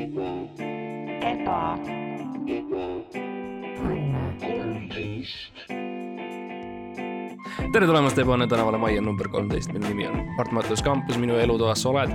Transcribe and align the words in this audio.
eba, 0.00 1.60
tere 7.70 7.86
tulemast 7.86 8.18
Ebaõnne 8.18 8.46
tänavale, 8.48 8.80
majja 8.80 9.02
number 9.04 9.28
kolmteist, 9.32 9.74
minu 9.74 9.90
nimi 9.90 10.06
on 10.08 10.22
Mart 10.38 10.54
Matus 10.56 10.80
Kampus, 10.84 11.18
minu 11.20 11.36
elutoas 11.40 11.84
sa 11.84 11.92
oled. 11.92 12.14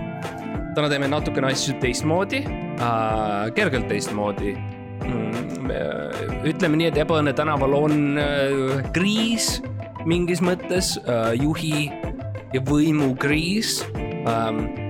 täna 0.76 0.90
teeme 0.92 1.08
natukene 1.08 1.52
asju 1.54 1.78
teistmoodi 1.80 2.42
äh,, 2.44 3.54
kergelt 3.56 3.88
teistmoodi 3.88 4.56
mm,. 4.56 5.70
ütleme 6.50 6.82
nii, 6.82 6.90
et 6.90 6.98
Ebaõnne 7.06 7.36
tänaval 7.38 7.78
on 7.78 8.18
äh, 8.20 8.82
kriis 8.98 9.62
mingis 10.10 10.42
mõttes 10.44 10.98
äh,, 11.06 11.36
juhi 11.38 11.92
ja 12.54 12.66
võimu 12.66 13.14
kriis 13.22 13.84
ähm,. 14.26 14.85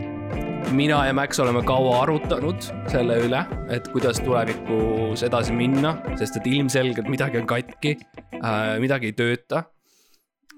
Mina 0.75 1.05
ja 1.07 1.13
Max 1.15 1.39
oleme 1.39 1.61
kaua 1.67 2.02
arutanud 2.03 2.67
selle 2.91 3.20
üle, 3.25 3.45
et 3.73 3.88
kuidas 3.93 4.20
tulevikus 4.23 5.23
edasi 5.25 5.55
minna, 5.55 5.95
sest 6.20 6.41
et 6.41 6.51
ilmselgelt 6.51 7.07
midagi 7.11 7.39
on 7.41 7.48
katki 7.49 7.95
äh,, 8.41 8.75
midagi 8.84 9.13
ei 9.13 9.17
tööta 9.17 9.65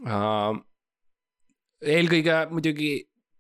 Uh, 0.06 0.54
eelkõige 1.82 2.44
muidugi, 2.52 2.92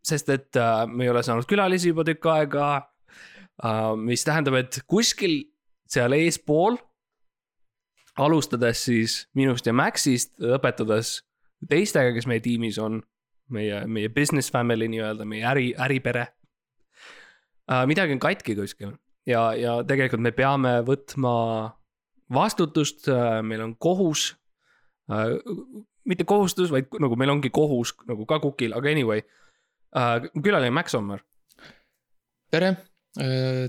sest 0.05 0.31
et 0.33 0.57
uh, 0.57 0.87
me 0.89 1.05
ei 1.05 1.11
ole 1.11 1.21
saanud 1.25 1.45
külalisi 1.49 1.91
juba 1.91 2.05
tükk 2.07 2.25
aega 2.33 2.69
uh,. 2.81 3.93
mis 3.99 4.25
tähendab, 4.25 4.57
et 4.57 4.79
kuskil 4.89 5.43
seal 5.87 6.15
eespool, 6.17 6.79
alustades 8.17 8.81
siis 8.89 9.19
minust 9.37 9.69
ja 9.69 9.75
Maxist, 9.77 10.33
lõpetades 10.41 11.19
teistega, 11.69 12.15
kes 12.15 12.25
meie 12.29 12.41
tiimis 12.41 12.81
on, 12.81 13.03
meie, 13.53 13.83
meie 13.85 14.09
business 14.09 14.49
family 14.53 14.89
nii-öelda, 14.89 15.27
meie 15.29 15.45
äri, 15.45 15.69
äripere. 15.77 16.25
Midagi 17.89 18.15
on 18.15 18.19
katki 18.23 18.55
kuskil 18.55 18.93
ja, 19.27 19.53
ja 19.57 19.77
tegelikult 19.87 20.21
me 20.23 20.31
peame 20.31 20.81
võtma 20.87 21.33
vastutust 22.33 23.07
uh,, 23.11 23.41
meil 23.43 23.61
on 23.65 23.75
kohus 23.75 24.29
uh, 25.11 25.35
mitte 26.07 26.23
kohustus, 26.23 26.71
vaid 26.71 26.87
nagu 27.03 27.17
meil 27.19 27.33
ongi 27.33 27.49
kohus 27.51 27.91
nagu 28.07 28.25
ka 28.25 28.39
kukil, 28.39 28.73
aga 28.77 28.91
anyway 28.93 29.23
külaline 30.43 30.71
Max 30.71 30.91
Sommer, 30.93 31.19
tere, 32.51 32.73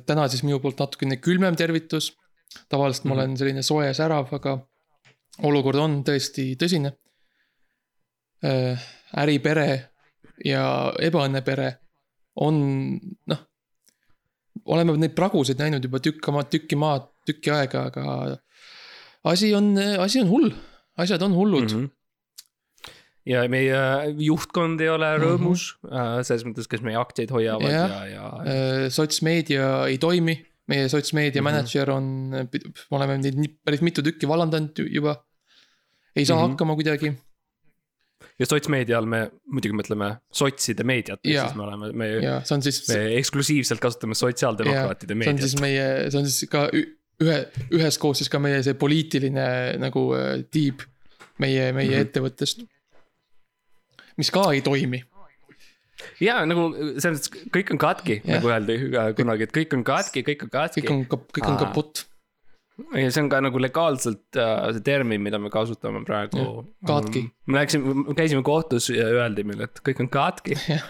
täna 0.06 0.26
siis 0.28 0.42
minu 0.44 0.58
poolt 0.60 0.78
natukene 0.82 1.16
külmem 1.22 1.56
tervitus. 1.56 2.12
tavaliselt 2.68 3.04
ma 3.04 3.14
Mhm. 3.14 3.18
olen 3.18 3.36
selline 3.36 3.62
soe 3.62 3.86
ja 3.86 3.94
särav, 3.94 4.28
aga 4.32 4.58
olukord 5.42 5.78
on 5.78 6.04
tõesti 6.04 6.56
tõsine. 6.58 6.92
äripere 9.16 9.90
ja 10.44 10.92
ebaõnnepere 11.00 11.78
on 12.36 13.00
noh, 13.26 13.47
oleme 14.64 14.96
neid 14.96 15.14
pragusid 15.14 15.58
näinud 15.60 15.84
juba 15.84 16.00
tükk 16.00 16.28
maad, 16.34 16.48
tükki 16.50 16.76
maad, 16.76 17.08
tükki 17.26 17.50
aega, 17.54 17.84
aga 17.90 18.38
asi 19.24 19.54
on, 19.54 19.76
asi 19.98 20.20
on 20.22 20.28
hull, 20.28 20.50
asjad 20.96 21.22
on 21.22 21.34
hullud 21.34 21.70
mm. 21.70 21.78
mm. 21.78 21.84
-hmm. 21.84 22.92
ja 23.26 23.44
meie 23.48 23.80
juhtkond 24.24 24.80
ei 24.80 24.88
ole 24.88 25.10
rõõmus 25.18 25.74
mm, 25.82 25.90
-hmm. 25.90 26.22
selles 26.24 26.44
mõttes, 26.48 26.68
kes 26.70 26.82
meie 26.82 26.96
aktsiaid 26.96 27.30
hoiavad 27.30 27.70
ja, 27.72 27.86
ja, 27.88 28.04
ja 28.06 28.28
-hmm. 28.30 28.90
sotsmeedia 28.90 29.86
ei 29.86 29.98
toimi, 29.98 30.38
meie 30.68 30.88
sotsmeedia 30.88 31.42
Mhm. 31.42 31.48
mm 31.48 31.54
-hmm. 31.54 31.62
mänedžer 31.62 31.90
on, 31.90 32.04
me 32.90 32.96
oleme 32.96 33.18
neid 33.18 33.58
päris 33.64 33.80
mitu 33.82 34.02
tükki 34.02 34.28
vallandanud 34.28 34.78
ju- 34.78 34.88
juba. 35.00 35.16
ei 36.16 36.24
saa 36.24 36.36
mm 36.36 36.40
Mhm. 36.40 36.46
-hmm. 36.46 36.50
hakkama 36.50 36.74
kuidagi, 36.74 37.12
ja 38.38 38.46
sotsmeedia 38.46 38.98
all 38.98 39.08
me 39.10 39.24
muidugi 39.50 39.76
mõtleme 39.78 40.12
sotside 40.34 40.86
meediat, 40.88 41.22
siis 41.24 41.56
me 41.58 41.66
oleme, 41.66 41.90
me, 41.96 42.08
ja 42.24 42.38
see 42.46 42.56
on 42.58 42.64
siis, 42.66 42.80
me 42.90 43.00
eksklusiivselt 43.18 43.82
kasutame 43.82 44.18
sotsiaaldemokraatide 44.18 45.14
see 45.14 45.18
on 45.18 45.24
meediat 45.24 45.52
siis. 45.52 45.60
meie, 45.62 45.88
see 46.12 46.22
on 46.22 46.30
siis 46.30 46.52
ka 46.52 46.64
ühe, 46.72 47.38
üheskoos 47.74 48.22
siis 48.22 48.32
ka 48.32 48.40
meie 48.42 48.62
see 48.66 48.78
poliitiline 48.78 49.48
nagu 49.82 50.08
äh, 50.18 50.32
tiib 50.50 50.86
meie, 51.38 51.70
meie 51.72 51.88
mm. 51.88 51.94
-hmm. 51.94 52.08
ettevõttest. 52.08 52.66
mis 54.18 54.30
ka 54.34 54.48
ei 54.50 54.62
toimi, 54.66 55.02
ja 56.22 56.40
nagu 56.46 56.68
selles 56.98 57.20
mõttes 57.20 57.48
kõik 57.54 57.72
on 57.74 57.80
katki, 57.82 58.20
nagu 58.26 58.50
öeldi 58.50 58.78
äh, 58.90 59.10
kunagi, 59.18 59.48
et 59.48 59.54
kõik 59.54 59.76
on 59.78 59.84
katki, 59.86 60.24
kõik 60.26 60.46
on 60.46 60.52
katki 60.54 60.84
kõik 60.84 60.94
on, 60.94 61.26
kõik 61.38 61.50
on 61.50 61.58
kaputt, 61.60 62.07
ja 62.94 63.08
see 63.10 63.22
on 63.24 63.28
ka 63.32 63.40
nagu 63.44 63.60
legaalselt 63.62 64.36
äh, 64.38 64.68
see 64.76 64.84
termin, 64.86 65.22
mida 65.24 65.38
me 65.42 65.50
kasutame 65.50 66.04
praegu 66.06 66.44
katki.. 66.86 67.24
me 67.46 67.58
läksime, 67.60 68.04
käisime 68.18 68.42
kohtus 68.46 68.90
ja 68.94 69.08
öeldi 69.22 69.44
meile, 69.48 69.66
et 69.70 69.80
kõik 69.86 70.04
on 70.04 70.10
katki 70.14 70.54
Jah.. 70.68 70.86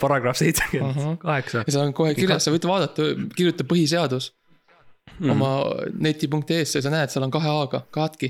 paragrahv 0.00 0.36
seitsekümmend 0.36 0.98
Ahah. 1.00 1.16
kaheksa. 1.22 1.62
ja 1.66 1.72
seal 1.76 1.86
on 1.88 1.94
kohe 1.96 2.12
kirjas, 2.18 2.44
sa 2.44 2.52
võid 2.54 2.66
vaadata, 2.68 3.10
kirjuta 3.36 3.64
põhiseadus 3.70 4.34
Mhm. 5.10 5.26
mm. 5.26 5.30
oma 5.32 5.48
neti.ee-sse 6.06 6.78
ja 6.78 6.82
sa 6.84 6.90
näed, 6.92 7.10
seal 7.12 7.24
on 7.26 7.32
kahe 7.34 7.48
A-ga, 7.50 7.80
katki 7.92 8.28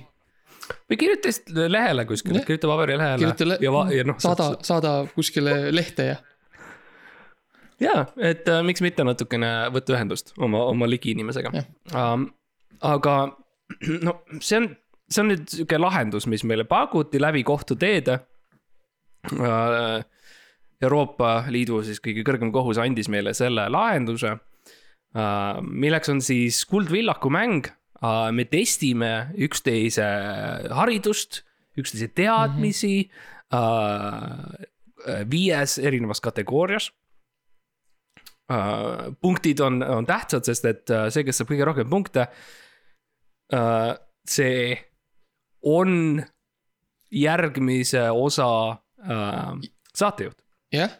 või 0.91 0.97
kirjuta 0.99 1.29
lihtsalt 1.29 1.59
lehele 1.71 2.05
kuskile 2.09 2.41
kirjuta 2.47 2.71
paberilehele 2.71 3.19
kirjuta 3.21 3.47
le- 3.51 3.59
ja, 3.63 3.73
ja 3.99 4.05
noh. 4.09 4.17
saada, 4.23 4.47
saada 4.67 4.93
kuskile 5.15 5.55
lehte 5.75 6.07
ja 6.13 6.17
ja, 7.85 8.07
et 8.17 8.49
äh, 8.49 8.63
miks 8.67 8.83
mitte 8.85 9.05
natukene 9.07 9.51
võtta 9.75 9.95
ühendust 9.97 10.33
oma, 10.39 10.63
oma 10.73 10.89
ligiinimesega 10.91 11.53
um,. 11.59 12.29
Aga 12.81 13.17
no 14.07 14.15
see 14.41 14.61
on, 14.61 14.69
see 15.11 15.23
on 15.23 15.33
nüüd 15.33 15.49
sihuke 15.51 15.81
lahendus, 15.81 16.29
mis 16.31 16.45
meile 16.49 16.67
pakuti 16.69 17.21
läbi 17.23 17.45
kohtuteede 17.47 18.21
uh,. 19.37 20.01
Euroopa 20.81 21.43
Liidu 21.53 21.83
siis 21.85 21.99
kõige 22.01 22.23
kõrgem 22.25 22.49
kohus 22.55 22.79
andis 22.81 23.11
meile 23.13 23.35
selle 23.37 23.67
lahenduse 23.69 24.31
uh,, 24.33 25.59
milleks 25.61 26.09
on 26.09 26.23
siis 26.25 26.63
Kuldvillaku 26.65 27.29
mäng 27.33 27.69
uh,. 28.01 28.31
me 28.33 28.47
testime 28.49 29.35
üksteise 29.37 30.07
haridust, 30.73 31.43
üksteise 31.77 32.09
teadmisi 32.17 32.95
mm 33.05 33.59
-hmm. 33.59 35.29
viies 35.31 35.79
erinevas 35.79 36.21
kategoorias 36.21 36.91
punktid 39.21 39.61
on, 39.61 39.83
on 39.83 40.07
tähtsad, 40.07 40.45
sest 40.45 40.65
et 40.65 40.93
see, 41.15 41.25
kes 41.25 41.39
saab 41.39 41.51
kõige 41.53 41.67
rohkem 41.69 41.91
punkte 41.91 42.27
see 44.29 44.79
on 45.63 46.23
järgmise 47.11 48.11
osa 48.11 48.47
uh, 48.71 49.59
saatejuht. 49.95 50.39
jah, 50.73 50.91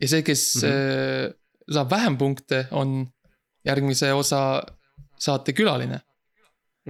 ja 0.00 0.08
see, 0.08 0.22
kes 0.22 0.44
mm 0.62 0.68
Mhm. 0.68 0.74
-hmm. 0.74 1.34
saab 1.74 1.90
vähem 1.90 2.16
punkte, 2.18 2.66
on 2.70 3.06
järgmise 3.64 4.12
osa 4.12 4.62
saate 5.18 5.52
külaline. 5.52 6.00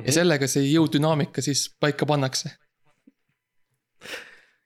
ja 0.06 0.12
sellega 0.12 0.46
see 0.46 0.62
jõudünaamika 0.72 1.42
siis 1.42 1.76
paika 1.80 2.06
pannakse. 2.06 2.50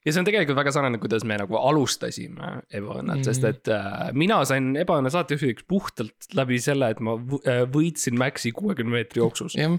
ja 0.04 0.12
see 0.12 0.20
on 0.20 0.26
tegelikult 0.26 0.56
väga 0.58 0.72
sarnane, 0.74 0.98
kuidas 0.98 1.24
me 1.24 1.36
nagu 1.40 1.56
alustasime 1.56 2.50
ebaõnnet 2.74 3.14
mm, 3.16 3.20
-hmm. 3.20 3.24
sest 3.24 3.42
Mhm. 3.42 3.50
et 3.50 3.68
äh, 3.68 4.12
mina 4.12 4.44
sain 4.44 4.76
ebaõnne 4.76 5.10
saatejuhiks 5.10 5.64
puhtalt 5.68 6.28
läbi 6.34 6.58
selle, 6.60 6.90
et 6.90 7.00
ma 7.00 7.10
võ- 7.16 7.42
äh, 7.48 7.62
võitsin 7.70 8.18
Maxi 8.18 8.52
kuuekümne 8.52 8.92
meetri 8.98 9.20
jooksus. 9.22 9.54
jah, 9.56 9.78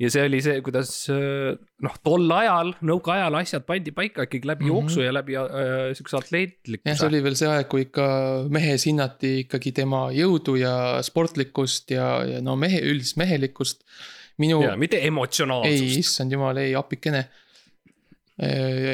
ja 0.00 0.08
see 0.12 0.22
oli 0.24 0.40
see, 0.44 0.60
kuidas 0.64 0.92
äh, 1.12 1.50
noh, 1.84 1.96
tol 2.04 2.30
ajal, 2.32 2.72
nõukaajal 2.86 3.36
asjad 3.40 3.66
pandi 3.68 3.92
paika 3.96 4.24
ikkagi 4.26 4.48
läbi 4.48 4.64
mm. 4.64 4.70
-hmm. 4.70 4.78
jooksu 4.78 5.04
ja 5.04 5.12
läbi 5.12 5.36
äh, 5.36 5.90
siukse 5.96 6.16
jah, 6.16 6.22
see 6.24 6.28
atleetlikkuse. 6.28 7.08
oli 7.08 7.20
veel 7.26 7.36
see 7.36 7.50
aeg, 7.50 7.68
kui 7.72 7.84
ikka 7.88 8.06
mehes 8.52 8.86
hinnati 8.88 9.34
ikkagi 9.44 9.74
tema 9.76 10.06
jõudu 10.16 10.56
ja 10.60 10.74
sportlikkust 11.06 11.92
ja, 11.96 12.08
ja 12.26 12.40
no 12.44 12.56
mehe, 12.56 12.80
üldist 12.80 13.20
mehelikkust. 13.20 13.84
minu, 14.40 14.62
mitte 14.80 14.96
ei, 14.96 15.10
emotsionaalsust. 15.12 15.98
issand 16.00 16.32
jumal, 16.32 16.56
ei 16.56 16.72
appikene. 16.74 17.26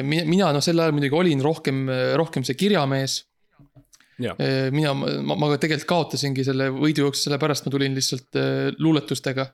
mina, 0.03 0.25
mina 0.27 0.51
noh, 0.51 0.63
sel 0.63 0.79
ajal 0.79 0.91
muidugi 0.91 1.15
olin 1.15 1.41
rohkem, 1.41 1.85
rohkem 2.19 2.43
see 2.43 2.57
kirjamees 2.59 3.21
ja, 4.19 4.33
mina, 4.75 4.91
ma, 4.93 5.37
ma 5.39 5.53
tegelikult 5.55 5.87
kaotasingi 5.87 6.43
selle 6.43 6.67
võidujooksu, 6.75 7.29
sellepärast 7.29 7.63
ma 7.63 7.71
tulin 7.71 7.95
lihtsalt 7.95 8.35
äh, 8.41 8.75
luuletustega 8.83 9.47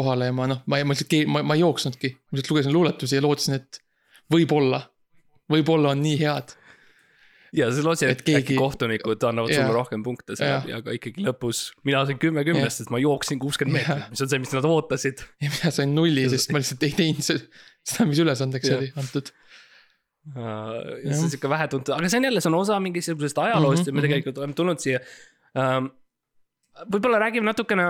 kohale 0.00 0.30
ja 0.30 0.36
ma 0.36 0.48
noh, 0.50 0.62
ma, 0.66 0.80
ma 0.84 0.96
lihtsalt, 0.96 1.18
ma, 1.30 1.44
ma 1.46 1.58
ei 1.58 1.64
jooksnudki, 1.64 2.14
ma 2.16 2.38
lihtsalt 2.38 2.54
lugesin 2.54 2.74
luuletusi 2.76 3.18
ja 3.18 3.24
lootsin, 3.24 3.60
et 3.60 3.82
võib-olla, 4.32 4.82
võib-olla 5.52 5.94
on 5.94 6.02
nii 6.04 6.18
head. 6.22 6.56
ja 7.56 7.66
sa 7.74 7.82
lootsid, 7.82 8.12
et 8.12 8.20
et 8.20 8.26
keegi- 8.28 8.42
äkki 8.44 8.58
kohtunikud 8.60 9.24
annavad 9.26 9.50
Jah. 9.50 9.64
sulle 9.64 9.74
rohkem 9.74 10.04
punkte 10.06 10.36
seal 10.38 10.52
Jah. 10.52 10.68
ja 10.70 10.80
aga 10.82 10.94
ikkagi 10.94 11.24
lõpus 11.26 11.62
mina 11.84 12.04
sain 12.06 12.18
kümme 12.22 12.44
kümnest, 12.46 12.82
sest 12.82 12.92
ma 12.94 13.00
jooksin 13.02 13.40
kuuskümmend 13.42 13.80
meetrit, 13.80 14.10
mis 14.12 14.22
on 14.22 14.30
see, 14.30 14.42
mis 14.42 14.54
nad 14.54 14.68
ootasid. 14.68 15.24
ja 15.42 15.50
mina 15.50 15.72
sain 15.74 15.94
nulli, 15.94 16.28
sest 16.30 16.54
ma 16.54 16.62
lihtsalt 16.62 16.86
ei 16.86 16.94
teinud 16.98 17.26
se- 17.26 17.40
seda, 17.82 18.06
mis 18.10 18.22
ülesandeks 18.22 18.70
Jah. 18.70 18.78
oli 18.78 18.92
antud. 19.02 19.32
Uh, 20.30 21.00
see 21.00 21.16
on 21.16 21.30
sihuke 21.32 21.48
vähetuntud, 21.48 21.94
aga 21.96 22.08
see 22.12 22.20
on 22.20 22.26
jälle, 22.28 22.42
see 22.44 22.50
on 22.52 22.58
osa 22.60 22.76
mingisugusest 22.84 23.38
ajaloost 23.40 23.80
mm 23.80 23.82
-hmm, 23.82 23.88
ja 23.88 23.92
me 23.92 24.00
mhm. 24.00 24.06
tegelikult 24.06 24.38
oleme 24.38 24.54
tulnud 24.54 24.82
siia 24.82 25.00
um,. 25.56 25.88
võib-olla 26.92 27.18
räägime 27.18 27.48
natukene. 27.50 27.86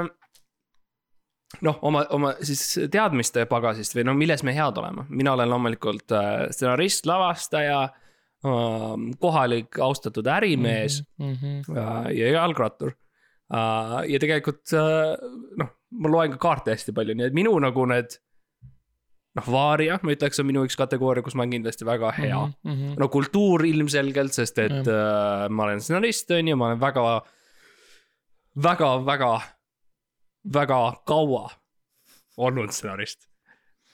noh, 1.64 1.78
oma, 1.86 2.04
oma 2.14 2.32
siis 2.46 2.62
teadmiste 2.92 3.44
pagasist 3.50 3.96
või 3.96 4.06
no 4.06 4.14
milles 4.18 4.44
me 4.46 4.54
head 4.56 4.78
oleme, 4.80 5.06
mina 5.10 5.34
olen 5.34 5.50
loomulikult 5.50 6.14
uh, 6.14 6.46
stsenarist, 6.54 7.08
lavastaja 7.10 7.82
uh,, 7.88 8.94
kohalik 9.20 9.80
austatud 9.82 10.26
ärimees 10.30 11.02
mm. 11.18 11.34
-hmm. 11.34 12.08
ja 12.16 12.32
jalgrattur 12.36 12.94
uh,. 12.94 14.00
ja 14.06 14.22
tegelikult 14.22 14.74
uh, 14.78 15.14
noh, 15.60 15.74
ma 16.00 16.12
loen 16.16 16.34
ka 16.36 16.42
kaarte 16.48 16.76
hästi 16.76 16.94
palju, 16.96 17.18
nii 17.18 17.30
et 17.30 17.36
minu 17.36 17.56
nagu 17.62 17.86
need. 17.90 18.18
noh, 19.38 19.46
vaaria, 19.46 19.98
ma 20.02 20.10
ütleks, 20.10 20.40
on 20.42 20.46
minu 20.48 20.64
üks 20.66 20.74
kategooria, 20.78 21.22
kus 21.22 21.36
ma 21.38 21.44
olen 21.44 21.52
kindlasti 21.58 21.86
väga 21.86 22.10
hea 22.16 22.38
mm. 22.38 22.54
mm. 22.64 22.72
-hmm. 22.78 22.96
no 22.98 23.08
kultuur 23.08 23.64
ilmselgelt, 23.66 24.34
sest 24.34 24.58
et 24.58 24.86
uh, 24.86 25.46
ma 25.50 25.68
olen 25.68 25.80
stsenarist, 25.80 26.30
on 26.30 26.48
ju, 26.48 26.56
ma 26.56 26.66
olen 26.70 26.80
väga, 26.80 27.04
väga, 28.62 28.88
väga, 29.06 29.40
väga 30.44 30.78
kaua 31.06 31.48
olnud 32.40 32.72
stsenarist 32.72 33.26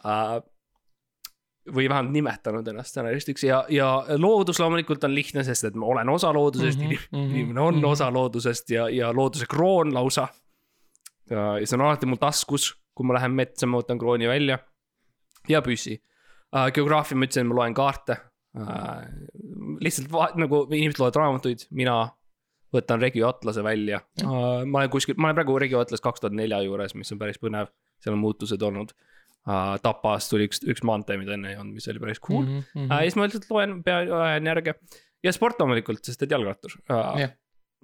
uh,. 0.04 0.38
või 1.66 1.88
vähemalt 1.90 2.12
nimetanud 2.14 2.68
ennast 2.70 2.92
stsenaristiks 2.94 3.42
ja, 3.42 3.64
ja 3.68 3.88
loodus 4.22 4.60
loomulikult 4.62 5.04
on 5.04 5.14
lihtne, 5.14 5.42
sest 5.44 5.66
et 5.66 5.78
ma 5.78 5.88
olen 5.90 6.08
osa 6.08 6.30
loodusest 6.32 6.78
mm, 6.78 6.92
-hmm, 6.92 7.24
inimene 7.34 7.60
on 7.60 7.74
mm. 7.74 7.80
-hmm. 7.80 7.90
osa 7.90 8.10
loodusest 8.12 8.70
ja, 8.70 8.88
ja 8.88 9.12
looduse 9.14 9.46
kroon 9.50 9.94
lausa. 9.94 10.28
ja 11.30 11.58
see 11.64 11.74
on 11.74 11.86
alati 11.86 12.06
mul 12.06 12.22
taskus, 12.22 12.74
kui 12.94 13.06
ma 13.06 13.14
lähen 13.14 13.34
metsa, 13.34 13.66
ma 13.66 13.80
võtan 13.82 13.98
krooni 13.98 14.28
välja 14.28 14.58
ja 15.48 15.62
püssi 15.62 15.98
uh,. 16.54 16.70
geograafia, 16.72 17.16
ma 17.16 17.24
ütlesin, 17.24 17.46
ma 17.46 17.54
loen 17.54 17.74
kaarte 17.74 18.16
uh,. 18.58 19.02
lihtsalt 19.80 20.12
va- 20.12 20.32
nagu 20.34 20.66
inimesed 20.70 21.02
loevad 21.02 21.16
raamatuid, 21.16 21.66
mina 21.70 22.04
võtan 22.76 23.00
Regio 23.02 23.28
Atlase 23.28 23.64
välja 23.64 24.00
uh,. 24.22 24.64
ma 24.66 24.82
olen 24.82 24.90
kuskil, 24.92 25.16
ma 25.18 25.30
olen 25.30 25.40
praegu 25.40 25.58
Regio 25.62 25.80
Atlas 25.82 26.04
kaks 26.04 26.20
tuhat 26.24 26.36
nelja 26.36 26.60
juures, 26.66 26.94
mis 26.94 27.12
on 27.12 27.18
päris 27.22 27.40
põnev, 27.42 27.72
seal 28.02 28.14
on 28.16 28.22
muutused 28.22 28.62
olnud 28.62 28.92
uh,. 28.92 29.74
Tapas 29.82 30.28
tuli 30.30 30.48
üks, 30.50 30.62
üks 30.66 30.84
maantee, 30.86 31.18
mida 31.20 31.34
enne 31.36 31.52
ei 31.54 31.58
olnud, 31.60 31.74
mis 31.78 31.88
oli 31.92 32.02
päris 32.02 32.20
cool 32.20 32.44
mm. 32.44 32.52
Mhm, 32.52 32.84
-hmm. 32.84 32.92
ja 32.92 33.00
siis 33.06 33.16
ma 33.16 33.26
lihtsalt 33.28 33.50
loen, 33.50 33.80
ajan 33.86 34.52
järge 34.52 34.76
ja 35.24 35.32
sport 35.32 35.60
loomulikult, 35.60 36.04
sest 36.04 36.22
et 36.22 36.30
jalgrattur 36.30 36.76
Jah.. 36.90 37.34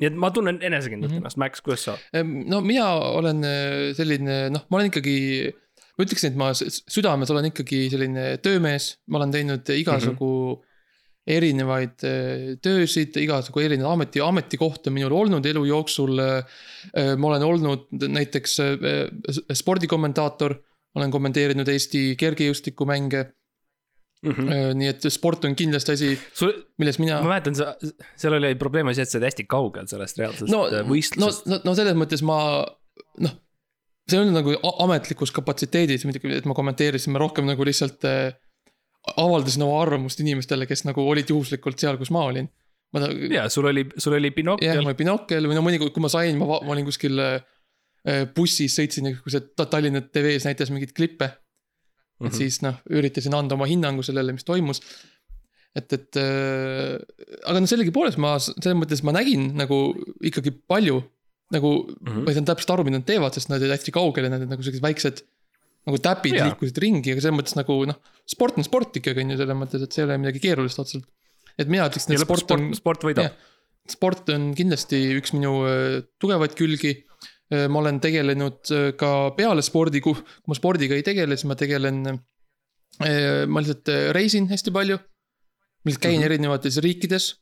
nii 0.00 0.08
et 0.10 0.16
ma 0.18 0.30
tunnen 0.34 0.58
enesekindlalt 0.60 1.12
mm 1.12 1.18
Mhm. 1.18 1.22
-hmm. 1.22 1.32
ennast, 1.32 1.36
Max, 1.36 1.60
kuidas 1.62 1.84
sa? 1.84 1.96
no 2.22 2.60
mina 2.60 2.88
olen 3.20 3.44
äh, 3.44 3.92
selline, 3.96 4.50
noh, 4.50 4.66
ma 4.70 4.78
olen 4.78 4.90
ikkagi, 4.90 5.52
ma 5.98 6.04
ütleksin, 6.04 6.32
et 6.32 6.36
ma 6.36 6.50
südames 6.56 7.30
olen 7.30 7.50
ikkagi 7.52 7.88
selline 7.90 8.26
töömees, 8.42 8.98
ma 9.06 9.18
olen 9.22 9.32
teinud 9.32 9.72
igasugu 9.76 10.30
mm 10.32 10.60
-hmm. 10.60 10.68
Erinevaid 11.28 12.02
äh, 12.06 12.46
töösid, 12.62 13.16
igasugu 13.22 13.62
erinevaid 13.62 13.92
ameti, 13.94 14.22
ametikohti 14.24 14.90
on 14.90 14.96
minul 14.96 15.14
olnud 15.20 15.46
elu 15.46 15.64
jooksul. 15.68 16.18
ma 17.18 17.28
olen 17.28 17.44
olnud 17.46 18.08
näiteks 18.08 18.58
äh, 18.64 19.04
spordikommentaator, 19.54 20.56
olen 20.98 21.14
kommenteerinud 21.14 21.68
Eesti 21.68 22.16
kergejõustikumänge, 22.20 23.22
nii 24.22 24.86
et 24.86 25.06
sport 25.10 25.46
on 25.48 25.54
kindlasti 25.58 25.94
asi, 25.96 26.10
milles 26.78 26.98
mina 27.02 27.16
ma 27.24 27.32
mäletan, 27.32 27.56
sa, 27.58 27.72
seal 28.18 28.36
oli 28.36 28.52
probleem 28.58 28.86
oli 28.86 28.94
see, 28.94 29.06
et 29.06 29.10
sa 29.10 29.18
oled 29.18 29.26
hästi 29.26 29.46
kaugel 29.50 29.88
sellest 29.90 30.20
reaalsest 30.20 30.52
no 30.52 30.60
no,, 30.68 30.82
no 30.82 30.90
võistlusest, 30.92 31.48
no, 31.50 31.58
no 31.66 31.74
selles 31.74 31.96
mõttes 31.98 32.22
ma 32.26 32.36
noh, 33.24 33.34
see 34.06 34.20
on 34.20 34.30
nagu 34.34 34.54
ametlikus 34.84 35.34
kapatsiteedis 35.34 36.06
et 36.06 36.46
ma 36.46 36.54
kommenteerisin, 36.54 37.14
ma 37.14 37.22
rohkem 37.24 37.50
nagu 37.50 37.66
lihtsalt 37.66 38.06
äh, 38.06 38.30
avaldasin 39.18 39.64
oma 39.66 39.80
arvamust 39.82 40.20
inimestele, 40.22 40.66
kes 40.70 40.84
nagu 40.86 41.04
olid 41.10 41.30
juhuslikult 41.32 41.80
seal, 41.80 41.98
kus 42.00 42.12
ma 42.14 42.26
olin. 42.30 42.48
ma 42.92 43.00
ta- 43.00 43.12
ja 43.32 43.46
sul 43.48 43.66
oli, 43.70 43.86
sul 43.96 44.18
oli 44.18 44.28
jah, 44.28 44.36
binokkel 44.36 44.82
ma 44.82 44.90
olin 44.90 44.98
binokkel 44.98 45.48
või 45.48 45.56
no 45.56 45.62
mõnikord, 45.64 45.94
kui 45.94 46.04
ma 46.04 46.10
sain, 46.12 46.36
ma, 46.38 46.58
ma 46.60 46.74
olin 46.74 46.84
kuskil 46.84 47.22
äh, 47.22 48.26
bussis 48.36 48.76
sõitsin 48.76 49.08
Ta- 49.56 49.66
Tallinna 49.66 50.02
TV-s 50.04 50.44
näitas 50.48 50.70
mingeid 50.74 50.92
klippe 50.96 51.30
mm. 51.30 51.32
Mhm. 51.32 52.26
-hmm. 52.26 52.28
et 52.28 52.38
siis 52.38 52.60
noh, 52.62 52.76
üritasin 52.90 53.34
anda 53.34 53.56
oma 53.56 53.66
hinnangu 53.70 54.04
sellele, 54.04 54.36
mis 54.36 54.44
toimus. 54.44 54.82
et, 55.74 55.92
et 55.92 56.20
äh, 56.20 57.00
aga 57.48 57.60
no 57.60 57.66
sellegipoolest 57.66 58.20
ma 58.20 58.36
selles 58.38 58.76
mõttes 58.76 59.02
ma 59.02 59.16
nägin 59.16 59.54
nagu 59.56 59.94
ikkagi 60.20 60.52
palju 60.52 61.00
nagu 61.52 61.70
mm. 61.88 62.06
-hmm. 62.06 62.24
ma 62.24 62.30
ei 62.30 62.36
saanud 62.36 62.50
täpselt 62.52 62.74
aru, 62.74 62.84
mida 62.84 62.98
nad 63.00 63.08
teevad, 63.08 63.34
sest 63.36 63.50
nad 63.50 63.60
olid 63.60 63.74
hästi 63.76 63.94
kaugel 63.94 64.28
ja 64.28 64.32
nad 64.32 64.44
olid 64.44 64.52
nagu 64.52 64.64
sellised 64.64 64.84
väiksed. 64.84 65.24
Nagu 65.86 65.98
täpid 65.98 66.36
Jaa. 66.36 66.50
liikusid 66.50 66.78
ringi, 66.78 67.14
aga 67.14 67.24
selles 67.24 67.38
mõttes 67.38 67.56
nagu 67.58 67.78
noh, 67.90 67.98
sport 68.28 68.58
on 68.60 68.66
sport 68.66 69.00
ikkagi 69.00 69.24
on 69.24 69.34
ju 69.34 69.40
selles 69.40 69.58
mõttes, 69.58 69.82
et 69.82 69.94
see 69.94 70.04
ei 70.04 70.08
ole 70.08 70.18
midagi 70.22 70.42
keerulist 70.44 70.78
otseselt. 70.78 71.08
et 71.58 71.68
mina 71.68 71.88
ütleksin, 71.90 72.14
ja 72.14 72.20
et 72.20 72.24
lõpuks 72.24 72.44
sport 72.44 72.54
on 72.56 72.68
sport, 72.68 72.82
sport 72.82 73.08
võidab 73.10 73.40
sport 73.90 74.30
on 74.34 74.52
kindlasti 74.56 75.00
üks 75.18 75.34
minu 75.36 75.62
äh, 75.66 76.02
tugevaid 76.22 76.56
külgi. 76.58 77.00
ma 77.52 77.82
olen 77.82 77.98
tegelenud 78.00 78.70
äh, 78.72 78.86
ka 78.96 79.34
peale 79.36 79.60
spordi, 79.60 80.00
kui 80.00 80.16
ma 80.48 80.56
spordiga 80.56 80.96
ei 80.96 81.04
tegele, 81.04 81.36
siis 81.36 81.50
ma 81.50 81.56
tegelen. 81.58 81.98
ma 83.02 83.60
lihtsalt 83.60 83.88
äh, 83.92 84.08
reisin 84.16 84.48
hästi 84.48 84.72
palju. 84.72 84.96
ma 84.96 85.90
lihtsalt 85.90 86.02
käin 86.02 86.16
mm. 86.16 86.22
-hmm. 86.22 86.30
erinevates 86.30 86.78
riikides. 86.78 87.34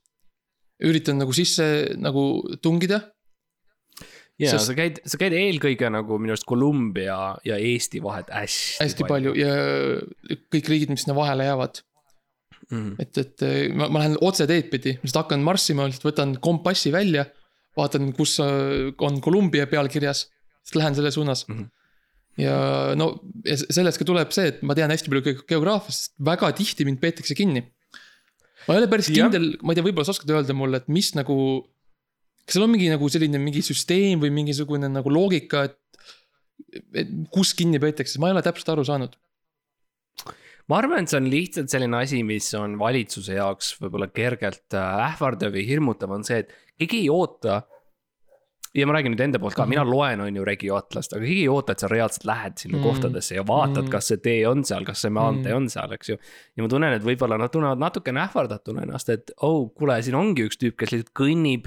üritan 0.82 1.19
nagu 1.19 1.32
sisse 1.32 1.94
nagu 1.96 2.42
tungida. 2.62 3.00
Ja 4.40 4.54
sest- 4.54 4.70
sa 4.70 4.76
käid, 4.76 5.00
sa 5.04 5.20
käid 5.20 5.37
eelkõige 5.37 5.90
nagu 5.92 6.19
minu 6.20 6.34
arust 6.34 6.48
Kolumbia 6.48 7.19
ja 7.46 7.58
Eesti 7.60 8.00
vahet 8.04 8.31
hästi. 8.32 8.81
hästi 8.81 9.06
palju 9.08 9.34
ja 9.38 9.54
kõik 10.52 10.70
riigid, 10.72 10.92
mis 10.92 11.04
sinna 11.04 11.16
vahele 11.19 11.48
jäävad. 11.48 11.82
mm.. 12.70 12.94
et, 13.02 13.19
et 13.19 13.44
äh, 13.46 13.58
ma, 13.75 13.90
ma 13.92 14.04
lähen 14.04 14.16
otse 14.25 14.46
teed 14.50 14.70
pidi, 14.72 14.96
ma 14.98 15.06
lihtsalt 15.06 15.25
hakkan 15.25 15.44
marssima, 15.46 15.88
lihtsalt 15.88 16.08
võtan 16.12 16.37
kompassi 16.42 16.92
välja. 16.94 17.26
vaatan, 17.78 18.12
kus 18.16 18.38
äh, 18.42 18.90
on 18.98 19.20
Kolumbia 19.25 19.66
peal 19.70 19.88
kirjas, 19.88 20.28
siis 20.64 20.78
lähen 20.81 20.96
selles 20.96 21.14
suunas 21.14 21.44
mm. 21.48 21.58
-hmm. 21.58 21.69
ja 22.42 22.56
no 22.96 23.12
ja 23.44 23.56
sellest 23.60 24.00
ka 24.00 24.08
tuleb 24.08 24.32
see, 24.32 24.48
et 24.54 24.62
ma 24.62 24.75
tean 24.75 24.90
hästi 24.90 25.12
palju 25.12 25.26
ge- 25.26 25.44
geograafiast, 25.48 26.14
väga 26.25 26.52
tihti 26.56 26.84
mind 26.88 27.00
peetakse 27.00 27.34
kinni. 27.34 27.66
ma 28.66 28.75
ei 28.75 28.81
ole 28.81 28.88
päris 28.88 29.08
Jah. 29.08 29.28
kindel, 29.28 29.56
ma 29.62 29.72
ei 29.72 29.78
tea, 29.78 29.84
võib-olla 29.84 30.08
sa 30.08 30.16
oskad 30.16 30.31
öelda 30.31 30.56
mulle, 30.56 30.81
et 30.81 30.88
mis 30.88 31.14
nagu. 31.14 31.37
Kas 32.50 32.58
seal 32.58 32.67
on 32.67 32.73
mingi 32.75 32.91
nagu 32.91 33.06
selline 33.14 33.38
mingi 33.38 33.62
süsteem 33.62 34.19
või 34.25 34.32
mingisugune 34.35 34.91
nagu 34.91 35.12
loogika, 35.14 35.69
et. 35.70 35.79
et 36.99 37.11
kus 37.31 37.55
kinni 37.55 37.79
peetakse, 37.82 38.19
ma 38.19 38.29
ei 38.31 38.35
ole 38.35 38.43
täpselt 38.43 38.75
aru 38.75 38.82
saanud. 38.85 39.14
ma 40.70 40.79
arvan, 40.82 41.02
et 41.06 41.11
see 41.11 41.19
on 41.19 41.26
lihtsalt 41.31 41.70
selline 41.73 41.99
asi, 42.02 42.20
mis 42.26 42.47
on 42.58 42.75
valitsuse 42.79 43.35
jaoks 43.38 43.73
võib-olla 43.81 44.11
kergelt 44.14 44.75
äh, 44.79 45.05
ähvardav 45.08 45.55
või 45.55 45.64
hirmutav, 45.67 46.12
on 46.14 46.26
see, 46.26 46.43
et 46.44 46.52
keegi 46.79 47.05
ei 47.05 47.08
oota. 47.11 47.62
ja 48.75 48.87
ma 48.87 48.94
räägin 48.94 49.11
nüüd 49.17 49.23
enda 49.25 49.41
poolt 49.43 49.56
ka, 49.58 49.64
mina 49.67 49.82
loen, 49.87 50.20
on 50.23 50.37
ju 50.38 50.44
Regio 50.47 50.76
Atlast, 50.79 51.17
aga 51.17 51.25
keegi 51.25 51.41
ei 51.43 51.49
oota, 51.50 51.75
et 51.75 51.82
sa 51.82 51.88
reaalselt 51.91 52.26
lähed 52.29 52.58
sinna 52.62 52.79
Mm. 52.79 52.85
kohtadesse 52.87 53.35
ja 53.35 53.43
vaatad 53.47 53.82
mm., 53.88 53.91
kas 53.91 54.12
see 54.12 54.20
tee 54.23 54.44
on 54.47 54.62
seal, 54.69 54.85
kas 54.87 55.02
see 55.02 55.11
maantee 55.11 55.50
Mm. 55.50 55.56
on 55.56 55.69
seal, 55.75 55.91
eks 55.97 56.08
ju. 56.12 56.19
ja 56.56 56.62
ma 56.62 56.69
tunnen, 56.70 56.94
et 56.94 57.02
võib-olla 57.02 57.38
nad 57.38 57.50
tunnevad 57.50 57.79
natukene 57.82 58.23
ähvardatuna 58.29 58.85
ennast, 58.87 59.08
et 59.11 59.32
oh, 59.43 59.73
kuule, 59.75 59.99
siin 60.02 60.14
ongi 60.14 60.47
üks 60.47 60.58
tüüp, 60.61 60.76
kes 60.79 60.93
lihtsalt 60.94 61.14
kõnnib. 61.19 61.67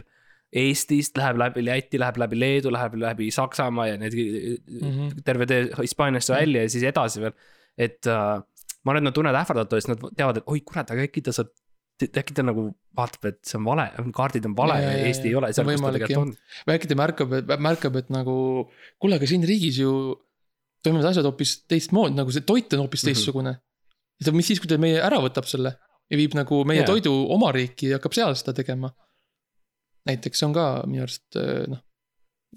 Eestist 0.53 1.17
läheb 1.17 1.37
läbi 1.41 1.63
Läti, 1.65 1.99
läheb 2.01 2.17
läbi 2.21 2.37
Leedu, 2.39 2.71
läheb 2.73 2.93
läbi 3.01 3.31
Saksamaa 3.33 3.87
ja 3.87 3.97
need 3.97 4.13
mm 4.13 4.57
Mhm. 4.81 4.91
-hmm. 4.99 5.23
terve 5.25 5.45
tee 5.49 5.69
Hispaaniasse 5.81 6.33
välja 6.33 6.61
ja 6.61 6.69
siis 6.69 6.83
edasi 6.83 7.21
veel. 7.21 7.33
et 7.77 8.05
äh, 8.07 8.41
ma 8.83 8.91
arvan, 8.91 8.97
et 9.01 9.03
nad 9.07 9.13
tunnevad 9.15 9.39
ähvardatuna, 9.41 9.81
sest 9.81 9.87
nad 9.89 10.01
teavad, 10.17 10.37
et 10.37 10.43
oi 10.47 10.59
kurat, 10.61 10.91
aga 10.91 11.01
äkki 11.07 11.21
ta 11.25 11.31
saab, 11.33 11.47
äkki 12.03 12.33
ta 12.37 12.43
nagu 12.43 12.67
vaatab, 12.97 13.25
et 13.31 13.39
see 13.47 13.57
on 13.57 13.65
vale, 13.65 13.85
kaardid 14.13 14.45
on 14.45 14.55
vale 14.57 14.73
Ja, 14.75 14.81
ja, 14.81 14.89
ja, 14.91 14.97
ja 14.97 14.99
ja, 14.99 15.07
Eesti 15.07 15.27
ja. 15.27 15.29
ei 15.31 15.35
ole 15.35 15.53
seal, 15.53 15.65
kus 15.71 15.81
ta 15.81 15.91
tegelikult 15.95 16.27
on. 16.27 16.35
või 16.67 16.75
äkki 16.77 16.87
ta 16.91 16.95
märkab, 16.95 17.33
et 17.39 17.53
märkab, 17.59 17.95
et 17.95 18.09
nagu 18.13 18.35
kuule, 18.99 19.15
aga 19.15 19.25
siin 19.29 19.43
riigis 19.47 19.79
ju 19.79 19.93
toimuvad 20.83 21.09
asjad 21.09 21.25
hoopis 21.25 21.55
teistmoodi, 21.67 22.13
nagu 22.19 22.31
see 22.31 22.41
toit 22.45 22.73
on 22.73 22.79
hoopis 22.85 23.03
Mhm. 23.03 23.07
teistsugune 23.13 23.51
mm. 23.51 23.57
-hmm. 24.25 24.35
mis 24.37 24.47
siis, 24.47 24.59
kui 24.59 24.67
ta 24.67 24.77
meie 24.77 24.99
ära 25.01 25.17
võtab 25.23 25.45
selle 25.49 25.73
ja 26.11 26.17
viib 26.17 26.35
nagu 26.35 26.63
meie 26.65 26.83
yeah. 26.83 26.87
toidu 26.87 27.13
oma 27.33 27.51
riiki 27.51 27.89
ja 27.89 27.97
hakkab 27.97 28.13
seal 28.13 28.35
seda 28.35 28.53
tegema. 28.53 28.91
Näiteks 30.09 30.43
on 30.47 30.55
ka 30.55 30.67
minu 30.89 31.05
arust 31.05 31.39
äh, 31.39 31.63
noh, 31.71 31.81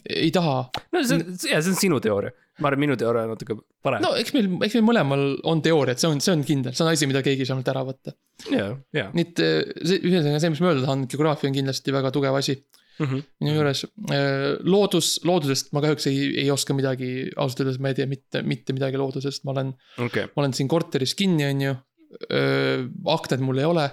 ei 0.05 0.31
taha. 0.35 0.59
no 0.93 1.03
see 1.03 1.19
on, 1.19 1.25
ja 1.51 1.63
see 1.63 1.73
on 1.73 1.79
sinu 1.81 2.01
teooria, 2.05 2.35
ma 2.61 2.71
arvan, 2.71 2.85
minu 2.87 2.97
teooria 3.01 3.27
on 3.27 3.35
natuke 3.35 3.59
parem 3.85 4.05
no 4.05 4.15
eks 4.19 4.35
meil, 4.37 4.51
eks 4.67 4.79
meil 4.79 4.89
mõlemal 4.91 5.27
on 5.49 5.63
teooriad, 5.65 6.01
see 6.01 6.11
on, 6.11 6.23
see 6.25 6.35
on 6.37 6.45
kindel, 6.47 6.75
see 6.77 6.87
on 6.87 6.93
asi, 6.93 7.09
mida 7.11 7.23
keegi 7.27 7.45
ei 7.45 7.51
saa 7.51 7.59
meilt 7.59 7.71
ära 7.73 7.85
võtta. 7.87 8.17
ja, 8.53 8.71
ja 8.97 9.09
nii 9.13 9.29
et 9.29 9.45
äh, 9.45 9.61
see, 9.83 10.01
ühesõnaga 10.03 10.43
see, 10.43 10.53
mis 10.55 10.65
ma 10.65 10.73
öelda 10.73 10.87
tahan, 10.89 11.07
geograafia 11.13 11.51
on 11.51 11.59
kindlasti 11.61 11.97
väga 11.97 12.13
tugev 12.15 12.39
asi 12.39 12.59
mm. 12.59 13.07
-hmm. 13.07 13.27
minu 13.41 13.57
juures. 13.57 13.85
loodus, 14.65 15.17
loodusest 15.25 15.73
ma 15.77 15.85
kahjuks 15.85 16.11
ei, 16.11 16.31
ei 16.45 16.51
oska 16.51 16.77
midagi, 16.77 17.31
ausalt 17.37 17.65
öeldes 17.65 17.81
ma 17.81 17.93
ei 17.93 18.01
tea 18.01 18.11
mitte, 18.11 18.43
mitte 18.43 18.77
midagi 18.77 19.01
loodusest, 19.01 19.45
ma 19.45 19.57
olen, 19.57 19.75
okay., 20.03 20.29
ma 20.33 20.45
olen 20.45 20.57
siin 20.57 20.69
korteris 20.69 21.15
kinni, 21.15 21.47
on 21.51 21.69
ju. 21.69 21.77
aknaid 23.13 23.43
mul 23.43 23.59
ei 23.59 23.67
ole, 23.69 23.91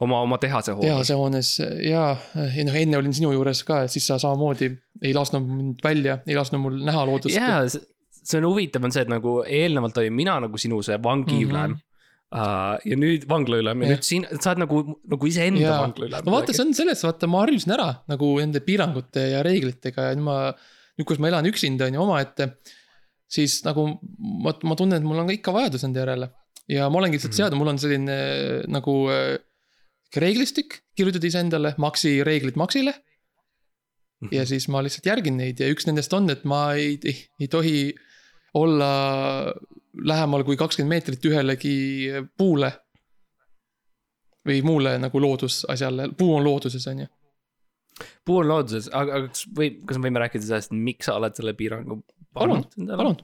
oma, 0.00 0.20
oma 0.20 0.38
tehase 0.42 0.74
hoones. 0.74 0.90
tehase 0.90 1.14
hoones 1.18 1.50
ja, 1.84 2.04
ja 2.34 2.64
noh, 2.68 2.76
enne 2.82 2.98
olin 3.00 3.14
sinu 3.16 3.32
juures 3.32 3.62
ka, 3.68 3.84
siis 3.92 4.06
sa 4.08 4.18
samamoodi 4.22 4.70
ei 5.02 5.14
lasknud 5.16 5.46
mind 5.46 5.82
välja, 5.84 6.18
ei 6.26 6.36
lasknud 6.38 6.62
mul 6.62 6.78
näha 6.86 7.06
loodust. 7.08 7.36
ja 7.36 7.64
see 7.68 8.40
on 8.40 8.48
huvitav, 8.50 8.84
on 8.84 8.94
see, 8.94 9.04
et 9.06 9.12
nagu 9.12 9.40
eelnevalt 9.46 9.98
olin 10.02 10.16
mina 10.16 10.38
nagu 10.42 10.58
sinu 10.60 10.82
see 10.86 10.98
vangiülem 11.02 11.74
mm. 11.74 11.74
-hmm. 11.74 11.82
Uh, 12.36 12.74
ja 12.82 12.96
nüüd 12.98 13.22
vanglaülem 13.30 13.82
ja 13.84 13.86
Jah. 13.86 13.92
nüüd 13.94 14.02
siin, 14.04 14.24
sa 14.42 14.50
oled 14.50 14.64
nagu, 14.64 14.80
nagu 15.12 15.26
iseenda 15.30 15.60
Jaa. 15.62 15.76
vanglaülem. 15.84 16.24
no 16.26 16.32
vaata, 16.34 16.52
see 16.52 16.64
on 16.64 16.72
selles, 16.74 17.04
vaata 17.06 17.28
ma 17.30 17.44
harjusin 17.44 17.70
ära 17.76 17.86
nagu 18.10 18.30
nende 18.40 18.58
piirangute 18.66 19.28
ja 19.30 19.44
reeglitega 19.46 20.08
ja 20.08 20.16
nüüd 20.18 20.26
ma, 20.26 20.34
nüüd 20.98 21.06
kus 21.06 21.20
ma 21.22 21.30
elan 21.30 21.46
üksinda 21.46 21.86
on 21.86 21.94
ju 21.94 22.02
omaette. 22.02 22.48
siis 23.30 23.60
nagu 23.64 23.86
ma, 24.42 24.56
ma 24.58 24.74
tunnen, 24.74 24.98
et 24.98 25.06
mul 25.06 25.22
on 25.22 25.30
ka 25.30 25.36
ikka 25.38 25.54
vajadus 25.54 25.86
nende 25.86 26.02
järele 26.02 26.28
ja 26.74 26.90
ma 26.90 26.98
olengi 26.98 27.20
lihtsalt 27.20 27.30
Mhm. 27.30 27.38
seadnud, 27.38 27.58
mul 27.62 27.72
on 27.72 27.78
selline 27.78 28.18
nagu 28.74 28.96
äh, 29.14 29.38
reeglistik 30.16 30.80
kirjutatud 30.96 31.28
iseendale, 31.28 31.74
Maxi 31.82 32.20
reeglid 32.24 32.56
Maxile. 32.56 32.94
ja 34.32 34.46
siis 34.48 34.68
ma 34.72 34.80
lihtsalt 34.82 35.06
järgin 35.06 35.36
neid 35.36 35.60
ja 35.60 35.68
üks 35.68 35.84
nendest 35.86 36.12
on, 36.16 36.30
et 36.32 36.44
ma 36.48 36.72
ei, 36.72 36.96
ei, 37.04 37.18
ei 37.40 37.48
tohi 37.52 37.80
olla 38.56 38.88
lähemal 40.04 40.44
kui 40.44 40.56
kakskümmend 40.56 40.94
meetrit 40.94 41.28
ühelegi 41.28 41.76
puule. 42.38 42.72
või 44.46 44.60
muule 44.62 44.92
nagu 45.02 45.20
loodusasjale, 45.20 46.12
puu 46.18 46.36
on 46.36 46.44
looduses, 46.44 46.84
on 46.86 47.00
ju. 47.02 47.06
puu 48.24 48.36
on 48.38 48.48
looduses, 48.48 48.86
aga, 48.94 49.16
aga 49.18 49.28
kas 49.32 49.46
või, 49.58 49.72
kas 49.86 49.98
me 49.98 50.06
võime 50.06 50.22
rääkida 50.22 50.46
sellest, 50.46 50.70
miks 50.70 51.08
sa 51.10 51.16
oled 51.18 51.34
selle 51.34 51.54
piirangu 51.58 51.98
palun, 52.36 52.62
palun. 52.76 53.16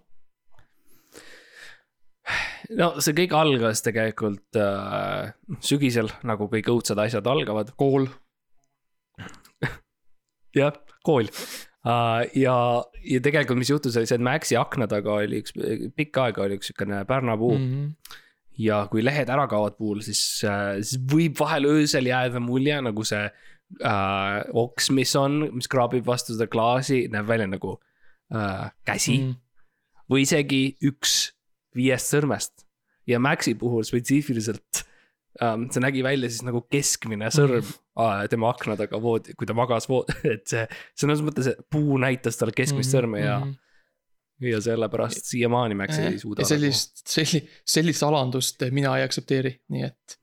No 2.78 2.92
see 3.02 3.16
kõik 3.22 3.34
algas 3.36 3.82
tegelikult 3.84 4.58
äh, 4.60 5.32
sügisel, 5.64 6.12
nagu 6.28 6.48
kõik 6.52 6.70
õudsad 6.72 7.00
asjad 7.02 7.26
algavad. 7.30 7.74
kool. 7.76 8.08
jah, 10.56 10.74
kool 11.06 11.28
uh,. 11.28 12.22
ja, 12.38 12.56
ja 13.02 13.22
tegelikult, 13.24 13.60
mis 13.62 13.72
juhtus, 13.72 13.96
oli 13.98 14.08
see, 14.08 14.18
et 14.20 14.26
Maxi 14.26 14.58
akna 14.58 14.88
taga 14.90 15.18
oli 15.22 15.42
üks, 15.42 15.56
pikka 15.96 16.28
aega 16.28 16.46
oli 16.46 16.60
üks 16.60 16.70
sihukene 16.70 17.04
pärnapuu 17.08 17.56
mm. 17.56 17.70
-hmm 17.70 18.20
ja 18.60 18.82
kui 18.92 19.00
lehed 19.04 19.30
ära 19.32 19.46
kaovad 19.48 19.78
puul, 19.78 20.02
siis 20.04 20.20
äh,, 20.44 20.76
siis 20.84 21.00
võib 21.08 21.38
vahel 21.40 21.64
öösel 21.70 22.08
jääda 22.08 22.40
mulje 22.42 22.76
nagu 22.84 23.04
see 23.08 23.22
äh, 23.24 24.38
oks, 24.52 24.90
mis 24.94 25.14
on, 25.16 25.38
mis 25.56 25.70
kraabib 25.72 26.06
vastu 26.06 26.36
seda 26.36 26.48
klaasi, 26.52 27.06
näeb 27.12 27.28
välja 27.28 27.48
nagu 27.48 27.78
äh, 28.34 28.68
käsi 28.88 29.18
mm. 29.22 29.38
või 30.12 30.26
isegi 30.26 30.62
üks 30.84 31.32
viiest 31.76 32.14
sõrmest. 32.14 32.66
ja 33.06 33.18
Maxi 33.22 33.54
puhul 33.58 33.84
spetsiifiliselt 33.86 34.82
ähm, 35.42 35.66
see 35.72 35.82
nägi 35.82 36.04
välja 36.06 36.30
siis 36.30 36.44
nagu 36.46 36.64
keskmine 36.70 37.30
sõrm 37.34 37.62
mm. 37.62 37.74
äh, 38.04 38.22
tema 38.30 38.52
akna 38.52 38.76
taga 38.78 39.00
voodi, 39.02 39.34
kui 39.38 39.48
ta 39.48 39.56
magas 39.58 39.88
voodi, 39.90 40.14
et 40.36 40.46
see 40.50 40.66
sõnas 41.04 41.24
mõttes, 41.24 41.52
puu 41.72 41.98
näitas 42.02 42.40
talle 42.40 42.54
keskmist 42.56 42.90
mm. 42.90 42.96
sõrme 42.96 43.26
ja 43.26 43.42
mm 43.42 43.58
ja 44.42 44.60
sellepärast 44.60 45.28
siiamaani 45.30 45.76
Max 45.78 45.98
ei 46.02 46.18
suuda. 46.18 46.44
sellist, 46.44 47.04
selli-, 47.06 47.44
sellist 47.68 48.02
alandust 48.02 48.64
mina 48.74 48.96
ei 48.98 49.06
aktsepteeri, 49.06 49.52
nii 49.70 49.84
et 49.86 50.16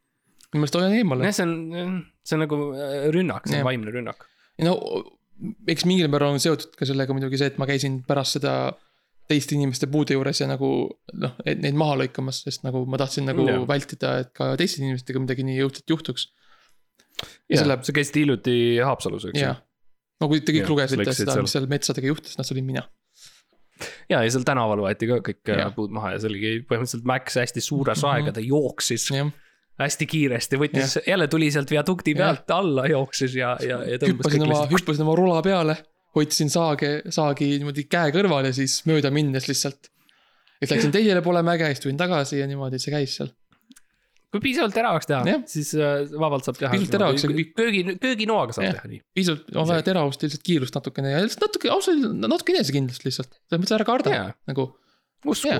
minu 0.49 0.63
meelest 0.63 0.77
hoian 0.79 0.95
eemale. 0.97 1.29
jah, 1.29 1.37
see 1.37 1.45
on, 1.47 2.01
see 2.25 2.37
on 2.37 2.43
nagu 2.45 2.59
äh, 2.73 3.07
rünnak, 3.15 3.47
see 3.47 3.61
on 3.61 3.67
vaimne 3.69 3.93
rünnak. 3.95 4.25
no 4.65 4.75
eks 5.71 5.85
mingil 5.87 6.11
määral 6.11 6.35
on 6.35 6.43
seotud 6.43 6.75
ka 6.77 6.87
sellega 6.89 7.15
muidugi 7.15 7.39
see, 7.39 7.51
et 7.53 7.59
ma 7.61 7.67
käisin 7.69 8.01
pärast 8.07 8.39
seda 8.39 8.55
teiste 9.29 9.55
inimeste 9.55 9.87
puude 9.91 10.17
juures 10.17 10.41
ja 10.41 10.49
nagu 10.49 10.69
noh, 11.21 11.33
et 11.45 11.61
neid 11.61 11.77
maha 11.77 11.99
lõikamas, 12.03 12.43
sest 12.47 12.65
nagu 12.65 12.83
ma 12.89 12.99
tahtsin 13.01 13.27
nagu 13.29 13.45
ja. 13.47 13.59
vältida, 13.69 14.15
et 14.23 14.33
ka 14.35 14.51
teiste 14.59 14.81
inimestega 14.81 15.21
midagi 15.21 15.45
nii 15.47 15.63
õudset 15.67 15.93
juhtuks. 15.93 16.29
ja 17.51 17.61
selle... 17.61 17.79
sa 17.85 17.95
käisid 17.95 18.23
hiljuti 18.23 18.55
Haapsalus, 18.83 19.29
eks 19.31 19.43
ju? 19.43 19.51
no 20.19 20.31
kui 20.31 20.41
te 20.41 20.55
kõik 20.55 20.65
ja, 20.65 20.71
lugesite 20.73 21.13
seda, 21.15 21.37
mis 21.43 21.53
seal 21.55 21.69
metsadega 21.71 22.09
juhtus, 22.09 22.39
noh, 22.39 22.47
see 22.47 22.57
olin 22.57 22.67
mina 22.71 22.87
ja, 24.09 24.23
ja 24.23 24.29
seal 24.31 24.45
tänaval 24.47 24.83
võeti 24.83 25.09
ka 25.09 25.19
kõik 25.25 25.53
ja. 25.53 25.69
puud 25.75 25.93
maha 25.95 26.15
ja 26.15 26.23
see 26.23 26.31
oligi 26.31 26.55
põhimõtteliselt 26.67 27.07
Max 27.09 27.37
hästi 27.39 27.63
suure 27.63 27.95
saega, 27.99 28.33
ta 28.35 28.43
jooksis 28.43 29.09
ja. 29.13 29.27
hästi 29.79 30.09
kiiresti, 30.09 30.59
võttis, 30.61 30.97
jälle 31.07 31.29
tuli 31.31 31.51
sealt 31.53 31.71
viadukti 31.71 32.15
pealt 32.17 32.49
ja. 32.49 32.59
alla, 32.59 32.87
jooksis 32.91 33.37
ja, 33.39 33.55
ja, 33.63 33.81
ja 33.87 34.01
tõmbas. 34.01 34.27
hüppasin 34.27 34.47
oma, 34.47 34.61
hüppasin 34.73 35.07
oma 35.07 35.15
rula 35.19 35.43
peale, 35.45 35.77
hoidsin 36.15 36.49
saage, 36.49 36.91
saagi 37.13 37.51
niimoodi 37.57 37.85
käe 37.91 38.13
kõrval 38.15 38.49
ja 38.49 38.53
siis 38.55 38.81
mööda 38.89 39.11
minnes 39.13 39.47
lihtsalt. 39.49 39.91
et 40.61 40.71
läksin 40.71 40.91
teisele 40.91 41.21
poole 41.21 41.43
mäge, 41.45 41.69
siis 41.71 41.85
tulin 41.85 41.99
tagasi 41.99 42.41
ja 42.41 42.47
niimoodi 42.49 42.81
see 42.81 42.93
käis 42.95 43.15
seal 43.19 43.29
kui 44.29 44.41
piisavalt 44.43 44.75
teravaks 44.77 45.09
teha, 45.09 45.37
siis 45.49 45.71
äh, 45.77 46.03
vabalt 46.21 46.45
saab 46.45 46.59
teha. 46.59 46.71
piisavalt 46.73 46.93
teravaks. 46.93 47.53
köögi, 47.57 47.83
kööginoaga 48.01 48.55
saab 48.55 48.67
ja. 48.67 48.73
teha 48.77 48.91
nii. 48.91 49.01
piisavalt, 49.17 49.47
on 49.55 49.69
vaja 49.71 49.85
teravust, 49.87 50.25
lihtsalt 50.25 50.43
kiirust 50.45 50.77
natukene 50.77 51.13
ja 51.15 51.23
lihtsalt 51.23 51.47
natuke, 51.47 51.71
ausalt 51.73 52.03
öeldes 52.03 52.33
natuke 52.35 52.53
enesekindlust 52.53 53.07
lihtsalt. 53.07 53.31
selles 53.39 53.63
mõttes 53.63 53.77
ära 53.79 53.87
karda 53.89 54.19
nagu. 54.49 54.67
usku. 55.25 55.55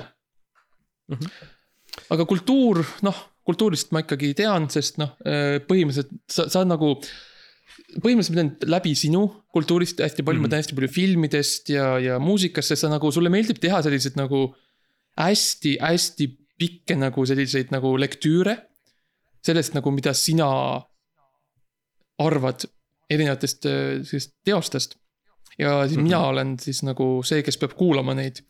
Mm 1.10 1.18
-hmm. 1.18 1.50
aga 2.14 2.26
kultuur, 2.30 2.84
noh, 3.06 3.24
kultuurist 3.46 3.90
ma 3.90 4.04
ikkagi 4.04 4.30
tean, 4.38 4.70
sest 4.70 5.02
noh, 5.02 5.16
äh, 5.26 5.58
põhimõtteliselt 5.66 6.14
sa, 6.30 6.46
sa 6.52 6.62
nagu 6.64 6.94
põhimõtteliselt 8.02 8.34
ma 8.34 8.40
tean 8.40 8.72
läbi 8.74 8.94
sinu 8.98 9.22
kultuurist 9.54 10.00
hästi 10.02 10.24
palju 10.26 10.40
mm, 10.40 10.44
-hmm. 10.44 10.46
ma 10.46 10.46
mhm. 10.46 10.50
tean 10.50 10.62
hästi 10.62 10.76
palju 10.78 10.92
filmidest 10.94 11.70
ja, 11.74 11.86
ja 11.98 12.18
muusikast, 12.22 12.72
sest 12.72 12.86
sa 12.86 12.90
nagu, 12.92 13.10
sulle 13.12 13.32
meeldib 13.32 13.60
teha 13.62 13.82
selliseid 13.82 14.18
nagu 14.20 14.48
hästi-hästi 15.20 16.28
pikke 16.60 16.96
nagu 16.98 17.24
selliseid 17.26 17.72
nagu 17.74 17.96
lektüüre. 17.98 18.56
sellest 19.40 19.72
nagu, 19.72 19.90
mida 19.90 20.12
sina 20.12 20.46
arvad 22.20 22.66
erinevatest 23.10 23.66
äh, 23.66 24.02
sellist 24.04 24.34
teostest. 24.44 24.96
ja 25.58 25.86
siis 25.86 25.96
mm 25.96 26.00
-hmm. 26.00 26.02
mina 26.02 26.20
olen 26.26 26.58
siis 26.58 26.82
nagu 26.82 27.22
see, 27.22 27.42
kes 27.42 27.56
peab 27.56 27.72
kuulama 27.76 28.14
neid 28.14 28.42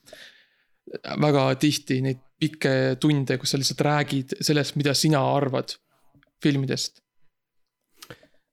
väga 1.20 1.54
tihti, 1.54 2.00
neid 2.02 2.18
pikke 2.40 2.96
tunde, 3.00 3.38
kus 3.38 3.50
sa 3.50 3.58
lihtsalt 3.58 3.80
räägid 3.80 4.34
sellest, 4.40 4.76
mida 4.76 4.94
sina 4.94 5.20
arvad 5.36 5.76
filmidest 6.42 7.00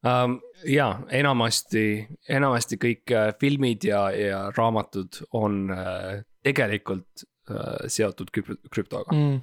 um,. 0.04 0.42
Ja 0.66 1.00
enamasti, 1.10 2.08
enamasti 2.30 2.78
kõik 2.82 3.14
äh, 3.14 3.34
filmid 3.40 3.84
ja, 3.84 4.08
ja 4.12 4.52
raamatud 4.58 5.22
on 5.38 5.68
äh, 5.72 6.24
tegelikult 6.44 7.28
Äh, 7.48 7.88
seotud 7.88 8.32
krüptoga 8.36 9.14
mm.. 9.16 9.38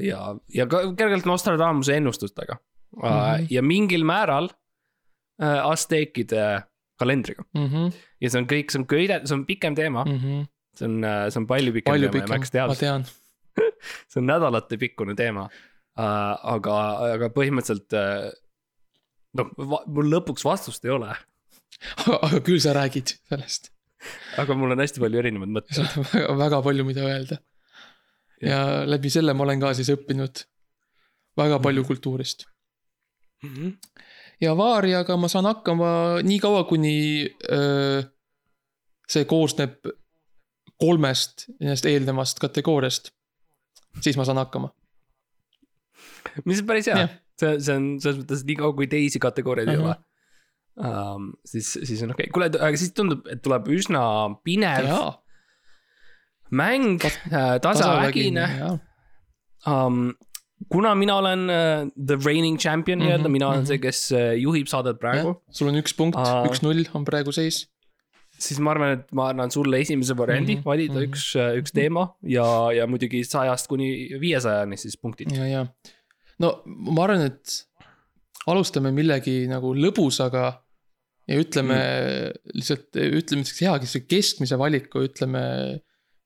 Ja, 0.00 0.20
ja 0.54 0.66
ka 0.70 0.78
kergelt 0.96 1.26
Nostradamuse 1.28 1.96
ennustustega 1.98 2.54
mm. 2.54 3.02
-hmm. 3.02 3.46
ja 3.50 3.62
mingil 3.62 4.04
määral 4.06 4.48
Azteekide 5.40 6.62
kalendriga 6.98 7.42
mm. 7.54 7.66
-hmm. 7.66 7.92
ja 8.20 8.30
see 8.30 8.40
on 8.40 8.46
kõik, 8.46 8.70
see 8.70 8.80
on 8.80 8.86
köide, 8.86 9.18
see 9.26 9.34
on 9.34 9.44
pikem 9.46 9.74
teema 9.74 10.04
mm. 10.04 10.18
-hmm. 10.22 10.46
see 10.76 10.88
on, 10.88 11.02
see 11.02 11.40
on 11.42 11.46
palju 11.46 11.72
pikem 11.72 11.92
palju 11.92 12.08
teema 12.08 12.22
pikem, 12.22 12.34
ja 12.34 12.38
Max 12.38 12.50
teab 12.50 12.74
seda. 12.74 13.02
see 14.14 14.22
on 14.22 14.30
nädalate 14.30 14.78
pikkune 14.78 15.18
teema 15.18 15.48
aga, 15.96 16.78
aga 17.10 17.32
põhimõtteliselt 17.34 17.98
noh, 19.38 19.52
mul 19.86 20.10
lõpuks 20.14 20.46
vastust 20.46 20.84
ei 20.86 20.94
ole 20.94 21.12
aga 22.16 22.40
küll 22.44 22.60
sa 22.62 22.74
räägid 22.76 23.14
sellest 23.30 23.70
aga 24.40 24.56
mul 24.56 24.74
on 24.74 24.80
hästi 24.80 25.02
palju 25.02 25.20
erinevaid 25.20 25.52
mõtteid. 25.56 25.96
väga, 26.40 26.60
palju, 26.64 26.86
mida 26.88 27.04
öelda. 27.04 27.40
ja 28.42 28.60
läbi 28.88 29.12
selle 29.12 29.34
ma 29.36 29.44
olen 29.46 29.60
ka 29.62 29.74
siis 29.76 29.92
õppinud 29.92 30.44
väga 31.40 31.60
palju 31.62 31.84
kultuurist 31.88 32.46
mm. 33.42 33.54
-hmm. 33.54 33.72
ja 34.40 34.56
vaariaga 34.56 35.16
ma 35.16 35.28
saan 35.28 35.48
hakkama 35.50 35.90
nii 36.24 36.38
kaua, 36.40 36.64
kuni 36.64 36.96
öö, 37.52 38.02
see 39.10 39.24
koosneb 39.24 39.84
kolmest 40.80 41.48
nendest 41.60 41.86
eelnevast 41.86 42.40
kategooriast. 42.40 43.10
siis 44.00 44.16
ma 44.16 44.24
saan 44.24 44.38
hakkama. 44.38 44.70
Mis 46.44 46.62
on 46.62 46.66
päris 46.66 46.90
hea, 46.90 47.08
see, 47.40 47.56
see 47.58 47.76
on 47.76 47.90
selles 48.02 48.22
mõttes 48.22 48.46
nii 48.48 48.56
kaua, 48.60 48.76
kui 48.78 48.88
teisi 48.90 49.22
kategooriaid 49.22 49.68
uh 49.68 49.74
-huh. 49.74 49.80
ei 49.80 49.86
ole 49.88 49.96
um,. 50.76 51.32
siis, 51.44 51.72
siis 51.82 52.02
on 52.02 52.14
okei 52.14 52.28
okay., 52.28 52.32
kuule, 52.34 52.50
aga 52.60 52.80
siis 52.80 52.94
tundub, 52.96 53.26
et 53.30 53.42
tuleb 53.44 53.68
üsna 53.74 54.02
pinev 54.46 54.88
ja. 54.88 55.00
mäng 56.50 57.04
äh,, 57.04 57.58
tasavägine 57.62 58.46
um,. 59.66 60.12
kuna 60.68 60.94
mina 60.94 61.16
olen 61.16 61.48
uh, 61.48 61.90
the 61.96 62.16
reigning 62.24 62.58
champion 62.58 62.98
mm 62.98 63.02
-hmm, 63.02 63.08
nii-öelda, 63.08 63.28
mina 63.28 63.48
olen 63.48 63.58
mm 63.58 63.64
-hmm. 63.64 63.68
see, 63.68 63.78
kes 63.78 64.12
uh, 64.12 64.38
juhib 64.38 64.66
saadet 64.66 64.98
praegu. 65.00 65.42
sul 65.50 65.68
on 65.68 65.82
üks 65.82 65.96
punkt 65.96 66.18
uh,, 66.18 66.46
üks-null 66.50 66.84
on 66.94 67.04
praegu 67.04 67.32
seis 67.32 67.68
siis 68.40 68.60
ma 68.60 68.72
arvan, 68.72 68.98
et 68.98 69.12
ma 69.12 69.28
annan 69.34 69.50
sulle 69.50 69.80
esimese 69.80 70.16
variandi 70.16 70.54
mm, 70.54 70.60
-hmm, 70.60 70.64
valida 70.64 70.94
mm 70.94 70.98
-hmm. 70.98 71.08
üks, 71.08 71.24
üks 71.60 71.72
teema 71.72 72.08
ja, 72.22 72.72
ja 72.72 72.86
muidugi 72.86 73.24
sajast 73.24 73.66
kuni 73.68 74.08
viiesajani 74.20 74.76
siis 74.76 74.96
punktid. 74.96 75.32
ja, 75.36 75.46
ja 75.46 75.66
no 76.40 76.54
ma 76.64 77.04
arvan, 77.04 77.26
et 77.28 77.56
alustame 78.50 78.92
millegi 78.96 79.44
nagu 79.50 79.72
lõbusaga 79.76 80.46
ja 81.30 81.38
ütleme 81.38 81.76
mm. 81.76 82.40
lihtsalt, 82.56 82.88
ütleme 83.20 83.46
siukse 83.46 83.68
hea 83.68 84.02
keskmise 84.08 84.58
valiku, 84.60 85.04
ütleme 85.06 85.44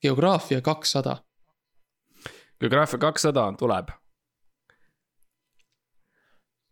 geograafia 0.05 0.63
kakssada. 0.65 1.19
geograafia 2.61 3.01
kakssada 3.03 3.49
tuleb. 3.59 3.93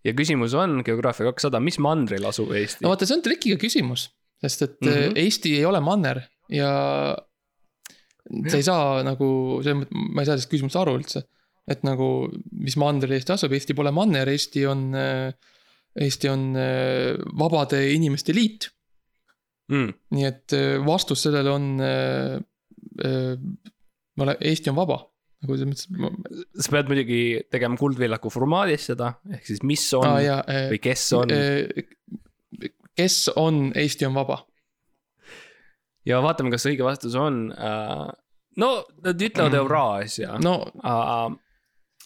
ja 0.02 0.14
küsimus 0.18 0.54
on, 0.58 0.80
geograafia 0.86 1.28
kakssada, 1.30 1.60
mis 1.60 1.78
mandril 1.78 2.24
asub 2.28 2.54
Eesti? 2.56 2.84
no 2.84 2.94
vaata, 2.94 3.06
see 3.06 3.18
on 3.18 3.26
trikiga 3.26 3.58
küsimus, 3.60 4.08
sest 4.42 4.62
et 4.68 4.80
mm 4.80 4.88
-hmm. 4.88 5.20
Eesti 5.26 5.56
ei 5.58 5.66
ole 5.68 5.80
manner 5.80 6.22
ja 6.50 6.72
sa 8.48 8.56
ei 8.56 8.62
saa 8.66 9.02
nagu, 9.06 9.28
ma 9.62 10.22
ei 10.22 10.26
saa 10.26 10.36
sellest 10.36 10.50
küsimusest 10.50 10.80
aru 10.80 10.96
üldse. 10.98 11.24
Et 11.70 11.84
nagu, 11.86 12.28
mis 12.58 12.74
mandril 12.80 13.14
Eesti 13.16 13.36
asub, 13.36 13.52
Eesti 13.54 13.76
pole 13.78 13.92
manner, 13.94 14.28
Eesti 14.32 14.64
on 14.66 14.88
äh, 14.98 15.32
Eesti 16.00 16.28
on 16.28 16.56
äh, 16.56 17.18
vabade 17.38 17.82
inimeste 17.92 18.32
liit 18.34 18.70
mm.. 19.68 19.90
nii 20.16 20.24
et 20.24 20.54
äh, 20.56 20.76
vastus 20.84 21.26
sellele 21.26 21.52
on 21.52 21.66
äh, 21.80 22.38
äh,, 23.04 24.36
Eesti 24.40 24.70
on 24.70 24.76
vaba, 24.76 24.98
nagu 25.42 25.56
selles 25.58 25.84
mõttes. 25.90 26.46
sa 26.64 26.72
pead 26.74 26.88
muidugi 26.88 27.20
tegema 27.52 27.76
Kuldvillaku 27.80 28.32
formaadis 28.32 28.88
seda, 28.92 29.14
ehk 29.32 29.44
siis 29.48 29.62
mis 29.66 29.84
on 29.98 30.06
ah, 30.06 30.18
jah, 30.22 30.42
või 30.70 30.80
kes 30.84 31.04
on. 31.18 31.32
kes 32.96 33.16
on 33.40 33.62
Eesti 33.76 34.08
on 34.08 34.16
vaba? 34.16 34.42
ja 36.08 36.22
vaatame, 36.24 36.52
kas 36.54 36.66
õige 36.70 36.86
vastus 36.86 37.16
on 37.18 37.44
uh,. 37.52 38.08
no 38.56 38.74
nad 39.04 39.28
ütlevad 39.28 39.60
Euraasia 39.60 40.40
no 40.40 40.56
uh, 40.80 41.28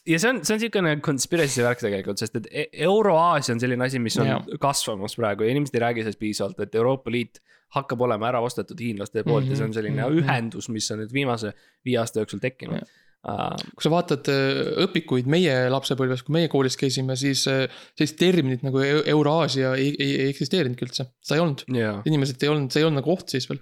ja 0.07 0.19
see 0.23 0.31
on, 0.33 0.41
see 0.47 0.55
on 0.57 0.61
siukene 0.63 0.95
conspiracy 1.05 1.65
värk 1.67 1.81
tegelikult, 1.83 2.21
sest 2.23 2.37
et 2.41 2.47
e- 2.51 2.69
Euroaasia 2.87 3.55
on 3.57 3.63
selline 3.63 3.85
asi, 3.89 3.99
mis 4.03 4.17
on 4.23 4.29
Jah. 4.31 4.45
kasvamas 4.63 5.17
praegu 5.19 5.47
ja 5.47 5.55
inimesed 5.55 5.75
ei 5.79 5.85
räägi 5.87 6.05
sellest 6.07 6.21
piisavalt, 6.23 6.61
et 6.67 6.75
Euroopa 6.79 7.11
Liit 7.15 7.41
hakkab 7.77 8.01
olema 8.07 8.29
ära 8.31 8.41
ostetud 8.47 8.79
hiinlaste 8.81 9.25
poolt 9.27 9.49
ja 9.51 9.57
see 9.59 9.67
on 9.67 9.75
selline 9.75 9.99
Mhm, 10.05 10.13
mhm. 10.13 10.23
ühendus, 10.23 10.69
mis 10.71 10.87
on 10.95 11.03
nüüd 11.03 11.13
viimase 11.13 11.51
viie 11.85 11.99
aasta 12.03 12.23
jooksul 12.23 12.41
tekkinud 12.45 12.87
kui 13.27 13.83
sa 13.83 13.91
vaatad 13.91 14.29
äh, 14.31 14.59
õpikuid 14.85 15.27
meie 15.27 15.55
lapsepõlves, 15.73 16.21
kui 16.23 16.35
meie 16.37 16.49
koolis 16.53 16.77
käisime, 16.79 17.17
siis 17.19 17.41
äh, 17.51 17.65
sellist 17.99 18.15
terminit 18.21 18.63
nagu 18.63 18.79
Eu- 18.79 19.03
Euraasia 19.17 19.73
ei, 19.75 19.89
ei, 19.99 20.13
ei 20.21 20.29
eksisteerinudki 20.31 20.87
üldse, 20.87 21.09
seda 21.27 21.41
ei 21.41 21.43
olnud. 21.43 21.65
jaa, 21.75 21.97
inimesed 22.07 22.45
ei 22.47 22.53
olnud, 22.53 22.71
see 22.71 22.85
ei 22.85 22.87
olnud 22.87 23.01
nagu 23.01 23.11
oht 23.17 23.35
siis 23.35 23.49
veel, 23.51 23.59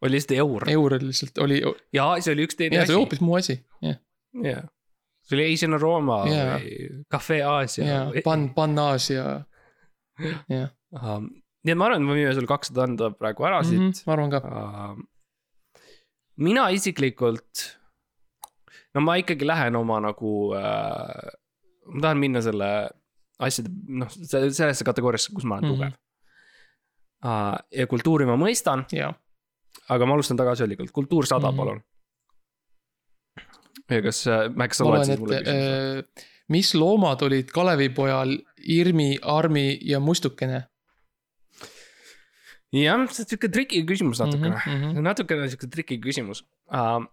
oli 0.00 0.14
lihtsalt 0.16 0.38
eur 0.38 0.64
eur 0.72 0.96
lihtsalt 1.04 1.42
oli, 1.44 1.60
ja 1.92 2.06
see 2.24 2.32
oli 2.32 2.46
üks 2.48 2.56
teine 2.56 2.78
ja 2.80 2.86
see 2.86 2.94
asi 2.94 3.00
hoopis 3.02 3.20
muu 3.20 3.36
asi, 3.36 3.58
jah. 3.84 3.98
jah, 4.46 4.64
see 5.28 5.36
oli 5.36 5.46
Asian 5.52 5.74
Aroma 5.76 6.22
Jaa. 6.28 6.56
või 6.58 7.04
Cafe 7.12 7.38
Aasia 7.44 7.84
ja 7.86 7.98
või- 8.10 8.22
pan-, 8.24 8.48
Pan-Aasia, 8.56 9.24
jah. 10.48 10.70
nii 11.64 11.72
et 11.72 11.76
ma 11.76 11.84
arvan, 11.88 12.00
et 12.02 12.06
me 12.08 12.14
võime 12.16 12.34
sulle 12.34 12.48
kakssada 12.48 12.86
anda 12.88 13.10
praegu 13.12 13.44
ära 13.48 13.60
siit 13.66 13.80
Mhm, 13.82 14.02
ma 14.06 14.12
arvan 14.16 14.30
ka, 14.32 14.40
uh,. 14.48 14.96
mina 16.48 16.68
isiklikult, 16.74 17.64
no 18.94 19.00
ma 19.04 19.16
ikkagi 19.20 19.44
lähen 19.46 19.76
oma 19.76 20.00
nagu 20.00 20.32
uh,, 20.54 21.28
ma 21.92 22.00
tahan 22.04 22.18
minna 22.22 22.40
selle 22.44 22.70
asjade, 23.38 23.70
noh, 24.00 24.08
sellesse 24.10 24.84
kategooriasse, 24.86 25.32
kus 25.34 25.44
ma 25.44 25.58
olen 25.58 25.68
Mhm. 25.68 25.74
tugev 25.74 25.92
uh,. 27.28 27.58
ja 27.70 27.86
kultuuri 27.90 28.26
ma 28.26 28.36
mõistan, 28.40 28.86
jaa. 28.94 29.12
aga 29.88 30.06
ma 30.06 30.14
alustan 30.16 30.36
tagasihoidlikult, 30.40 30.90
kultuur 30.92 31.26
sada 31.26 31.50
mm, 31.50 31.54
-hmm. 31.54 31.56
palun. 31.56 31.82
Ja 33.88 34.02
kas 34.04 34.22
uh,, 34.28 34.48
Max, 34.56 34.80
sa 34.80 34.88
loed 34.88 35.04
siis 35.08 35.20
mulle 35.20 35.42
küsimuse? 35.44 36.00
äh, 36.06 36.26
mis 36.54 36.72
loomad 36.74 37.22
olid 37.26 37.52
Kalevipojal 37.54 38.34
Irmi, 38.78 39.10
Armi 39.22 39.78
ja 39.88 40.00
Mustukene 40.00 40.64
jah, 42.72 43.04
see 43.08 43.24
on 43.24 43.30
sihuke 43.32 43.50
triki 43.52 43.84
küsimus 43.88 44.20
natukene 44.22 44.56
mm. 44.56 44.72
mm. 44.72 44.82
-hmm. 44.82 45.06
natukene 45.10 45.48
sihuke 45.48 45.70
triki 45.72 46.00
küsimus 46.04 46.44
uh,. 46.72 47.04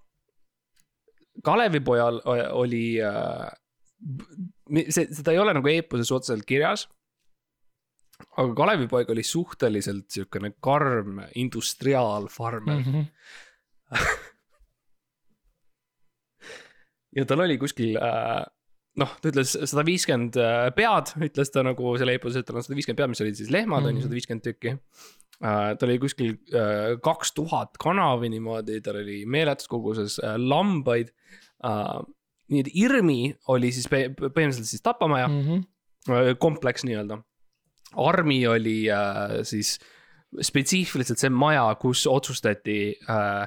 Kalevipojal 1.44 2.22
o- 2.24 2.51
oli 2.62 2.96
uh,, 3.03 3.50
see, 4.89 5.08
seda 5.12 5.34
ei 5.34 5.39
ole 5.41 5.55
nagu 5.55 5.67
eepuses 5.72 6.12
otseselt 6.15 6.46
kirjas. 6.48 6.88
aga 8.38 8.53
Kalevipoeg 8.55 9.10
oli 9.12 9.24
suhteliselt 9.24 10.05
siukene 10.10 10.53
karm 10.63 11.20
industriaalfarmer. 11.36 12.77
Mm 12.77 12.84
-hmm. 12.94 13.05
ja 17.16 17.26
tal 17.28 17.44
oli 17.46 17.58
kuskil 17.62 17.98
uh, 18.00 18.44
noh, 19.02 19.12
ta 19.22 19.32
ütles 19.32 19.56
sada 19.58 19.84
viiskümmend 19.88 20.40
pead, 20.78 21.14
ütles 21.28 21.52
ta 21.52 21.64
nagu 21.68 21.96
selle 22.00 22.16
eepose, 22.16 22.42
et 22.42 22.48
tal 22.48 22.60
on 22.60 22.66
sada 22.66 22.78
viiskümmend 22.78 23.02
pead, 23.02 23.14
mis 23.14 23.24
olid 23.26 23.40
siis 23.40 23.52
lehmad 23.54 23.88
on 23.88 23.98
ju, 23.98 24.06
sada 24.06 24.18
viiskümmend 24.18 24.46
tükki 24.46 24.76
uh,. 24.76 25.74
tal 25.76 25.90
oli 25.90 26.00
kuskil 26.00 26.38
kaks 27.04 27.34
uh, 27.34 27.38
tuhat 27.42 27.80
kana 27.82 28.14
või 28.22 28.32
niimoodi, 28.38 28.80
tal 28.86 29.02
oli 29.02 29.24
meeletus 29.28 29.68
koguses 29.72 30.20
lambaid 30.40 31.12
nii 32.52 32.62
et 32.62 32.72
Irmi 32.78 33.20
oli 33.54 33.72
siis 33.74 33.88
põhimõtteliselt 33.90 34.70
siis 34.70 34.84
tapamaja 34.86 35.28
Mm 35.28 35.42
-hmm. 35.42 36.38
kompleks 36.40 36.84
nii-öelda. 36.86 37.18
Armi 37.98 38.48
oli 38.48 38.86
siis 39.44 39.80
spetsiifiliselt 40.42 41.20
see 41.20 41.30
maja, 41.30 41.66
kus 41.80 42.06
otsustati 42.08 42.96
uh, 43.10 43.46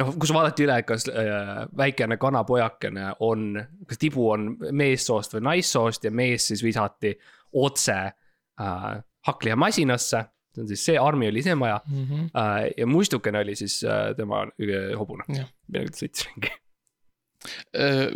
noh, 0.00 0.12
kus 0.20 0.32
vaadati 0.34 0.66
üle, 0.66 0.76
kas 0.88 1.08
äh, 1.08 1.64
väikene 1.76 2.18
kanapojakene 2.20 3.10
on, 3.24 3.48
kas 3.88 4.00
tibu 4.02 4.30
on 4.32 4.48
meessoost 4.76 5.36
või 5.36 5.46
naissoost 5.50 6.04
ja 6.04 6.12
mees 6.14 6.48
siis 6.52 6.64
visati 6.64 7.14
otse 7.56 7.98
äh, 8.02 8.88
hakklihamasinasse. 9.26 10.24
see 10.56 10.62
on 10.62 10.68
siis 10.68 10.84
see, 10.88 10.98
Armi 10.98 11.28
oli 11.28 11.42
see 11.42 11.54
maja 11.54 11.80
Mm 11.86 12.04
-hmm. 12.04 12.30
äh, 12.34 12.70
ja 12.76 12.86
mustukene 12.86 13.38
oli 13.38 13.54
siis 13.54 13.84
äh, 13.84 14.14
tema 14.16 14.42
äh, 14.42 14.98
hobune 14.98 15.24
millega 15.28 15.90
ta 15.90 15.98
sõitis 15.98 16.26
ringi. 16.26 16.52
Äh, 17.76 18.10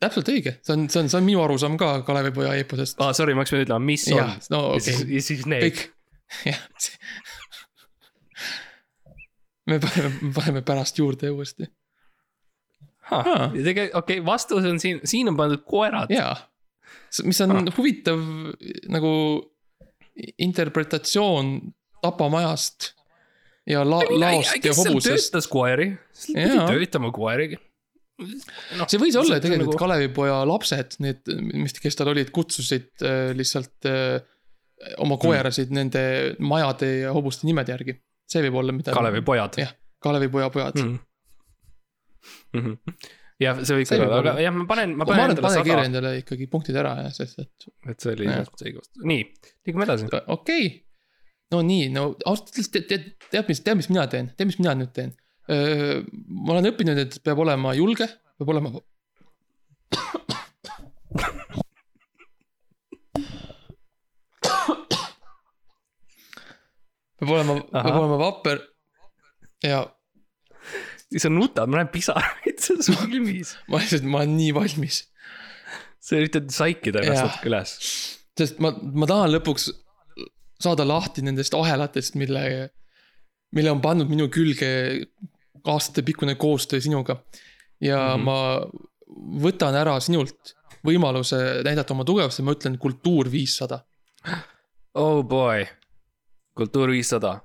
täpselt 0.00 0.28
õige, 0.28 0.58
see 0.62 0.74
on, 0.74 0.88
see 0.90 1.00
on, 1.00 1.08
see 1.08 1.18
on 1.18 1.24
minu 1.24 1.42
arusaam 1.42 1.76
ka 1.80 2.02
Kalevipoja 2.02 2.54
eeposest. 2.54 3.00
aa, 3.00 3.12
sorry, 3.12 3.34
ma 3.34 3.44
pidanud 3.44 3.66
ütlema, 3.66 3.84
mis 3.84 4.08
on 4.12 4.18
jah, 4.18 4.38
no 4.50 4.62
ja 4.62 4.80
okei 4.80 4.80
siis, 4.94 5.04
ja 5.08 5.22
siis 5.22 5.46
need. 5.46 5.84
jah. 6.50 6.60
Me 9.66 9.78
paneme, 9.82 10.12
me 10.22 10.32
paneme 10.34 10.62
pärast 10.62 10.98
juurde 10.98 11.30
uuesti, 11.30 11.68
okei 13.12 13.90
okay,, 13.94 14.24
vastus 14.26 14.64
on 14.64 14.80
siin, 14.82 15.00
siin 15.04 15.28
on 15.28 15.36
pandud 15.38 15.62
koerad. 15.66 16.10
jaa. 16.10 16.36
mis 17.24 17.40
on 17.40 17.50
Ah. 17.56 17.64
huvitav 17.76 18.18
nagu 18.88 19.12
interpretatsioon 20.38 21.60
tapamajast 22.02 22.92
ja 23.66 23.82
la-, 23.84 24.02
laost 24.10 24.64
ja 24.64 24.74
hobusest. 24.74 25.30
töötas 25.30 25.48
koeri, 25.50 25.90
pidi 26.26 26.58
töötama 26.70 27.10
koerigi. 27.14 27.58
noh, 28.78 28.86
see 28.88 29.00
võis 29.00 29.16
olla 29.20 29.40
tegelikult 29.42 29.74
nagu- 29.74 29.82
Kalevipoja 29.82 30.38
lapsed, 30.48 30.96
need, 31.04 31.20
mis, 31.52 31.74
kes 31.82 31.98
tal 31.98 32.08
olid, 32.14 32.30
kutsusid 32.32 32.88
äh, 33.04 33.34
lihtsalt 33.36 33.88
äh, 33.90 34.22
oma 35.04 35.18
koerasid 35.20 35.72
nende 35.74 36.36
majade 36.38 36.88
ja 37.02 37.12
hobuste 37.12 37.48
nimede 37.48 37.74
järgi. 37.74 37.98
See 38.30 38.42
võib 38.46 38.58
olla, 38.62 38.74
mida. 38.76 38.94
Kalevi 38.96 39.22
pojad 39.26 39.60
jah, 39.60 39.72
Kalevipoja 40.02 40.48
pojad 40.54 40.80
mm.. 40.80 40.98
mm. 42.52 42.64
-hmm. 42.64 43.10
jah, 43.42 43.60
see 43.62 43.78
võiks 43.78 43.92
olla, 43.98 44.20
aga 44.22 44.34
jah, 44.42 44.54
ma 44.54 44.66
panen, 44.70 44.96
ma 44.96 45.04
ma 45.04 45.12
arvan, 45.12 45.22
panen 45.22 45.36
et 45.36 45.44
pane 45.44 45.60
endale 45.60 45.76
sada, 45.76 45.86
endale 45.90 46.14
ikkagi 46.22 46.48
punktid 46.52 46.80
ära 46.82 46.96
jah, 47.04 47.14
sest 47.16 47.44
et 47.44 47.68
et 47.92 47.98
see 48.02 48.16
oli 48.16 48.26
õige 48.26 48.40
vastus, 48.42 49.04
nii, 49.12 49.22
liigume 49.68 49.88
edasi. 49.88 50.10
okei 50.10 50.26
okay.. 50.38 50.66
no 51.54 51.62
nii, 51.66 51.92
no 51.94 52.08
ausalt 52.24 52.52
öeldes 52.54 52.72
tead, 52.74 52.88
tead, 52.90 53.04
tead, 53.30 53.46
mis, 53.52 53.62
tead, 53.62 53.80
mis 53.82 53.90
mina 53.92 54.08
teen, 54.12 54.32
tead, 54.34 54.50
mis 54.50 54.60
mina 54.62 54.74
nüüd 54.78 54.92
teen. 54.96 55.14
ma 55.46 56.56
olen 56.56 56.72
õppinud, 56.72 56.98
et 57.06 57.20
peab 57.22 57.38
olema 57.44 57.76
julge, 57.78 58.08
peab 58.38 58.50
olema. 58.56 58.74
peab 67.20 67.32
olema, 67.36 67.60
peab 67.72 67.92
olema 67.94 68.18
vapper 68.20 68.62
ja 69.64 69.84
sa 71.16 71.30
nutad, 71.30 71.70
ma 71.70 71.80
näen 71.80 71.90
pisaraid 71.92 72.60
su 72.60 72.78
silmis. 72.82 73.54
ma 73.70 73.80
lihtsalt, 73.80 74.06
ma 74.10 74.22
olen 74.22 74.36
nii 74.36 74.54
valmis. 74.56 75.02
sa 76.02 76.18
üritad 76.20 76.50
saikida 76.54 77.02
ennast 77.02 77.26
natuke 77.26 77.50
üles. 77.50 77.74
sest 78.38 78.60
ma, 78.62 78.72
ma 78.72 79.08
tahan 79.08 79.32
lõpuks 79.36 79.70
saada 80.62 80.86
lahti 80.88 81.24
nendest 81.24 81.54
ahelatest, 81.56 82.16
mille, 82.16 82.42
mille 83.56 83.72
on 83.72 83.82
pannud 83.84 84.10
minu 84.10 84.28
külge 84.32 84.68
aastatepikkune 85.66 86.36
koostöö 86.40 86.80
sinuga. 86.80 87.22
ja 87.80 88.16
mm. 88.16 88.22
-hmm. 88.22 88.24
ma 88.24 89.42
võtan 89.46 89.76
ära 89.78 89.98
sinult 90.00 90.54
võimaluse 90.86 91.62
näidata 91.64 91.94
oma 91.94 92.04
tugevust 92.04 92.40
ja 92.40 92.44
ma 92.44 92.54
ütlen 92.56 92.78
kultuur 92.78 93.30
viissada. 93.30 93.80
Oh 94.94 95.22
boy, 95.24 95.66
kultuur 96.56 96.90
viissada. 96.94 97.40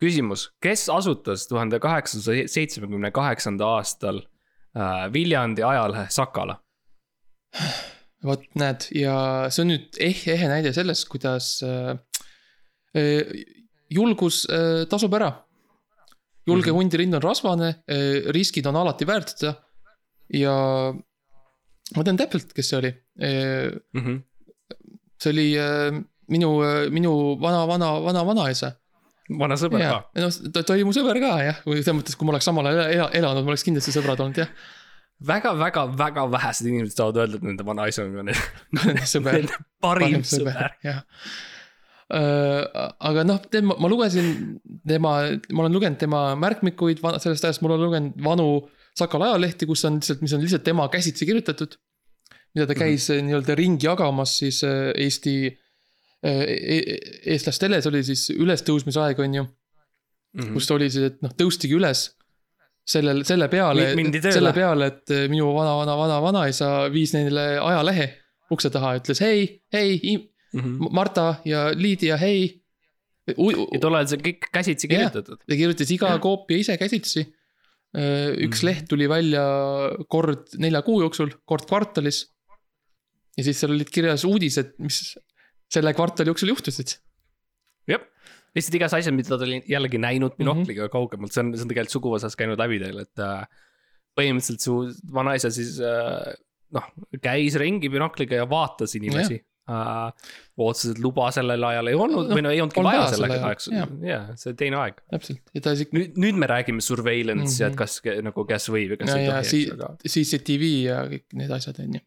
küsimus, 0.00 0.50
kes 0.60 0.88
asutas 0.92 1.46
tuhande 1.48 1.78
kaheksasaja 1.80 2.48
seitsmekümne 2.52 3.10
kaheksanda 3.10 3.64
aastal 3.78 4.18
äh, 4.76 5.12
Viljandi 5.12 5.64
ajalehe 5.64 6.06
Sakala? 6.12 6.60
vot 8.26 8.42
näed, 8.58 8.88
ja 8.96 9.14
see 9.52 9.64
on 9.64 9.72
nüüd 9.72 9.98
eh-, 10.02 10.24
ehe 10.34 10.50
näide 10.50 10.72
sellest, 10.76 11.06
kuidas 11.12 11.50
äh, 11.64 11.94
äh, 12.96 13.44
julgus 13.92 14.44
äh, 14.50 14.84
tasub 14.90 15.14
ära. 15.16 15.32
julge 16.46 16.70
Mhm. 16.70 16.70
mm 16.70 16.74
-hmm. 16.74 16.78
hundirind 16.78 17.14
on 17.14 17.22
rasvane 17.22 17.68
äh,, 17.88 18.32
riskid 18.34 18.66
on 18.66 18.76
alati 18.76 19.06
väärt 19.06 19.38
seda. 19.38 19.54
ja 20.28 20.92
ma 21.96 22.04
tean 22.04 22.16
täpselt, 22.16 22.52
kes 22.52 22.68
see 22.68 22.78
oli 22.78 22.92
äh,. 23.20 23.72
Mm 23.94 24.04
-hmm. 24.04 24.22
see 25.22 25.32
oli 25.32 25.48
äh, 25.58 26.02
minu, 26.32 26.50
minu 26.94 27.12
vana, 27.42 27.64
vana, 27.68 27.92
vana, 28.04 28.24
vanaisa. 28.26 28.72
vana 29.40 29.58
sõber 29.60 29.82
ka. 29.82 29.98
noh, 30.22 30.38
ta, 30.52 30.62
ta 30.62 30.76
oli 30.76 30.86
mu 30.86 30.94
sõber 30.96 31.20
ka 31.22 31.32
jah, 31.44 31.60
või 31.66 31.80
selles 31.80 32.00
mõttes, 32.00 32.18
kui 32.18 32.28
ma 32.28 32.36
oleks 32.36 32.48
samal 32.48 32.70
ajal 32.70 32.92
ela- 32.94 33.10
elanud, 33.20 33.46
ma 33.46 33.54
oleks 33.54 33.66
kindlasti 33.66 33.94
sõbrad 33.96 34.22
olnud 34.24 34.42
jah. 34.42 34.52
väga, 35.32 35.56
väga, 35.58 35.88
väga 35.98 36.28
vähesed 36.36 36.70
inimesed 36.70 37.00
saavad 37.00 37.22
öelda, 37.24 37.40
et 37.40 37.50
nende 37.50 37.66
vanaisa 37.66 38.06
on 38.06 38.30
nende 38.78 39.10
sõber 39.10 39.50
parim 39.82 40.22
sõber. 40.26 40.76
jah. 40.86 41.02
aga 42.06 43.26
noh, 43.26 43.42
tema, 43.50 43.74
ma 43.82 43.90
lugesin 43.90 44.58
tema, 44.86 45.18
ma 45.50 45.66
olen 45.66 45.74
lugenud 45.74 45.98
tema 45.98 46.28
märkmikuid 46.38 47.02
sellest 47.02 47.48
ajast, 47.48 47.62
ma 47.62 47.72
olen 47.72 47.86
lugenud 47.88 48.26
vanu 48.26 48.50
Sakala 48.96 49.34
ajalehti, 49.34 49.66
kus 49.68 49.84
on 49.84 49.98
lihtsalt, 49.98 50.22
mis 50.24 50.32
on 50.32 50.40
lihtsalt 50.40 50.64
tema 50.64 50.86
käsitsi 50.88 51.26
kirjutatud. 51.28 51.76
mida 52.56 52.66
ta 52.66 52.74
käis 52.74 53.10
mm 53.10 53.14
-hmm. 53.14 53.24
nii-öelda 53.28 53.54
ringi 53.54 53.86
jagamas 53.86 54.38
siis 54.38 54.64
äh, 54.64 54.92
Eesti 54.96 55.58
eestlastele, 56.26 57.80
see 57.82 57.90
oli 57.92 58.02
siis 58.06 58.26
ülestõusmisaeg, 58.34 59.20
on 59.24 59.34
ju, 59.40 59.46
Mhm. 60.36 60.52
kus 60.54 60.70
oli 60.74 60.90
siis, 60.90 61.12
et 61.12 61.22
noh, 61.24 61.32
tõustigi 61.32 61.76
üles. 61.78 62.10
sellel, 62.86 63.24
selle 63.26 63.48
peale 63.50 63.82
selle 64.22 64.52
peale, 64.54 64.86
et 64.86 65.10
minu 65.28 65.48
vana-vana-vana-vanaisa 65.56 66.68
viis 66.94 67.10
neile 67.16 67.58
ajalehe 67.58 68.04
ukse 68.54 68.70
taha, 68.70 68.92
ütles 69.00 69.18
hei, 69.20 69.62
hei, 69.72 69.98
Mhm. 70.54 70.92
Marta 70.94 71.40
ja 71.44 71.72
Lydia, 71.74 72.16
hei. 72.16 72.62
ja 73.26 73.80
tol 73.80 73.94
ajal 73.98 74.06
see 74.06 74.18
kõik 74.22 74.46
käsitsi 74.54 74.86
kirjutatud. 74.88 75.38
ta 75.48 75.56
kirjutas 75.58 75.90
iga 75.90 76.12
koopi 76.22 76.60
ise 76.60 76.76
käsitsi. 76.78 77.26
üks 77.96 78.62
Mhm. 78.62 78.66
leht 78.66 78.88
tuli 78.88 79.08
välja 79.08 79.42
kord 80.08 80.46
nelja 80.58 80.82
kuu 80.82 81.00
jooksul, 81.02 81.30
kord 81.44 81.66
kvartalis. 81.66 82.26
ja 83.36 83.42
siis 83.44 83.58
seal 83.58 83.72
olid 83.72 83.90
kirjas 83.90 84.24
uudised, 84.24 84.74
mis 84.78 85.16
selle 85.72 85.92
kvartali 85.96 86.30
jooksul 86.32 86.52
juhtusid. 86.54 86.96
jah, 87.90 88.02
lihtsalt 88.56 88.74
igas 88.78 88.94
asjas, 88.96 89.14
mida 89.14 89.36
ta 89.36 89.44
oli 89.46 89.60
jällegi 89.70 89.98
näinud 90.02 90.32
Mhm. 90.34 90.38
binokliga 90.42 90.88
kaugemalt, 90.92 91.32
see 91.32 91.42
on, 91.44 91.52
see 91.56 91.62
on 91.66 91.68
tegelikult 91.72 91.96
suguvõsas 91.98 92.36
käinud 92.38 92.58
läbi 92.58 92.78
teil, 92.82 92.98
et 93.04 93.18
äh, 93.22 93.44
põhimõtteliselt 94.18 94.64
su 94.64 94.76
vanaisa 95.12 95.50
siis 95.54 95.76
äh, 95.84 96.32
noh, 96.74 96.86
käis 97.22 97.54
ringi 97.60 97.88
binokliga 97.92 98.40
ja 98.42 98.46
vaatas 98.50 98.94
inimesi 98.98 99.36
uh,. 99.68 100.10
otseselt 100.62 100.98
luba 101.02 101.28
sellel 101.34 101.62
ajal 101.68 101.90
ei 101.90 101.94
olnud 101.98 102.28
Noh, 102.30 102.34
või 102.38 102.42
no 102.46 102.50
ei 102.54 102.60
olnudki 102.62 102.82
vaja 102.86 103.00
vaja 103.04 103.12
selleks 103.12 103.66
sel 103.66 103.74
ajal, 103.76 103.92
jaa, 104.08 104.22
see 104.40 104.54
teine 104.58 104.78
aeg. 104.80 105.00
täpselt 105.10 105.52
ja 105.54 105.60
ta 105.66 105.74
isegi 105.76 105.96
nüüd, 105.98 106.16
nüüd 106.22 106.38
me 106.42 106.46
räägime 106.50 106.80
surveillance 106.86 107.58
ja 107.60 107.66
et 107.68 107.74
Mhm. 107.74 107.78
kas 107.82 108.00
nagu, 108.22 108.44
kes 108.48 108.68
võib 108.72 108.94
ja 108.94 108.96
kes 109.02 109.10
ja, 109.10 109.16
ei 109.18 109.66
tohi. 109.76 110.10
CCTV 110.14 110.62
ja 110.86 111.00
kõik 111.10 111.26
need 111.42 111.50
asjad 111.58 111.78
on 111.84 111.98
ju. 111.98 112.00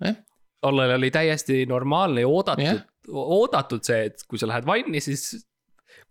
jah 0.00 0.16
Tollal 0.62 0.92
oli 0.96 1.10
täiesti 1.10 1.64
normaalne 1.66 2.22
ja 2.22 2.28
oodatud 2.30 2.64
Jah., 2.64 2.82
oodatud 3.10 3.82
see, 3.82 4.04
et 4.12 4.20
kui 4.30 4.38
sa 4.38 4.46
lähed 4.46 4.66
vanni, 4.68 5.00
siis 5.02 5.44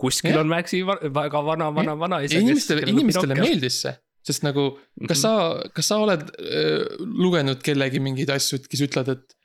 kuskil 0.01 0.33
Jah. 0.35 0.41
on 0.43 0.49
Maxi 0.51 0.81
väga 0.85 1.39
vana, 1.45 1.69
vana, 1.75 1.93
vanaisa. 1.99 2.33
ja 2.35 2.41
inimestele, 2.43 2.83
inimestele 2.91 3.37
meeldis 3.39 3.77
see, 3.85 3.93
sest 4.27 4.43
nagu 4.43 4.65
kas 5.07 5.17
Mhm. 5.17 5.21
sa, 5.21 5.69
kas 5.73 5.87
sa 5.87 5.99
oled 6.03 6.25
äh, 6.35 6.83
lugenud 6.99 7.61
kellegi 7.63 8.01
mingeid 8.03 8.29
asju, 8.35 8.59
et 8.59 8.67
kes 8.67 8.81
ütlevad, 8.89 9.13
et 9.15 9.37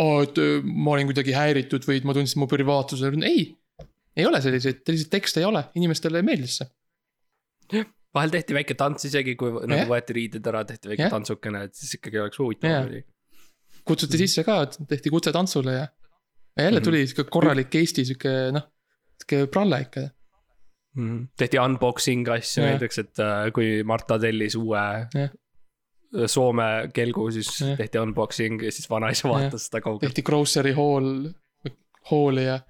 aa, 0.00 0.22
et 0.24 0.40
ma 0.64 0.94
olin 0.96 1.08
kuidagi 1.10 1.32
häiritud 1.36 1.84
või 1.88 2.00
et 2.00 2.04
ma 2.08 2.14
tundsin 2.16 2.40
mu 2.40 2.48
privaatsuse, 2.50 3.12
ei. 3.28 3.44
ei 4.16 4.26
ole 4.28 4.40
selliseid, 4.44 4.80
selliseid 4.86 5.10
tekste 5.12 5.40
ei 5.40 5.46
ole, 5.48 5.62
inimestele 5.76 6.22
meeldis 6.24 6.58
see. 6.62 7.84
vahel 8.16 8.30
tehti 8.32 8.54
väike 8.56 8.74
tants 8.80 9.04
isegi, 9.04 9.34
kui 9.36 9.52
nagu 9.52 9.82
Jah. 9.82 9.88
võeti 9.90 10.14
riided 10.16 10.46
ära, 10.48 10.64
tehti 10.64 10.88
väike 10.94 11.02
Jah. 11.06 11.12
tantsukene, 11.12 11.64
et 11.68 11.74
siis 11.76 11.98
ikkagi 11.98 12.22
oleks 12.24 12.38
huvitav 12.40 12.86
oli. 12.86 13.02
Kutsuti 13.86 14.18
sisse 14.18 14.44
ka, 14.44 14.60
tehti 14.90 15.10
kutse 15.14 15.32
tantsule 15.32 15.72
ja. 15.76 15.86
ja 16.56 16.64
jälle 16.68 16.80
Mhm. 16.80 16.84
tuli 16.84 17.06
sihuke 17.06 17.30
korralik 17.30 17.74
Eesti 17.74 18.04
sihuke 18.04 18.34
noh, 18.52 18.66
sihuke 19.22 19.46
pralle 19.52 19.80
ikka. 19.86 20.06
tehti 21.36 21.58
unboxing 21.60 22.28
asju 22.28 22.62
Jah. 22.62 22.70
näiteks, 22.72 22.98
et 23.02 23.18
äh, 23.20 23.50
kui 23.54 23.82
Marta 23.84 24.18
tellis 24.18 24.54
uue 24.56 24.78
Jah. 25.14 25.30
Soome 26.26 26.88
kelgu, 26.94 27.26
siis 27.34 27.50
Jah. 27.60 27.76
tehti 27.76 27.98
unboxing 28.00 28.62
ja 28.64 28.72
siis 28.72 28.88
vanaisa 28.90 29.28
vaatas 29.28 29.66
seda 29.68 29.80
kaugelt. 29.84 30.06
tehti 30.08 30.22
grocery 30.22 30.72
haul, 30.72 31.28
haul'i 32.10 32.46
ja 32.46 32.60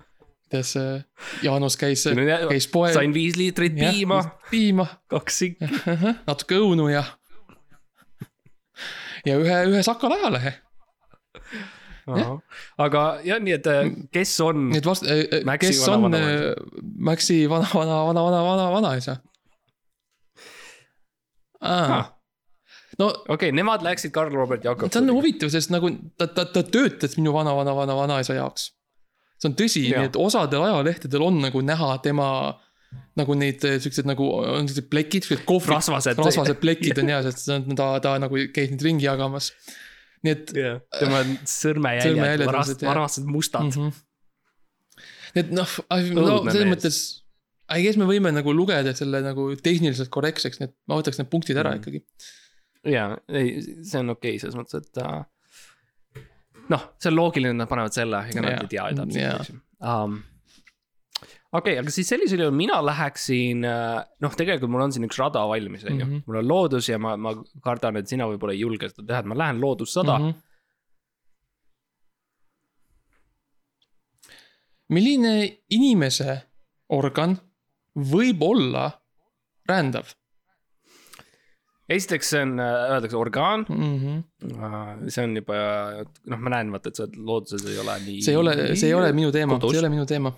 kuidas 0.46 0.72
äh, 0.76 1.04
Jaanus 1.42 1.76
käis, 1.76 2.04
käis 2.48 2.66
poes. 2.72 2.94
sain 2.94 3.14
viis 3.14 3.36
liitrit 3.36 3.74
piima, 3.78 4.20
piima, 4.50 4.86
kaks 5.10 5.38
sikki. 5.38 5.68
natuke 6.26 6.58
õunu 6.58 6.88
ja. 6.92 7.04
ja 9.26 9.38
ühe, 9.38 9.56
ühe 9.70 9.82
Sakala 9.86 10.14
ajalehe, 10.20 10.52
aga 12.78 13.00
jah, 13.26 13.40
nii 13.42 13.54
et 13.56 13.66
äh, 13.66 13.88
kes 14.14 14.34
on 14.44 14.68
nii 14.70 14.78
et 14.78 14.86
vast-, 14.86 15.08
Maxi 15.48 15.72
kes 15.72 15.80
vana- 15.88 16.06
on 16.06 16.14
äh, 16.14 16.52
Maxi 17.08 17.38
vana, 17.50 17.66
vana, 17.74 17.96
vana, 18.10 18.22
vana, 18.28 18.42
vana, 18.50 18.66
vanaisa 18.76 19.16
Ah. 21.66 22.12
no 23.00 23.08
okei 23.08 23.34
okay,, 23.34 23.52
nemad 23.56 23.82
läksid 23.82 24.12
Karl 24.14 24.34
Robert 24.36 24.64
Jakob. 24.64 24.92
see 24.92 25.00
on 25.02 25.10
huvitav, 25.16 25.50
sest 25.50 25.72
nagu 25.72 25.88
ta, 26.20 26.28
ta, 26.28 26.44
ta 26.44 26.62
töötas 26.62 27.16
minu 27.18 27.32
vana, 27.34 27.54
vana, 27.56 27.74
vana, 27.74 27.96
vanaisa 27.96 28.36
jaoks. 28.36 28.68
see 29.40 29.50
on 29.50 29.56
tõsi, 29.58 29.82
nii 29.88 30.10
et 30.10 30.18
osadel 30.20 30.62
ajalehtedel 30.68 31.24
on 31.26 31.40
nagu 31.42 31.62
näha 31.64 31.96
tema 32.04 32.28
nagu 33.18 33.34
neid 33.34 33.64
siuksed 33.64 34.06
nagu 34.08 34.28
on 34.38 34.68
siuksed 34.68 34.86
plekid, 34.92 35.24
siuksed 35.26 35.44
kohvrid, 35.48 35.74
rasvased. 35.74 36.20
rasvased 36.22 36.60
plekid 36.60 37.00
on 37.02 37.10
ja, 37.16 37.22
sest 37.26 37.42
see 37.48 37.56
on 37.56 37.76
ta, 37.76 37.88
ta 38.04 38.14
nagu 38.22 38.38
käis 38.54 38.70
neid 38.72 38.84
ringi 38.86 39.08
jagamas. 39.08 39.50
Nii 40.24 40.32
et 40.32 40.52
jah, 40.56 40.80
tema 40.98 41.20
sõrmejäljed 41.50 42.14
Sõrmejäljed, 42.14 42.48
varast- 42.48 42.86
varased 42.86 43.28
mustad 43.30 43.68
mm. 43.68 43.92
-hmm. 43.92 45.04
et 45.42 45.54
noh, 45.54 45.76
no 46.16 46.26
Õudne 46.26 46.54
selles 46.56 46.72
mõttes. 46.72 46.98
I 47.66 47.82
guess 47.82 47.98
me 47.98 48.06
võime 48.06 48.30
nagu 48.30 48.52
lugeda 48.54 48.92
selle 48.94 49.18
nagu 49.24 49.48
tehniliselt 49.58 50.08
korrektseks, 50.14 50.60
nii 50.60 50.68
et 50.70 50.74
ma 50.86 51.00
võtaks 51.00 51.18
need 51.18 51.30
punktid 51.32 51.58
ära 51.58 51.74
Mm. 51.74 51.80
ikkagi. 51.82 52.04
jaa, 52.86 53.16
ei, 53.28 53.56
see 53.82 53.98
on 53.98 54.14
okei 54.14 54.36
okay, 54.36 54.38
selles 54.38 54.54
mõttes, 54.54 54.78
et 54.78 55.00
äh, 55.02 56.22
noh, 56.70 56.84
see 57.02 57.10
on 57.10 57.16
loogiline, 57.18 57.56
nad 57.58 57.68
panevad 57.70 57.94
selle, 57.96 58.22
ega 58.30 58.44
nad 58.44 58.62
ei 58.62 58.70
tea 58.70 58.88
ju 58.90 59.00
täpselt 59.00 59.40
eks 59.40 59.50
ju 59.50 59.60
um,. 59.82 60.20
Okei 61.56 61.76
okay,, 61.76 61.82
aga 61.82 61.92
siis 61.94 62.08
sellisel 62.12 62.42
juhul 62.44 62.56
mina 62.56 62.78
läheksin, 62.84 63.64
noh, 63.64 64.36
tegelikult 64.38 64.72
mul 64.72 64.86
on 64.86 64.94
siin 64.94 65.06
üks 65.08 65.20
rada 65.22 65.44
valmis, 65.50 65.86
on 65.86 66.00
ju 66.00 66.06
Mhm., 66.06 66.24
mul 66.26 66.40
on 66.42 66.50
loodus 66.50 66.90
ja 66.90 66.98
ma, 67.02 67.16
ma 67.16 67.34
kardan, 67.64 68.00
et 68.00 68.08
sina 68.08 68.28
võib-olla 68.30 68.54
ei 68.56 68.62
julge 68.64 68.90
seda 68.92 69.06
teha, 69.06 69.22
et 69.24 69.30
ma 69.30 69.38
lähen 69.38 69.62
loodussada 69.62 70.18
mm. 70.18 70.24
Mhm. 70.26 70.44
milline 74.96 75.34
inimese 75.74 76.42
organ 76.94 77.34
võib 77.96 78.42
olla 78.46 78.90
rändav 79.66 80.12
esiteks 81.88 82.32
see 82.34 82.42
on, 82.42 82.56
öeldakse 82.60 83.18
orgaan 83.18 83.64
mm? 83.68 83.98
-hmm. 84.02 85.08
see 85.08 85.24
on 85.24 85.36
juba, 85.38 85.58
noh, 86.26 86.40
ma 86.42 86.54
näen, 86.56 86.72
vaata, 86.74 86.90
et 86.90 86.98
sa 86.98 87.06
oled 87.06 87.18
looduses 87.30 87.66
ei 87.70 87.78
ole 87.82 87.98
nii. 88.06 88.22
see 88.26 88.34
ei 88.34 88.40
ole, 88.40 88.56
see 88.74 88.90
ei 88.90 88.94
ole 88.94 89.12
minu 89.16 89.32
teema, 89.34 89.58
see 89.62 89.76
ei 89.78 89.82
ole 89.84 89.92
minu 89.92 90.06
teema. 90.06 90.32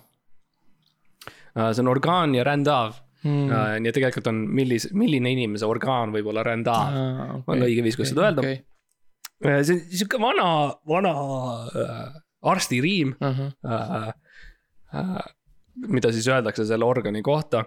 See 1.73 1.83
on 1.83 1.91
orgaan 1.91 2.35
ja 2.37 2.43
rändav 2.47 2.97
mm. 3.23 3.49
uh,. 3.49 3.75
nii 3.79 3.91
et 3.91 3.97
tegelikult 3.99 4.29
on, 4.31 4.41
millis-, 4.59 4.89
milline 4.95 5.33
inimese 5.35 5.67
orgaan 5.67 6.13
võib 6.15 6.31
olla 6.31 6.43
rändav 6.47 6.95
Ah, 6.99 7.35
on 7.47 7.65
õige 7.67 7.83
viis, 7.85 7.97
kuidas 7.99 8.13
seda 8.13 8.27
öelda. 8.29 8.45
okay.. 8.45 8.61
uh,. 9.43 9.59
see 9.63 9.75
on 9.75 9.83
sihuke 9.91 10.21
vana, 10.21 10.47
vana 10.87 11.13
uh, 11.67 12.07
arstiriim 12.53 13.15
Uh 13.19 13.43
-huh. 13.43 13.51
uh,. 13.63 14.13
Uh, 14.89 15.19
mida 15.87 16.09
siis 16.11 16.27
öeldakse 16.27 16.65
selle 16.65 16.85
organi 16.85 17.21
kohta, 17.21 17.59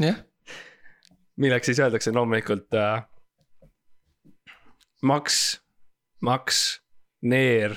jah, 0.00 0.16
milleks 1.36 1.70
siis 1.70 1.78
öeldakse 1.78 2.10
loomulikult 2.12 2.74
uh, 2.74 3.04
maks, 5.02 5.60
maks, 6.20 6.80
neer, 7.22 7.76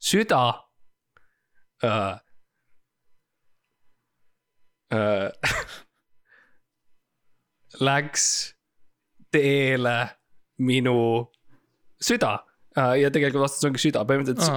süda 0.00 0.40
uh,. 1.84 2.16
Uh, 4.88 5.28
läks 7.84 8.24
teele 9.34 9.96
minu 10.64 10.94
süda 12.02 12.30
uh, 12.78 12.94
ja 12.96 13.10
tegelikult 13.12 13.44
vastus 13.44 13.66
ongi 13.68 13.82
süda, 13.82 14.04
põhimõtteliselt 14.08 14.48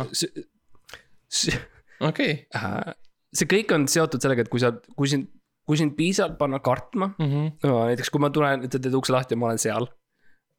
okei. 2.08 2.38
uh, 2.56 2.94
see 3.36 3.50
kõik 3.52 3.74
on 3.76 3.88
seotud 3.92 4.24
sellega, 4.24 4.46
et 4.46 4.52
kui 4.54 4.62
sa, 4.64 4.72
kui 4.98 5.12
sind, 5.12 5.28
kui 5.68 5.78
sind 5.80 5.98
piisavalt 6.00 6.38
panna 6.40 6.62
kartma 6.64 7.12
Mhm. 7.20 7.44
no,. 7.68 7.76
näiteks 7.92 8.10
kui 8.14 8.24
ma 8.24 8.32
tulen, 8.34 8.64
sa 8.72 8.80
teed 8.80 8.96
ukse 8.98 9.14
lahti 9.14 9.36
ja 9.36 9.42
ma 9.42 9.50
olen 9.52 9.62
seal 9.62 9.86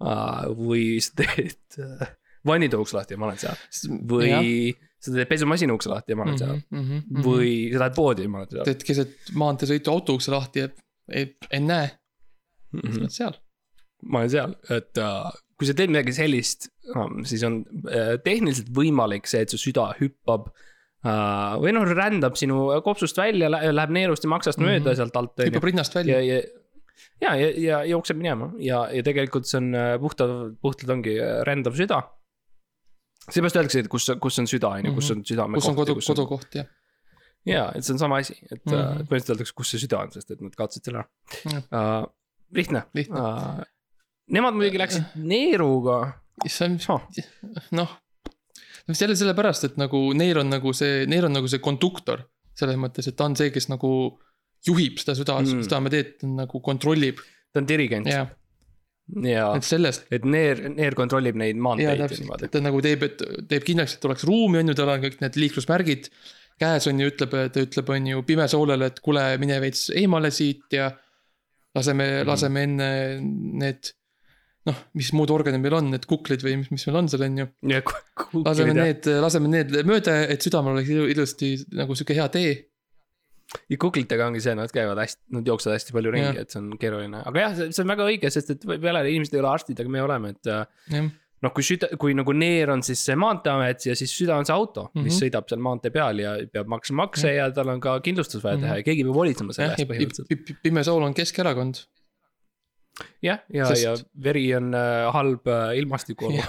uh,. 0.04 0.44
või 0.58 0.98
sa 1.02 1.16
teed 1.24 1.56
uh, 1.80 2.04
vannitoa 2.48 2.84
ukse 2.84 2.98
lahti 3.00 3.16
ja 3.16 3.22
ma 3.22 3.30
olen 3.30 3.40
seal. 3.42 3.56
või 4.12 4.28
sa 5.02 5.12
teed 5.14 5.28
pesumasina 5.30 5.74
ukse 5.74 5.90
lahti 5.90 6.14
ja 6.14 6.18
ma 6.18 6.26
olen 6.28 6.38
seal. 6.40 6.58
või. 6.72 7.22
või 7.26 7.52
sa 7.72 7.84
lähed 7.84 7.96
poodi 7.98 8.26
ja 8.26 8.32
ma 8.32 8.42
olen 8.42 8.52
seal. 8.56 8.66
teed 8.70 8.84
keset 8.86 9.32
maanteesõitu 9.42 9.92
auto 9.94 10.18
ukse 10.18 10.34
lahti 10.34 10.64
ja 10.64 10.68
ei, 11.12 11.32
ei 11.50 11.62
näe, 11.62 11.88
sa 12.72 13.00
oled 13.02 13.16
seal. 13.16 13.38
ma 14.06 14.22
olen 14.22 14.30
seal, 14.36 14.54
et 14.78 15.02
uh, 15.02 15.30
kui 15.58 15.68
sa 15.68 15.74
teed 15.78 15.90
midagi 15.94 16.14
sellist 16.16 16.70
siis 17.28 17.42
on 17.46 17.60
uh, 17.86 18.14
tehniliselt 18.24 18.70
võimalik 18.74 19.28
see, 19.30 19.42
et 19.44 19.52
su 19.54 19.58
süda 19.60 19.90
hüppab 20.00 20.48
uh,. 20.52 21.58
või 21.62 21.74
noh, 21.76 21.86
rändab 21.98 22.38
sinu 22.38 22.64
kopsust 22.86 23.18
välja, 23.18 23.50
läheb 23.50 23.94
neerust 23.94 24.26
ja 24.26 24.30
maksast 24.32 24.58
Mhm. 24.62 24.68
mööda 24.68 24.96
sealt 24.98 25.16
alt. 25.18 25.34
hüppab 25.46 25.66
rinnast 25.70 25.94
ja, 25.94 26.00
välja. 26.00 26.18
ja, 26.22 26.40
ja, 27.22 27.34
ja, 27.38 27.52
ja 27.66 27.84
jookseb 27.92 28.18
minema 28.18 28.52
ja, 28.62 28.84
ja 28.94 29.02
tegelikult 29.06 29.46
see 29.50 29.58
on 29.58 29.74
puhtalt, 30.02 30.58
puhtalt 30.62 30.90
ongi 30.94 31.18
rändav 31.46 31.74
süda. 31.78 32.02
Seepärast 33.28 33.58
öeldakse, 33.58 33.82
et 33.84 33.90
kus, 33.92 34.08
kus 34.22 34.38
on 34.42 34.48
süda, 34.50 34.72
on 34.78 34.88
ju, 34.88 34.94
kus 34.96 35.10
on 35.14 35.26
südame 35.26 35.60
kus 35.60 35.68
on 35.70 35.78
kodu, 35.78 35.96
kodukoht 36.02 36.56
ja. 36.58 36.64
ja, 37.48 37.66
et 37.76 37.86
see 37.86 37.94
on 37.94 38.02
sama 38.02 38.22
asi, 38.22 38.38
et 38.48 38.58
mm 38.58 38.72
Mhm. 38.72 38.80
-hmm. 38.80 39.06
põhimõtteliselt 39.06 39.34
öeldakse, 39.36 39.54
kus 39.60 39.74
see 39.74 39.84
süda 39.84 40.02
on, 40.02 40.10
sest 40.14 40.30
et 40.30 40.40
nad 40.40 40.56
kaotasid 40.58 40.84
selle 40.84 41.04
Jah. 41.44 41.62
ära 41.70 42.02
uh,. 42.02 42.10
lihtne, 42.54 42.84
Lihtne. 42.94 43.20
Uh, 43.20 43.62
Nemad 44.32 44.54
muidugi 44.54 44.78
läksid 44.78 45.16
neeruga 45.16 45.98
issand, 46.46 46.82
oh., 46.88 47.02
noh. 47.72 47.96
selle, 48.92 49.16
sellepärast, 49.16 49.64
et 49.64 49.76
nagu 49.76 50.12
neil 50.14 50.38
on 50.38 50.50
nagu 50.50 50.72
see, 50.72 51.06
neil 51.06 51.24
on 51.24 51.32
nagu 51.32 51.48
see 51.48 51.58
konduktor. 51.58 52.28
selles 52.54 52.76
mõttes, 52.76 53.08
et 53.08 53.16
ta 53.16 53.24
on 53.24 53.36
see, 53.36 53.50
kes 53.50 53.68
nagu 53.68 54.20
juhib 54.66 54.98
seda 55.00 55.14
süda 55.16 55.38
mm., 55.40 55.62
südameteed 55.64 56.22
nagu 56.22 56.60
kontrollib. 56.60 57.18
ta 57.52 57.60
on 57.60 57.66
dirigent. 57.66 58.06
jah 58.06 58.28
ja 59.26 59.48
et 59.56 59.66
sellest. 59.66 60.06
et 60.14 60.26
neer, 60.28 60.60
neer 60.72 60.96
kontrollib 60.98 61.38
neid 61.38 61.58
maanteid 61.60 62.02
niimoodi. 62.16 62.50
ta 62.52 62.62
nagu 62.64 62.82
teeb, 62.84 63.06
et 63.08 63.24
teeb 63.50 63.66
kindlaks, 63.66 63.96
et 63.98 64.06
oleks 64.08 64.26
ruumi, 64.28 64.60
on 64.62 64.72
ju, 64.72 64.76
tal 64.78 64.92
on 64.94 65.02
kõik 65.02 65.18
need 65.22 65.38
liiklusmärgid. 65.42 66.10
käes 66.62 66.86
on 66.90 67.00
ju, 67.02 67.08
ütleb, 67.10 67.34
ta 67.54 67.64
ütleb, 67.64 67.90
on 67.96 68.12
ju 68.12 68.22
pimesoolele, 68.28 68.92
et 68.92 69.00
kuule, 69.04 69.24
mine 69.42 69.58
veits 69.64 69.88
eemale 69.98 70.30
siit 70.34 70.78
ja. 70.78 70.92
laseme 71.74 72.06
mm, 72.06 72.20
-hmm. 72.20 72.30
laseme 72.30 72.62
enne 72.68 72.88
need. 73.64 73.92
noh, 74.62 74.76
mis 74.94 75.08
muud 75.18 75.30
organid 75.34 75.58
meil 75.58 75.74
on, 75.74 75.88
need 75.90 76.04
kuklid 76.06 76.42
või 76.46 76.60
mis, 76.60 76.70
mis 76.70 76.86
meil 76.86 77.00
on 77.00 77.08
seal, 77.10 77.24
on 77.26 77.38
ju. 77.38 77.46
laseme 78.44 78.74
need, 78.76 79.08
laseme 79.20 79.48
need 79.50 79.74
mööda, 79.88 80.20
et 80.30 80.42
südamel 80.42 80.76
oleks 80.76 80.88
ilusti 80.88 81.56
nagu 81.74 81.96
sihuke 81.98 82.14
hea 82.14 82.28
tee 82.30 82.52
ja 83.72 83.78
kuklitega 83.80 84.28
ongi 84.30 84.42
see, 84.44 84.54
nad 84.58 84.72
käivad 84.72 85.00
hästi, 85.02 85.22
nad 85.36 85.48
jooksevad 85.48 85.78
hästi 85.78 85.96
palju 85.96 86.12
ringi, 86.14 86.44
et 86.44 86.54
see 86.54 86.60
on 86.62 86.70
keeruline, 86.80 87.24
aga 87.30 87.46
jah, 87.46 87.58
see 87.68 87.82
on 87.84 87.92
väga 87.92 88.06
õige, 88.12 88.30
sest 88.32 88.54
et 88.54 88.64
peale 88.68 89.04
inimesed 89.08 89.36
ei 89.36 89.42
ole 89.42 89.52
arstid, 89.52 89.82
aga 89.82 89.92
me 89.92 90.04
oleme, 90.04 90.32
et. 90.36 90.52
Äh, 90.52 91.10
noh, 91.42 91.52
kui 91.54 91.64
süda, 91.66 91.90
kui 92.00 92.14
nagu 92.16 92.34
neer 92.36 92.70
on 92.70 92.84
siis 92.86 93.02
see 93.08 93.16
maanteeamet 93.18 93.86
ja 93.88 93.96
siis 93.98 94.12
süda 94.14 94.36
on 94.38 94.46
see 94.48 94.54
auto 94.54 94.84
mm, 94.84 94.92
-hmm. 94.92 95.06
mis 95.08 95.16
mhm. 95.16 95.24
sõidab 95.24 95.48
seal 95.50 95.64
maantee 95.64 95.94
peal 95.94 96.22
ja 96.22 96.36
peab 96.52 96.70
maksma 96.70 97.02
makse 97.02 97.26
-hmm. 97.28 97.38
ja 97.40 97.50
tal 97.50 97.72
on 97.74 97.80
ka 97.82 97.98
kindlustus 98.00 98.44
vaja 98.44 98.56
mm 98.56 98.62
-hmm. 98.62 98.66
teha 98.66 98.76
ja 98.76 98.86
keegi 98.86 99.04
peab 99.08 99.18
hoolitsema 99.20 99.56
selle 99.56 99.74
eest 99.74 99.90
põhimõtteliselt. 99.90 100.62
pime 100.62 100.84
sool 100.84 101.02
on 101.02 101.14
Keskerakond. 101.14 101.82
jah, 103.22 103.42
ja, 103.48 103.64
ja, 103.64 103.66
sest... 103.66 103.84
ja 103.84 103.94
veri 104.24 104.46
on 104.54 104.74
äh, 104.74 105.12
halb 105.12 105.46
äh, 105.46 105.78
ilmastiku 105.78 106.30
olu. 106.30 106.42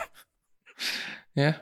jah. 1.46 1.62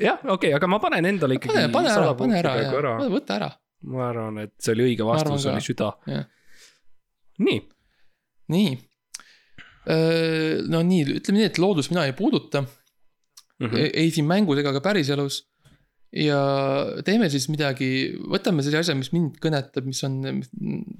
Jah, 0.00 0.20
okei 0.24 0.34
okay,, 0.34 0.52
aga 0.58 0.68
ma 0.70 0.78
panen 0.82 1.08
endale 1.10 1.38
ikkagi. 1.38 1.56
pane, 1.56 1.72
pane 1.74 1.92
ära, 1.94 2.14
pane 2.18 2.38
ära 2.40 2.54
ja 2.60 3.08
võta 3.12 3.36
ära. 3.38 3.50
ma 3.90 4.06
arvan, 4.10 4.38
et 4.44 4.54
see 4.60 4.76
oli 4.76 4.90
õige 4.90 5.06
vastus, 5.08 5.46
oli 5.50 5.64
süda. 5.64 5.92
nii. 7.46 7.60
nii. 8.54 8.72
no 10.70 10.82
nii, 10.86 11.04
ütleme 11.20 11.40
nii, 11.40 11.48
et 11.50 11.62
loodust 11.62 11.92
mina 11.94 12.04
ei 12.08 12.16
puuduta 12.16 12.62
mm. 12.62 13.66
-hmm. 13.66 13.90
ei 14.04 14.10
siin 14.14 14.28
mängus 14.28 14.60
ega 14.60 14.74
ka 14.76 14.84
päriselus 14.84 15.42
ja 16.10 16.40
teeme 17.06 17.28
siis 17.30 17.46
midagi, 17.52 18.16
võtame 18.30 18.64
selle 18.66 18.80
asja, 18.82 18.96
mis 18.98 19.12
mind 19.14 19.38
kõnetab, 19.42 19.86
mis 19.86 20.02
on, 20.06 20.42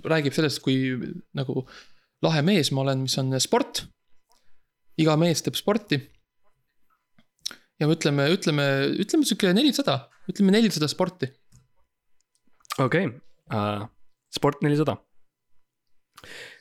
räägib 0.07 0.37
sellest, 0.37 0.63
kui 0.63 0.95
nagu 1.37 1.65
lahe 2.23 2.45
mees 2.47 2.71
ma 2.73 2.85
olen, 2.85 3.07
mis 3.09 3.19
on 3.19 3.35
sport. 3.43 3.85
iga 5.01 5.17
mees 5.17 5.43
teeb 5.43 5.57
sporti 5.57 5.99
ja 7.81 7.89
ütleme, 7.89 8.29
ütleme, 8.35 8.67
ütleme 9.01 9.27
sihuke 9.27 9.53
nelisada, 9.57 9.97
ütleme 10.31 10.53
nelisada 10.55 10.89
sporti. 10.91 11.31
okei 12.79 13.09
okay. 13.09 13.21
uh,, 13.55 13.87
sport 14.35 14.63
nelisada. 14.63 14.99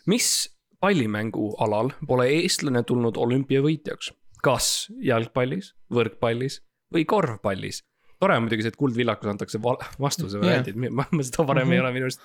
mis 0.07 0.47
pallimängualal 0.79 1.91
pole 2.07 2.29
eestlane 2.39 2.83
tulnud 2.87 3.19
olümpiavõitjaks? 3.19 4.13
kas 4.43 4.87
jalgpallis, 5.03 5.73
võrkpallis 5.91 6.61
või 6.95 7.05
korvpallis? 7.05 7.83
tore 8.19 8.37
on 8.37 8.47
muidugi 8.47 8.63
see, 8.65 8.73
et 8.73 8.79
Kuldvillakus 8.79 9.33
antakse 9.33 9.59
vastuse 9.59 10.39
variandid 10.39 10.79
yeah., 10.79 10.95
ma, 10.95 11.05
ma 11.11 11.25
seda 11.25 11.43
varem 11.47 11.67
mm 11.67 11.71
-hmm. 11.71 11.75
ei 11.75 11.79
mhm. 11.79 11.85
ole 11.85 11.93
minu 11.97 12.07
arust 12.07 12.23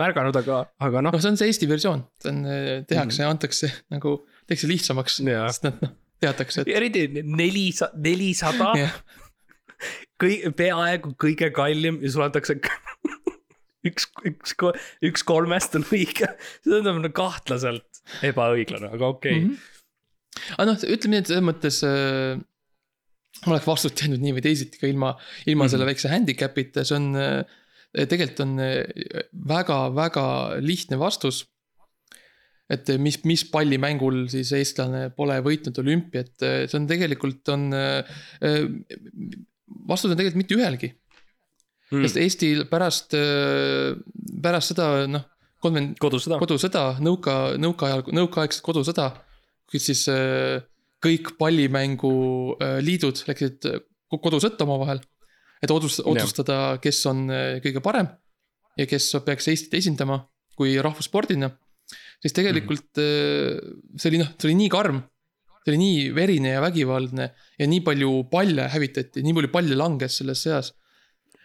märganud, 0.00 0.36
aga, 0.36 0.64
aga 0.80 1.00
noh. 1.04 1.12
noh, 1.12 1.20
see 1.20 1.28
on 1.28 1.36
see 1.36 1.50
Eesti 1.52 1.66
versioon, 1.68 2.06
see 2.22 2.30
on, 2.32 2.44
tehakse 2.88 3.20
mm, 3.20 3.26
-hmm. 3.26 3.30
antakse 3.30 3.68
nagu, 3.92 4.14
tehakse 4.48 4.68
lihtsamaks, 4.70 5.18
sest 5.20 5.66
nad 5.68 5.82
noh 5.84 5.98
teatakse, 6.20 6.64
et. 6.64 6.74
eriti 6.76 7.22
nelisada, 7.24 7.96
nelisada 8.04 8.72
kõi-, 10.20 10.42
peaaegu 10.56 11.14
kõige 11.20 11.50
kallim 11.56 12.00
ja 12.04 12.12
sulle 12.12 12.28
antakse 12.28 12.56
üks, 13.88 14.08
üks, 14.28 14.56
üks 15.10 15.24
kolmest 15.26 15.76
on 15.78 15.86
õige. 15.88 16.28
see 16.60 16.68
tundub 16.68 17.00
nagu 17.00 17.14
kahtlaselt 17.16 18.02
ebaõiglane, 18.26 18.92
aga 18.92 19.12
okei 19.14 19.36
okay. 19.36 19.44
mm. 19.44 19.56
-hmm. 19.56 20.54
aga 20.58 20.68
noh, 20.72 20.86
ütleme 20.96 21.16
nii, 21.16 21.24
et 21.24 21.32
selles 21.32 21.46
mõttes 21.46 21.80
äh, 21.86 22.42
oleks 23.48 23.68
vastust 23.68 23.96
teinud 24.00 24.20
nii 24.24 24.36
või 24.36 24.44
teisiti 24.44 24.80
ka 24.80 24.90
ilma, 24.90 25.14
ilma 25.46 25.64
mm 25.64 25.64
-hmm. 25.64 25.72
selle 25.72 25.88
väikse 25.88 26.12
handicap'ita, 26.12 26.84
see 26.84 27.00
on 27.00 27.10
äh,. 27.16 27.56
tegelikult 27.90 28.44
on 28.44 28.58
väga-väga 29.54 30.26
äh, 30.26 30.60
lihtne 30.62 30.98
vastus 31.00 31.44
et 32.70 32.92
mis, 33.02 33.18
mis 33.26 33.42
pallimängul 33.50 34.24
siis 34.30 34.52
eestlane 34.54 35.08
pole 35.16 35.40
võitnud 35.44 35.80
olümpiat, 35.82 36.32
see 36.40 36.78
on 36.78 36.86
tegelikult 36.90 37.50
on, 37.54 37.68
äh, 37.74 38.20
vastus 39.88 40.12
on 40.12 40.18
tegelikult 40.18 40.40
mitte 40.42 40.58
ühelgi 40.58 40.92
mm.. 40.92 42.04
sest 42.06 42.20
Eestil 42.22 42.64
pärast, 42.70 43.16
pärast 44.42 44.74
seda 44.74 44.88
noh, 45.10 45.26
konvent-. 45.62 45.98
kodusõda. 46.02 46.38
kodusõda, 46.42 46.84
nõuka, 47.02 47.36
nõukaajal, 47.60 48.06
nõukaaegset 48.16 48.64
kodusõda, 48.66 49.10
kus 49.70 49.90
siis 49.90 50.06
kõik 51.00 51.34
pallimänguliidud 51.40 53.24
läksid 53.28 53.70
kodusõtta 54.10 54.66
omavahel. 54.66 55.00
et 55.62 55.70
otsustada, 55.70 56.08
otsustada, 56.08 56.58
kes 56.82 57.02
on 57.10 57.26
kõige 57.64 57.82
parem 57.84 58.08
ja 58.78 58.86
kes 58.88 59.10
peaks 59.26 59.48
Eestit 59.50 59.74
esindama 59.80 60.22
kui 60.56 60.76
rahvusspordina 60.82 61.50
siis 62.20 62.36
tegelikult 62.36 63.00
mm. 63.00 63.96
see 64.00 64.12
oli 64.12 64.20
noh, 64.22 64.34
see 64.36 64.50
oli 64.50 64.58
nii 64.62 64.72
karm. 64.72 65.00
see 65.60 65.72
oli 65.72 65.80
nii 65.80 66.04
verine 66.16 66.54
ja 66.54 66.62
vägivaldne 66.64 67.30
ja 67.60 67.68
nii 67.68 67.82
palju 67.86 68.12
palle 68.32 68.68
hävitati, 68.72 69.24
nii 69.24 69.36
palju 69.36 69.52
palle 69.52 69.78
langes 69.78 70.20
selles 70.20 70.44
sõjas. 70.46 70.72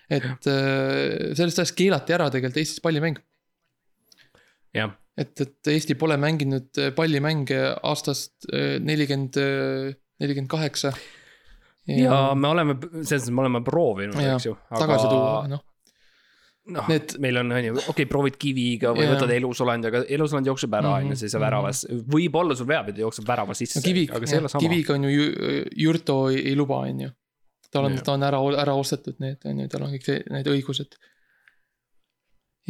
et 0.10 0.50
äh, 0.52 1.34
sellest 1.38 1.64
ajast 1.64 1.78
keelati 1.80 2.16
ära 2.18 2.30
tegelikult 2.32 2.62
Eestis 2.64 2.84
pallimäng. 2.84 3.20
et, 5.18 5.36
et 5.42 5.74
Eesti 5.76 5.96
pole 6.00 6.18
mänginud 6.20 6.82
pallimänge 6.96 7.62
aastast 7.84 8.50
nelikümmend, 8.52 9.40
nelikümmend 10.20 10.52
kaheksa. 10.52 10.92
ja 11.88 12.20
me 12.36 12.52
oleme, 12.52 12.76
selles 13.04 13.30
mõttes 13.30 13.32
me 13.32 13.46
oleme 13.46 13.64
proovinud, 13.64 14.20
eks 14.36 14.52
ju. 14.52 14.58
tagasi 14.76 15.08
tuua, 15.08 15.48
noh 15.56 15.64
noh 16.74 16.88
Need..., 16.90 17.18
meil 17.22 17.38
on, 17.42 17.52
on 17.54 17.68
ju, 17.68 17.74
okei 17.78 17.92
okay,, 17.94 18.08
proovid 18.10 18.38
kiviga 18.42 18.94
või 18.96 19.06
yeah. 19.06 19.14
võtad 19.14 19.34
elusolend, 19.36 19.88
aga 19.90 20.02
elusolend 20.18 20.50
jookseb 20.50 20.78
ära, 20.80 20.96
on 20.98 21.12
ju, 21.12 21.18
see, 21.20 21.30
see 21.30 21.38
mhm. 21.38 21.46
väravas. 21.46 21.84
võib-olla 22.16 22.58
sul 22.58 22.70
veab 22.70 22.90
ja 22.90 22.96
ta 22.98 23.04
jookseb 23.06 23.28
värava 23.30 23.58
sisse 23.58 23.82
no,. 23.82 23.86
Kivi, 23.86 24.06
kiviga 24.56 24.96
on 24.96 25.06
ju 25.06 25.28
Jürto 25.86 26.20
ei, 26.32 26.42
ei 26.52 26.56
luba, 26.58 26.82
on 26.90 27.06
ju. 27.06 27.12
tal 27.76 27.90
on, 27.90 28.00
ta 28.08 28.16
on 28.16 28.26
ära, 28.26 28.40
ära 28.64 28.78
ostetud 28.80 29.20
need, 29.22 29.44
on 29.46 29.62
ju, 29.62 29.68
tal 29.72 29.86
on 29.86 29.94
kõik 29.94 30.08
see, 30.08 30.24
need 30.34 30.50
õigused. 30.56 30.98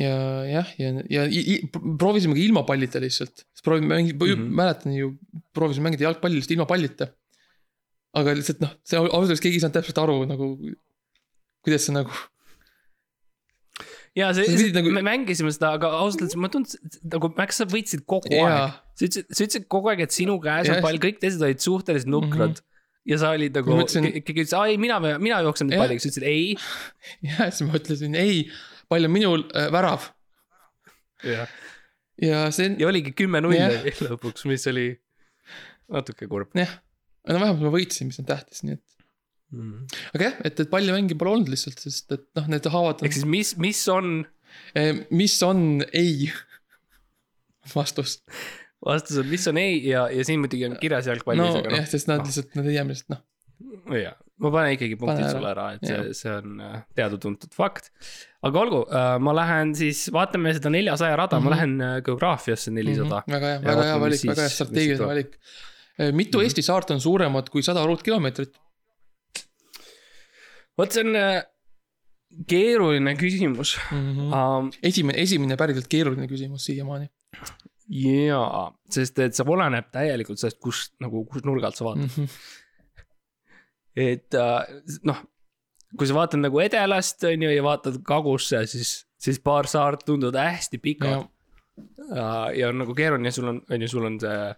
ja 0.01 0.13
jah, 0.49 0.75
ja, 0.81 0.93
ja, 1.07 1.25
ja 1.31 1.57
proovisime 1.71 2.35
ka 2.35 2.43
ilma 2.43 2.65
pallita 2.67 2.99
lihtsalt, 2.99 3.45
sest 3.47 3.63
proovime 3.63 3.93
mängida 3.95 4.19
mm, 4.19 4.31
-hmm. 4.33 4.55
mäletan 4.59 4.97
ju, 4.97 5.13
proovisime 5.55 5.87
mängida 5.87 6.09
jalgpalli 6.09 6.41
lihtsalt 6.41 6.57
ilma 6.57 6.67
pallita. 6.67 7.13
aga 8.15 8.35
lihtsalt 8.35 8.59
noh, 8.63 8.75
see 8.83 8.99
ausalt 8.99 9.21
öeldes 9.21 9.43
keegi 9.43 9.61
ei 9.61 9.63
saanud 9.63 9.79
täpselt 9.79 10.03
aru 10.03 10.23
nagu, 10.27 10.55
kuidas 11.63 11.87
see 11.87 11.95
nagu 11.95 12.11
ja 14.15 14.29
see, 14.35 14.45
see, 14.51 14.69
nagu... 14.75 14.93
me 14.95 15.03
mängisime 15.05 15.51
seda, 15.53 15.73
aga 15.79 15.91
ausalt 15.99 16.25
öeldes 16.25 16.39
ma 16.39 16.51
tundsin, 16.51 16.93
nagu 17.11 17.31
Max, 17.37 17.59
sa 17.61 17.67
võitsid 17.69 18.05
kogu 18.09 18.31
yeah. 18.31 18.47
aeg. 18.51 18.77
sa 18.95 19.09
ütlesid, 19.09 19.27
sa 19.31 19.47
ütlesid 19.47 19.67
kogu 19.71 19.91
aeg, 19.91 20.05
et 20.05 20.15
sinu 20.15 20.37
käes 20.43 20.71
on 20.71 20.81
pall, 20.85 21.01
kõik 21.03 21.19
teised 21.23 21.43
olid 21.43 21.61
suhteliselt 21.63 22.11
nukrad 22.11 22.53
mm. 22.53 22.61
-hmm 22.61 22.71
ja 23.05 23.19
sa 23.21 23.35
olid 23.35 23.53
nagu, 23.53 23.75
keegi 23.85 24.41
ütles, 24.41 24.55
ai, 24.57 24.79
mina, 24.81 24.97
mina 25.21 25.37
jooksen 25.45 25.69
nüüd 25.69 25.77
palliga, 25.77 26.01
sa 26.01 26.09
ütlesid 26.09 26.25
ei. 26.25 26.55
ja 27.29 27.49
siis 27.51 27.67
ma 27.67 27.77
ütlesin 27.77 28.17
ei, 28.17 28.39
pall 28.89 29.05
on 29.05 29.13
minul 29.13 29.45
äh,, 29.53 29.69
värav. 29.73 30.07
ja, 31.21 31.45
ja 32.21 32.39
see. 32.55 32.73
ja 32.81 32.89
oligi 32.89 33.13
kümme-null 33.17 33.53
lõpuks, 34.09 34.47
mis 34.49 34.65
oli 34.71 34.87
natuke 35.93 36.25
kurb. 36.31 36.49
jah, 36.57 36.79
no 37.29 37.37
vähemalt 37.37 37.61
ma 37.67 37.73
võitsin, 37.77 38.09
mis 38.09 38.21
on 38.23 38.29
tähtis, 38.29 38.65
nii 38.65 38.79
et 38.79 38.94
mm.. 39.55 39.99
aga 40.13 40.29
jah, 40.29 40.39
et, 40.47 40.59
et 40.59 40.71
pallimänge 40.71 41.17
pole 41.19 41.35
olnud 41.35 41.51
lihtsalt, 41.53 41.81
sest 41.81 42.11
et 42.15 42.25
noh, 42.39 42.49
need 42.53 42.71
haavad 42.71 43.01
on.... 43.01 43.09
ehk 43.09 43.17
siis 43.17 43.29
mis, 43.29 43.55
mis 43.61 43.83
on? 43.91 44.17
Eh, 44.75 45.05
mis 45.11 45.35
on 45.43 45.83
ei 45.93 46.29
vastus. 47.75 48.19
vastus 48.85 49.17
on, 49.21 49.27
mis 49.31 49.47
on 49.47 49.57
ei 49.61 49.79
ja, 49.87 50.07
ja 50.11 50.25
siin 50.27 50.43
muidugi 50.43 50.67
on 50.67 50.77
kirjas 50.81 51.09
jalgpallis 51.09 51.43
no,. 51.43 51.63
jah 51.63 51.81
no,, 51.81 51.89
sest 51.89 52.11
nad 52.11 52.21
no. 52.21 52.29
lihtsalt, 52.29 52.53
nad 52.59 52.69
ei 52.69 52.77
tea 52.77 52.85
millest 52.87 53.11
noh. 53.13 53.23
jaa, 53.95 54.15
ma 54.43 54.51
panen 54.51 54.75
ikkagi 54.75 54.97
punktid 54.99 55.29
sulle 55.31 55.51
ära, 55.51 55.69
et 55.77 55.85
see, 55.87 56.15
see 56.17 56.33
on 56.33 56.59
äh, 56.63 56.75
teada-tuntud 56.97 57.55
fakt. 57.55 57.91
aga 58.45 58.61
olgu, 58.61 58.81
äh, 58.89 59.13
ma 59.23 59.35
lähen 59.37 59.71
siis, 59.77 60.05
vaatame 60.15 60.53
seda 60.57 60.73
neljasaja 60.73 61.15
rada 61.21 61.39
mm, 61.39 61.45
-hmm. 61.45 61.49
ma 61.49 61.55
mhm. 61.55 61.55
lähen 61.55 61.87
äh, 61.87 62.03
geograafiasse 62.09 62.75
nelisada 62.75 63.21
mm. 63.21 63.31
-hmm. 63.31 63.37
väga 63.37 63.53
hea, 63.53 63.63
väga 63.69 63.87
hea 63.89 64.03
valik, 64.03 64.27
väga 64.33 64.47
hea 64.47 64.53
strateegiline 64.57 65.09
valik. 65.13 65.39
mitu 66.11 66.37
mm 66.37 66.41
-hmm. 66.41 66.43
Eesti 66.43 66.61
saart 66.61 66.91
on 66.91 67.01
suuremad 67.01 67.49
kui 67.49 67.63
sada 67.63 67.85
ruutkilomeetrit? 67.85 68.59
Vot 70.79 70.95
see 70.95 71.05
on 71.05 71.19
äh, 71.19 71.43
keeruline 72.47 73.15
küsimus 73.19 73.75
mm. 73.91 74.15
-hmm. 74.15 74.33
Um, 74.35 74.71
esimene, 74.83 75.21
esimene 75.21 75.57
päriselt 75.57 75.87
keeruline 75.87 76.27
küsimus 76.27 76.65
siiamaani. 76.65 77.09
jaa, 77.89 78.65
sest 78.89 79.19
et 79.19 79.37
see 79.37 79.45
oleneb 79.47 79.91
täielikult 79.93 80.41
sellest, 80.41 80.59
kust 80.59 80.95
nagu, 80.99 81.25
kust 81.29 81.45
nurga 81.45 81.69
alt 81.69 81.79
sa 81.79 81.85
vaatad 81.85 82.03
mm. 82.03 82.25
-hmm. 82.25 82.29
et 83.95 84.33
äh, 84.33 84.99
noh, 85.03 85.23
kui 85.97 86.07
sa 86.07 86.17
vaatad 86.17 86.41
nagu 86.43 86.59
edelast 86.59 87.23
on 87.23 87.47
ju 87.47 87.53
ja 87.53 87.63
vaatad 87.63 88.01
kagusse, 88.03 88.65
siis, 88.67 89.07
siis 89.17 89.39
paar 89.39 89.67
saart 89.67 90.05
tunduvad 90.05 90.39
hästi 90.41 90.77
pikad. 90.77 91.25
ja, 92.15 92.51
ja 92.55 92.69
on 92.69 92.77
nagu 92.83 92.95
keeruline, 92.95 93.31
sul 93.31 93.47
on, 93.47 93.61
on 93.71 93.81
ju, 93.81 93.87
sul 93.87 94.05
on 94.05 94.19
see 94.19 94.53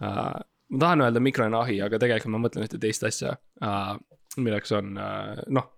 uh,. 0.00 0.40
ma 0.70 0.78
tahan 0.78 1.00
öelda 1.00 1.20
mikronahi, 1.20 1.80
aga 1.82 1.98
tegelikult 1.98 2.32
ma 2.32 2.42
mõtlen 2.44 2.66
ühte 2.66 2.78
teist 2.78 3.04
asja 3.04 3.34
uh,, 3.62 3.96
milleks 4.38 4.74
on 4.76 4.96
uh, 4.98 5.38
noh, 5.50 5.70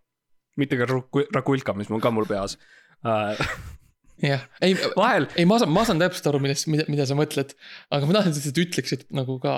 mitte 0.61 0.79
ka 0.81 0.89
rakulka, 0.89 1.77
mis 1.77 1.91
mul 1.93 2.03
ka 2.05 2.13
mul 2.15 2.29
peas 2.29 2.59
uh,. 3.07 3.39
jah, 4.23 4.45
ei, 4.61 4.75
ei, 5.37 5.47
ma 5.49 5.61
saan, 5.61 5.73
ma 5.73 5.87
saan 5.89 6.03
täpselt 6.03 6.29
aru, 6.31 6.43
millest, 6.45 6.69
mida, 6.73 6.87
mida 6.93 7.07
sa 7.09 7.17
mõtled. 7.19 7.55
aga 7.91 8.09
ma 8.09 8.25
et 8.27 8.37
sa 8.37 8.53
ütleksid 8.53 9.07
nagu 9.15 9.39
ka. 9.43 9.57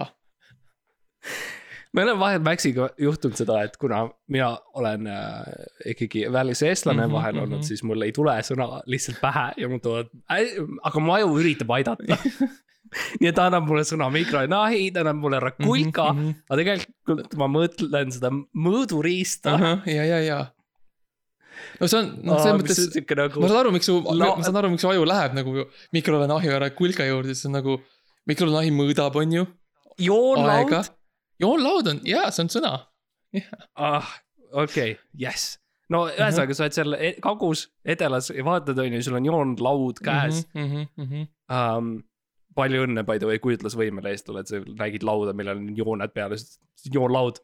meil 1.94 2.12
on 2.14 2.20
vahel 2.22 2.42
Maxiga 2.46 2.88
juhtunud 3.00 3.38
seda, 3.38 3.60
et 3.66 3.76
kuna 3.80 4.04
mina 4.30 4.52
olen 4.78 5.08
äh, 5.10 5.66
ikkagi 5.94 6.26
väliseestlane 6.32 7.02
mm 7.02 7.08
-hmm, 7.08 7.16
vahel 7.18 7.38
olnud 7.38 7.58
mm, 7.58 7.60
-hmm. 7.62 7.68
siis 7.68 7.82
mul 7.82 8.02
ei 8.02 8.12
tule 8.12 8.38
sõna 8.46 8.82
lihtsalt 8.86 9.20
pähe 9.20 9.46
ja 9.56 9.68
mul 9.68 9.82
tulevad, 9.82 10.10
aga 10.82 11.00
mu 11.00 11.12
aju 11.18 11.38
üritab 11.40 11.70
aidata. 11.78 12.18
nii 13.20 13.28
et 13.30 13.36
ta 13.36 13.46
annab 13.48 13.66
mulle 13.68 13.82
sõna 13.88 14.10
mikronahi, 14.14 14.90
ta 14.94 15.00
annab 15.04 15.22
mulle 15.22 15.40
rakulka 15.42 16.10
mm, 16.12 16.18
Mhm, 16.18 16.28
-hmm. 16.28 16.42
aga 16.50 16.58
tegelikult 16.62 17.38
ma 17.40 17.48
mõtlen 17.50 18.12
seda 18.14 18.30
mõõduriista. 18.66 19.56
ja, 19.86 20.04
ja, 20.04 20.18
ja. 20.24 20.38
no 21.80 21.88
see 21.90 21.98
on, 22.00 22.12
noh, 22.26 22.38
selles 22.42 22.60
mõttes, 22.62 23.16
nagu 23.16 23.40
ma 23.42 23.48
saan 23.50 23.60
aru, 23.62 23.72
miks 23.74 23.86
su 23.90 23.96
no,, 24.02 24.30
ma 24.36 24.42
saan 24.46 24.56
aru, 24.60 24.70
miks 24.74 24.82
su 24.84 24.90
aju 24.90 25.04
läheb 25.08 25.34
nagu 25.38 25.66
mikrolaineahi 25.96 26.52
ja 26.52 26.70
kulka 26.76 27.06
juurde, 27.08 27.34
see 27.34 27.48
on 27.50 27.58
nagu. 27.60 27.80
mikrolaineahi 28.30 28.72
mõõdab, 28.72 29.16
on 29.20 29.32
ju, 29.36 29.42
joonlaud.. 30.00 30.88
joonlaud 31.42 31.90
on, 31.92 32.00
jaa, 32.08 32.30
see 32.32 32.42
on 32.46 32.48
sõna. 32.54 32.72
ah, 33.76 34.06
okei 34.52 34.94
okay,, 34.94 34.96
jess. 35.18 35.58
no 35.90 36.06
Mhm. 36.06 36.16
ühesõnaga, 36.20 36.54
sa 36.56 36.64
oled 36.64 36.72
seal 36.78 36.94
e- 36.96 37.16
kagus, 37.22 37.66
edelas 37.84 38.30
ja 38.30 38.44
vaatad, 38.46 38.78
on 38.78 38.92
ju, 38.96 39.02
sul 39.02 39.18
on 39.18 39.24
joonlaud 39.28 40.00
käes 40.04 40.46
mm. 40.54 40.64
mm. 40.96 41.06
-hmm. 41.06 41.28
um,. 41.52 41.94
Palju 42.56 42.84
õnne, 42.86 43.04
by 43.06 43.20
the 43.20 43.28
way, 43.28 43.40
kujutlusvõimele 43.42 44.12
eest 44.14 44.28
oled, 44.32 44.48
sa 44.50 44.60
nägid 44.64 45.06
lauda, 45.06 45.34
millel 45.36 45.60
on 45.60 45.72
jooned 45.78 46.14
peal, 46.14 46.36
joonlaud 46.92 47.40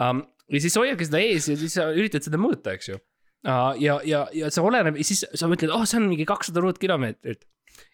um,. 0.00 0.24
ja 0.52 0.62
siis 0.62 0.74
sa 0.74 0.84
hoiadki 0.84 1.08
seda 1.08 1.22
ees 1.22 1.48
ja 1.50 1.58
siis 1.58 1.76
sa 1.78 1.88
üritad 1.94 2.24
seda 2.26 2.40
mõõta, 2.40 2.76
eks 2.76 2.92
ju 2.92 2.98
uh,. 2.98 3.72
ja, 3.82 3.98
ja, 4.08 4.24
ja 4.36 4.50
see 4.52 4.64
oleneb 4.64 4.98
ja 5.00 5.06
siis 5.08 5.24
sa 5.26 5.50
mõtled, 5.50 5.72
oh, 5.74 5.86
see 5.88 6.00
on 6.00 6.10
mingi 6.10 6.28
kakssada 6.28 6.64
ruutkilomeetrit. 6.64 7.46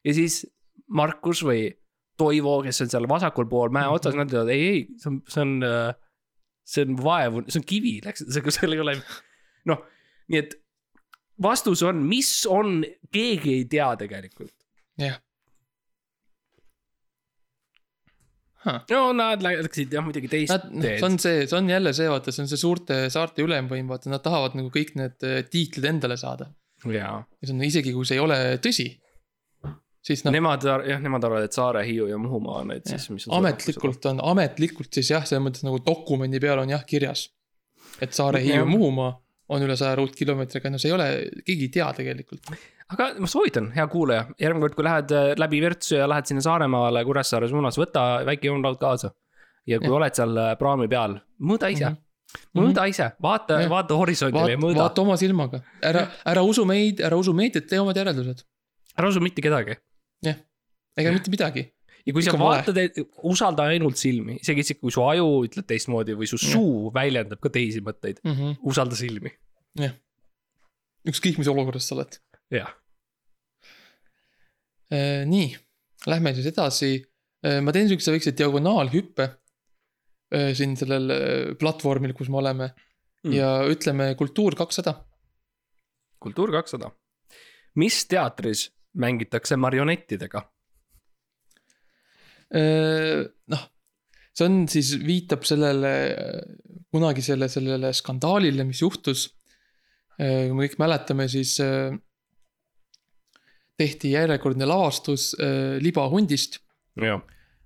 ja 0.06 0.16
siis 0.16 0.42
Markus 0.88 1.44
või 1.44 1.68
Toivo, 2.18 2.56
kes 2.64 2.82
on 2.82 2.88
seal 2.90 3.04
vasakul 3.06 3.46
pool 3.46 3.70
mäe 3.70 3.86
otsas, 3.94 4.16
nad 4.18 4.26
ütlevad 4.26 4.48
ei, 4.50 4.62
ei, 4.66 4.78
see 4.98 5.12
on, 5.12 5.18
see 5.30 5.42
on 5.44 5.52
uh, 5.62 5.92
see 6.68 6.84
on 6.84 6.96
vaevu, 7.00 7.44
see 7.48 7.60
on 7.62 7.66
kivi, 7.68 7.94
läks, 8.04 8.24
seal 8.28 8.74
ei 8.76 8.82
ole, 8.82 8.96
noh, 9.70 9.84
nii 10.28 10.40
et 10.42 10.56
vastus 11.42 11.82
on, 11.86 12.02
mis 12.08 12.30
on, 12.50 12.82
keegi 13.14 13.54
ei 13.60 13.64
tea 13.70 13.88
tegelikult. 14.00 14.54
jah. 15.00 15.20
No 18.92 19.00
nad 19.16 19.42
läksid 19.44 19.92
jah 19.96 20.04
muidugi 20.06 20.30
teist 20.32 20.52
Nad, 20.54 20.68
noh, 20.70 20.84
see 20.84 20.94
teed. 20.94 21.04
on 21.08 21.18
see, 21.22 21.42
see 21.50 21.58
on 21.58 21.68
jälle 21.72 21.92
see, 21.96 22.08
vaata, 22.12 22.34
see 22.34 22.44
on 22.44 22.50
see 22.52 22.60
suurte 22.60 23.00
saarte 23.12 23.44
ülemvõim, 23.44 23.90
vaata, 23.90 24.12
nad 24.12 24.24
tahavad 24.24 24.56
nagu 24.58 24.72
kõik 24.74 24.94
need 25.00 25.28
äh, 25.28 25.42
tiitlid 25.50 25.90
endale 25.92 26.18
saada. 26.20 26.50
ja 27.40 27.48
see 27.48 27.56
on 27.56 27.66
isegi, 27.68 27.94
kui 27.96 28.08
see 28.08 28.18
ei 28.18 28.24
ole 28.24 28.38
tõsi. 28.64 28.88
siis 30.08 30.24
noh, 30.24 30.34
nemad, 30.34 30.64
jah, 30.88 31.00
nemad 31.04 31.24
arvavad, 31.28 31.48
et 31.48 31.56
Saare, 31.56 31.84
Hiiu 31.86 32.08
ja 32.10 32.18
Muhumaa 32.20 32.62
on 32.62 32.74
need 32.74 32.86
siis, 32.88 33.08
mis 33.14 33.28
ametlikult 33.34 34.06
on, 34.12 34.22
ametlikult 34.32 34.94
siis 34.94 35.10
jah, 35.14 35.26
selles 35.28 35.44
mõttes 35.44 35.66
nagu 35.66 35.80
dokumendi 35.84 36.40
peal 36.42 36.62
on 36.62 36.74
jah 36.76 36.84
kirjas. 36.88 37.28
et 38.00 38.14
Saare, 38.16 38.42
Hiiu 38.44 38.66
Muhumaa 38.68 39.12
on 39.48 39.64
üle 39.64 39.76
saja 39.80 39.96
ruutkilomeetri, 39.96 40.60
aga 40.60 40.72
no 40.74 40.80
see 40.80 40.90
ei 40.90 40.96
ole, 40.96 41.06
keegi 41.44 41.68
ei 41.68 41.72
tea 41.78 41.86
tegelikult. 41.96 42.50
Aga 42.94 43.06
ma 43.20 43.28
soovitan, 43.30 43.70
hea 43.76 43.86
kuulaja, 43.92 44.26
järgmine 44.40 44.64
kord, 44.66 44.74
kui 44.78 44.84
lähed 44.86 45.12
äh, 45.16 45.30
läbi 45.40 45.60
Virtsu 45.64 45.96
ja 45.98 46.06
lähed 46.08 46.28
sinna 46.30 46.40
Saaremaale 46.44 47.02
Kuressaare 47.04 47.48
suunas, 47.50 47.76
võta 47.80 48.24
väike 48.28 48.48
joonlaud 48.50 48.78
kaasa. 48.80 49.10
ja 49.68 49.76
kui 49.78 49.90
Jah. 49.90 49.96
oled 49.98 50.14
seal 50.16 50.36
äh, 50.40 50.52
praami 50.58 50.88
peal, 50.88 51.18
mõõda 51.40 51.68
ise, 51.72 51.90
Mhm. 52.28 52.60
mõõda 52.60 52.82
ise, 52.88 53.06
vaata 53.24 53.56
Jah., 53.62 53.70
vaata 53.72 53.96
horisondile 53.96 54.50
ja 54.52 54.58
mõõda. 54.60 54.82
vaata 54.82 55.00
oma 55.00 55.16
silmaga, 55.16 55.62
ära, 55.82 56.02
ära 56.28 56.42
usu 56.44 56.64
meid, 56.68 57.00
ära 57.00 57.16
usu 57.16 57.32
meediat, 57.32 57.66
tee 57.68 57.78
omad 57.80 57.96
järeldused. 57.96 58.42
ära 58.98 59.08
usu 59.08 59.20
mitte 59.20 59.40
kedagi. 59.44 59.76
ega 60.98 61.12
mitte 61.14 61.30
midagi. 61.30 61.62
ja 62.06 62.12
kui 62.12 62.22
sa 62.22 62.30
Ikka 62.32 62.38
vale. 62.40 62.62
vaatad, 62.64 63.04
usalda 63.24 63.62
ainult 63.72 63.96
silmi, 63.96 64.38
isegi 64.42 64.60
isegi 64.64 64.80
kui 64.80 64.90
su 64.90 65.00
aju 65.04 65.26
ütleb 65.46 65.66
teistmoodi 65.68 66.16
või 66.16 66.26
su 66.28 66.36
suu 66.40 66.90
väljendab 66.94 67.40
ka 67.40 67.48
teisi 67.48 67.80
mõtteid, 67.84 68.20
usalda 68.64 68.96
silmi, 68.96 69.32
ükskõik, 71.08 71.38
mis 71.38 71.48
olukorras 71.48 71.86
sa 71.88 71.94
oled. 71.96 72.18
jah. 72.54 72.70
nii, 75.28 75.48
lähme 76.08 76.32
siis 76.34 76.46
edasi. 76.48 76.92
ma 77.62 77.72
teen 77.74 77.90
siukse 77.90 78.12
väikse 78.14 78.32
diagonaalhüppe 78.38 79.24
äh, 80.34 80.52
siin 80.56 80.76
sellel 80.80 81.12
äh, 81.12 81.56
platvormil, 81.60 82.14
kus 82.16 82.30
me 82.32 82.40
oleme 82.40 82.70
Mm. 83.24 83.34
ja 83.34 83.48
ütleme 83.66 84.12
Kultuur 84.14 84.54
kakssada. 84.54 84.94
kultuur 86.22 86.52
kakssada. 86.52 86.90
mis 87.74 88.06
teatris 88.06 88.68
mängitakse 88.94 89.56
marionettidega? 89.56 90.42
noh, 93.52 93.64
see 94.32 94.46
on 94.46 94.62
siis, 94.72 94.94
viitab 95.04 95.42
sellele 95.44 95.90
kunagisele 96.88 97.48
sellele 97.52 97.92
skandaalile, 97.92 98.64
mis 98.64 98.80
juhtus. 98.80 99.26
kui 100.16 100.54
me 100.54 100.64
kõik 100.64 100.78
mäletame, 100.80 101.28
siis 101.28 101.58
äh, 101.60 101.92
tehti 103.78 104.12
järjekordne 104.14 104.66
lavastus 104.68 105.32
äh, 105.38 105.78
Libahundist 105.82 106.58
jah, 106.98 107.22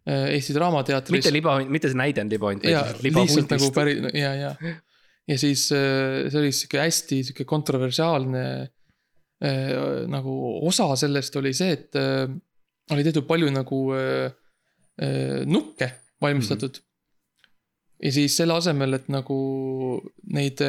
äh, 0.09 0.29
Eesti 0.37 0.57
Draamateatris. 0.57 1.15
mitte 1.17 1.33
liba, 1.35 1.57
mitte 1.65 1.91
see 1.91 1.99
näidend 1.99 2.35
libahunt, 2.35 2.67
ja 2.69 2.85
lihtsalt 3.05 3.55
nagu 3.57 3.73
päris, 3.75 4.05
ja, 4.19 4.35
ja. 4.37 4.53
ja 5.29 5.41
siis 5.41 5.67
äh, 5.77 6.29
see 6.29 6.41
oli 6.43 6.53
sihuke 6.57 6.83
hästi 6.83 7.23
sihuke 7.31 7.49
kontroversiaalne 7.49 8.45
äh, 8.61 9.75
nagu 10.13 10.37
osa 10.69 10.91
sellest 11.01 11.37
oli 11.41 11.55
see, 11.57 11.77
et 11.79 12.01
äh, 12.01 12.27
oli 12.93 13.07
tehtud 13.07 13.29
palju 13.29 13.53
nagu 13.55 13.83
äh, 13.97 14.33
äh, 15.01 15.43
nukke 15.49 15.91
valmistatud 16.23 16.77
mm. 16.77 16.83
-hmm. 16.83 17.53
ja 18.07 18.13
siis 18.13 18.37
selle 18.37 18.59
asemel, 18.61 19.01
et 19.01 19.09
nagu 19.09 19.39
neid 20.33 20.61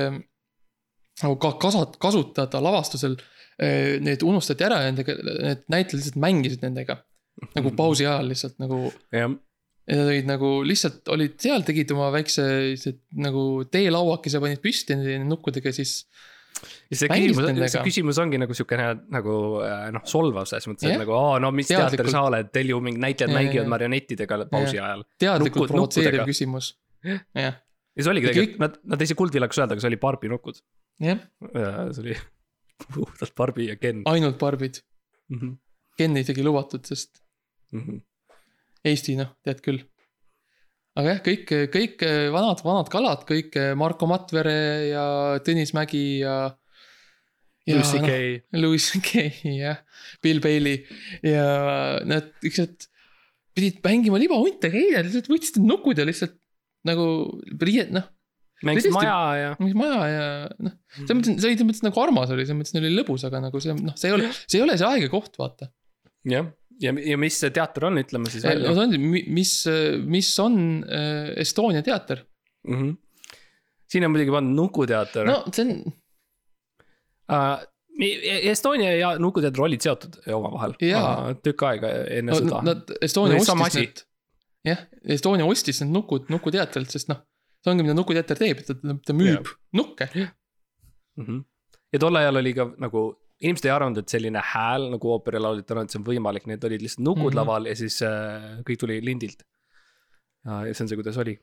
nagu 1.21 1.35
ka 1.37 1.57
kasat-, 1.61 1.99
kasutada 2.01 2.63
lavastusel 2.63 3.17
need 3.59 4.23
unustati 4.25 4.65
ära 4.65 4.81
ja 4.83 4.91
nendega, 4.91 5.15
need 5.21 5.65
näitlejad 5.71 5.99
lihtsalt 5.99 6.19
mängisid 6.23 6.63
nendega. 6.65 6.99
nagu 7.57 7.71
pausi 7.77 8.05
ajal 8.05 8.27
lihtsalt 8.29 8.59
nagu 8.61 8.77
jah, 9.13 9.31
ja 9.89 9.97
nad 9.99 10.09
olid 10.11 10.27
nagu 10.29 10.51
lihtsalt 10.67 11.09
olid 11.11 11.33
seal, 11.41 11.63
tegid 11.67 11.89
oma 11.95 12.11
väikse 12.13 12.43
nagu 13.19 13.63
teelauakese 13.73 14.39
panid 14.43 14.61
püsti 14.63 14.95
nende 14.95 15.17
nukkudega, 15.27 15.73
siis. 15.75 16.05
ja 16.93 16.99
see 16.99 17.09
küsimus, 17.09 17.49
see 17.73 17.81
küsimus 17.89 18.19
ongi 18.21 18.39
nagu 18.39 18.55
siukene 18.55 18.85
nagu 19.11 19.33
äh, 19.65 19.89
noh, 19.95 20.05
solvav 20.07 20.45
selles 20.47 20.69
mõttes, 20.69 20.85
et 20.87 20.93
Jah. 20.93 21.01
nagu 21.01 21.15
aa, 21.17 21.39
no 21.43 21.49
mis 21.55 21.67
teater 21.73 22.07
sa 22.13 22.21
oled, 22.29 22.51
teil 22.53 22.69
ju 22.71 22.79
mingid 22.85 23.01
näitlejad 23.03 23.33
Ja, 23.33 23.35
ja, 23.35 23.39
mängivad 23.41 23.65
ja. 23.67 23.73
marionettidega 23.73 24.39
pausi 24.53 24.79
ajal. 24.79 25.03
teadlikult 25.19 25.65
Nukud- 25.65 25.73
provotseeriv 25.73 26.23
küsimus. 26.29 26.75
jah, 27.03 27.25
ja 27.35 27.51
see 27.97 28.13
oligi 28.13 28.29
tegelikult, 28.31 28.61
nad, 28.63 28.77
nad 28.93 29.01
ei 29.03 29.09
saa 29.09 29.19
kuldvillakas 29.19 29.59
öelda, 29.59 29.75
aga 29.75 29.83
see 29.83 29.91
oli 29.91 29.99
Barbi 30.05 30.31
nukud. 30.31 30.61
jah, 31.03 31.19
see 31.49 32.05
oli 32.05 32.15
puhtalt 32.93 33.35
Barbi 33.35 33.67
ja 33.69 33.75
Ken 33.75 34.03
ainult 34.05 34.39
barbid. 34.39 34.81
mm. 35.29 35.39
-hmm. 35.39 35.57
Ken 35.97 36.17
isegi 36.17 36.43
lubatud, 36.43 36.85
sest 36.85 37.23
Mm 37.73 37.81
-hmm. 37.81 37.99
Eesti 38.85 39.15
noh, 39.17 39.33
tead 39.43 39.61
küll. 39.65 39.81
aga 40.93 41.15
jah, 41.15 41.21
kõik, 41.25 41.51
kõik 41.73 42.03
vanad, 42.35 42.59
vanad 42.61 42.89
kalad, 42.93 43.23
kõik 43.25 43.55
Marko 43.79 44.05
Matvere 44.05 44.57
ja 44.91 45.05
Tõnis 45.41 45.71
Mägi 45.73 46.19
ja. 46.21 46.35
ja 47.65 47.77
Lucy 47.79 47.97
noh, 47.97 48.05
Kay, 48.11 48.35
Louis 48.61 48.89
CK 48.91 49.23
jah, 49.57 49.79
Bill 50.21 50.43
Bailey 50.43 50.83
ja 51.25 51.47
nad 52.05 52.29
lihtsalt 52.45 52.91
pidid 53.57 53.81
mängima 53.81 54.21
libahunte, 54.21 54.69
eile 54.69 55.01
lihtsalt 55.07 55.31
võtsid 55.33 55.57
nukud 55.65 55.97
ja 55.97 56.05
lihtsalt 56.05 56.37
nagu 56.85 57.07
riiet, 57.57 57.89
noh, 57.95 58.05
mängisid 58.67 58.91
tõesti- 58.91 58.97
maja 58.99 59.19
ja. 59.39 59.53
mingi 59.59 59.77
maja 59.77 60.01
ja 60.09 60.25
noh, 60.63 60.75
selles 60.95 61.15
mõttes, 61.19 61.37
see 61.37 61.49
oli 61.49 61.57
selles 61.57 61.69
mõttes 61.69 61.85
nagu 61.85 62.03
armas 62.03 62.33
oli, 62.33 62.45
selles 62.47 62.59
mõttes 62.61 62.79
oli 62.79 62.91
lõbus, 62.93 63.25
aga 63.27 63.41
nagu 63.43 63.63
see 63.63 63.75
noh, 63.77 63.95
see 63.99 64.11
ei 64.11 64.17
ole, 64.17 64.29
see 64.43 64.59
ei 64.59 64.65
ole 64.65 64.77
see 64.79 64.89
aeg 64.89 65.07
ja 65.07 65.11
koht, 65.13 65.35
vaata. 65.41 65.69
jah, 66.29 66.47
ja, 66.83 66.93
ja 67.11 67.19
mis 67.21 67.39
see 67.43 67.53
teater 67.55 67.89
on, 67.89 67.99
ütleme 68.01 68.31
siis 68.33 68.45
välja 68.47 68.73
see 68.73 68.85
on, 68.85 68.95
mis, 69.39 69.53
mis 70.15 70.31
on 70.43 70.55
äh, 70.87 71.33
Estonia 71.43 71.83
teater, 71.85 72.23
mm. 72.67 72.79
-hmm. 72.79 72.95
siin 73.91 74.07
on 74.07 74.15
muidugi 74.15 74.35
pandud 74.35 74.61
Nukuteater 74.61 75.29
no 75.29 75.43
see 75.51 75.67
on, 75.67 75.77
uh,. 77.33 77.61
Estonia 77.93 78.95
ja 78.97 79.11
Nukuteater 79.21 79.61
olid 79.61 79.83
seotud 79.85 80.15
omavahel 80.33 80.71
uh, 80.73 81.27
tükk 81.45 81.61
aega 81.67 81.91
enne 82.09 82.31
no, 82.31 82.39
seda. 82.39 82.61
nad, 82.65 82.95
Estonia 83.05 83.37
No 83.37 83.43
ostis 83.43 83.77
need. 83.77 84.01
jah, 84.65 84.81
Estonia 85.13 85.45
ostis 85.45 85.83
need 85.83 85.93
nukud 85.93 86.31
Nukuteatrilt, 86.33 86.89
sest 86.89 87.11
noh, 87.11 87.21
see 87.63 87.71
ongi, 87.71 87.85
mida 87.85 87.95
nukuteater 87.97 88.39
teeb, 88.39 88.63
ta, 88.67 88.75
ta 88.75 89.15
müüb 89.15 89.49
nukke. 89.79 90.09
mm. 90.13 91.25
-hmm. 91.25 91.43
ja 91.93 92.01
tol 92.03 92.19
ajal 92.19 92.41
oli 92.41 92.53
ka 92.57 92.67
nagu, 92.83 93.05
inimesed 93.43 93.69
ei 93.69 93.73
arvanud, 93.75 94.03
et 94.03 94.13
selline 94.15 94.43
hääl 94.53 94.89
nagu 94.93 95.15
ooperilauljal 95.15 95.79
on, 95.79 95.87
et 95.87 95.95
see 95.95 96.01
on 96.01 96.07
võimalik, 96.11 96.47
need 96.51 96.69
olid 96.69 96.83
lihtsalt 96.83 97.05
nukud 97.07 97.23
mm. 97.23 97.31
-hmm. 97.31 97.41
laval 97.41 97.71
ja 97.71 97.75
siis 97.79 98.01
äh, 98.07 98.61
kõik 98.67 98.83
tuli 98.83 98.99
lindilt. 99.05 99.43
ja 100.43 100.73
see 100.75 100.83
on 100.83 100.89
see, 100.91 100.99
kuidas 100.99 101.17
oli. 101.17 101.37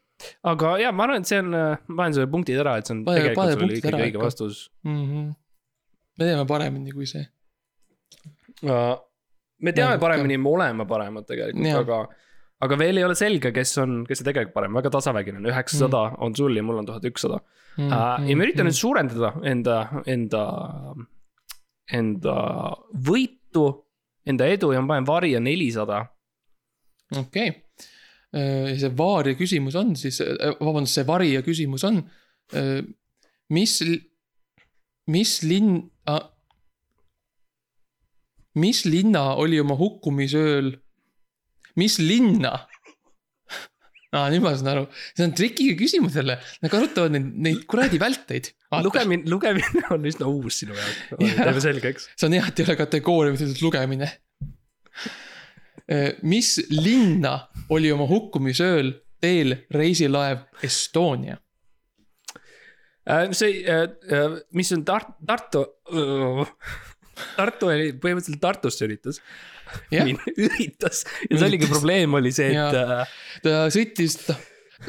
aga 0.45 0.79
ja 0.79 0.93
ma 0.93 1.07
arvan, 1.09 1.25
et 1.25 1.29
see 1.29 1.41
on, 1.41 1.51
ma 1.51 1.97
panen 1.97 2.17
selle 2.17 2.31
punktid 2.33 2.61
ära, 2.61 2.77
et 2.79 2.87
see 2.87 2.99
on 2.99 3.05
Pane- 3.05 3.21
tegelikult 3.21 3.53
sul 3.53 3.69
oli 3.69 3.79
ikkagi 3.81 4.03
õige 4.09 4.25
vastus. 4.25 4.65
me 4.85 6.27
teeme 6.27 6.47
paremini 6.47 6.93
kui 6.93 7.07
see. 7.07 7.25
me 9.61 9.73
teame 9.73 9.99
paremini, 9.99 10.37
me 10.37 10.49
oleme 10.49 10.87
paremad 10.87 11.25
tegelikult, 11.25 11.79
aga, 11.85 12.03
aga 12.61 12.77
veel 12.81 13.01
ei 13.01 13.07
ole 13.07 13.17
selge, 13.17 13.53
kes 13.57 13.73
on, 13.83 14.03
kes 14.09 14.21
on 14.23 14.29
tegelikult 14.29 14.55
parem, 14.57 14.77
väga 14.77 14.93
tasavägine 14.93 15.41
on, 15.41 15.49
üheksasada 15.53 16.03
Mm. 16.11 16.23
on 16.27 16.37
sul 16.37 16.57
ja 16.57 16.63
mul 16.63 16.79
on 16.83 16.87
tuhat 16.87 17.05
ükssada. 17.09 17.41
ja 17.79 18.37
ma 18.37 18.45
üritan 18.45 18.67
nüüd 18.69 18.77
suurendada 18.77 19.33
enda, 19.47 19.77
enda, 20.07 20.43
enda 21.93 22.35
võitu, 22.93 23.65
enda 24.27 24.47
edu 24.47 24.73
ja 24.75 24.81
ma 24.83 24.95
panen 24.95 25.07
varja 25.09 25.41
nelisada. 25.41 26.03
okei, 27.17 27.55
see 28.33 28.93
vaaria 28.99 29.35
küsimus 29.39 29.75
on 29.79 29.97
siis, 29.97 30.21
vabandust, 30.61 30.95
see 30.95 31.07
varija 31.09 31.43
küsimus 31.43 31.85
on, 31.89 32.03
mis, 33.51 33.81
mis 35.11 35.33
linn, 35.43 35.81
mis 38.61 38.85
linna 38.85 39.25
oli 39.41 39.59
oma 39.63 39.75
hukkumisööl, 39.79 40.75
mis 41.79 41.99
linna? 42.03 42.55
aa, 44.11 44.27
nüüd 44.33 44.43
ma 44.43 44.55
saan 44.59 44.73
aru, 44.73 44.87
see 45.15 45.27
on 45.27 45.35
trikiga 45.39 45.77
küsimus 45.79 46.17
jälle, 46.19 46.39
nad 46.63 46.73
kasutavad 46.73 47.15
neid, 47.15 47.29
neid 47.47 47.61
kuradi 47.71 48.01
välteid. 48.03 48.51
lugemine, 48.87 49.31
lugemine 49.31 49.85
on 49.95 50.09
üsna 50.11 50.31
uus 50.31 50.63
sinu 50.63 50.75
jaoks, 50.79 51.05
Jah. 51.13 51.45
teeme 51.45 51.63
selgeks. 51.63 52.09
see 52.17 52.31
on 52.31 52.39
hea, 52.39 52.49
et 52.51 52.63
ei 52.63 52.67
ole 52.67 52.79
kategooria, 52.81 53.35
mis 53.37 53.45
ütleb 53.47 53.69
lugemine. 53.69 54.11
mis 56.23 56.57
linna 56.71 57.37
oli 57.75 57.91
oma 57.91 58.07
hukkumisööl 58.11 58.93
teel 59.23 59.57
reisilaev 59.75 60.45
Estonia? 60.67 61.39
Äh, 63.11 63.31
see, 63.35 63.65
mis 64.55 64.71
on 64.77 64.85
Tar-, 64.87 65.09
Tartu, 65.27 65.65
Tartu 67.37 67.71
oli, 67.71 67.91
põhimõtteliselt 68.03 68.43
Tartusse 68.43 68.87
üritas, 68.89 69.21
üritas 69.95 71.05
ja 71.29 71.37
see 71.37 71.47
oligi 71.47 71.69
probleem 71.71 72.19
oli 72.19 72.33
see, 72.35 72.53
et 72.55 72.79
äh, 72.81 73.17
ta 73.45 73.63
sõitis, 73.73 74.19
ta, 74.27 74.37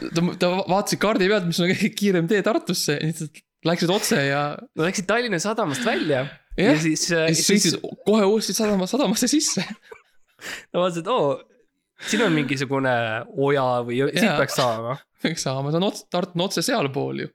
ta, 0.01 0.25
ta 0.41 0.51
vaatas 0.59 0.99
kaardi 1.01 1.29
pealt, 1.31 1.47
mis 1.49 1.61
on 1.61 1.71
kõige 1.73 1.91
kiirem 1.97 2.29
tee 2.31 2.43
Tartusse, 2.45 2.97
lihtsalt 3.03 3.43
läksid 3.67 3.93
otse 3.93 4.21
ja, 4.25 4.43
nad 4.77 4.87
läksid 4.87 5.07
Tallinna 5.09 5.39
sadamast 5.41 5.85
välja 5.85 6.23
ja, 6.57 6.71
ja, 6.71 6.75
siis, 6.81 7.05
ja 7.11 7.27
siis 7.29 7.47
sõitsid 7.47 7.79
kohe 8.07 8.25
uuesti 8.27 8.55
sadama, 8.57 8.87
sadamasse 8.89 9.29
sisse. 9.31 9.65
ma 10.73 10.83
vaatasin, 10.83 11.03
et 11.03 11.11
oo, 11.11 11.35
siin 12.09 12.25
on 12.25 12.33
mingisugune 12.35 12.93
oja 13.37 13.67
või 13.87 14.01
siit 14.09 14.25
Jaa. 14.25 14.39
peaks 14.41 14.57
saama. 14.59 14.97
peaks 15.21 15.45
saama, 15.47 15.71
see 15.71 15.81
on 15.81 15.87
ots-, 15.91 16.07
Tartu 16.11 16.37
on 16.39 16.47
otse 16.47 16.65
sealpool 16.65 17.25
ju. 17.25 17.31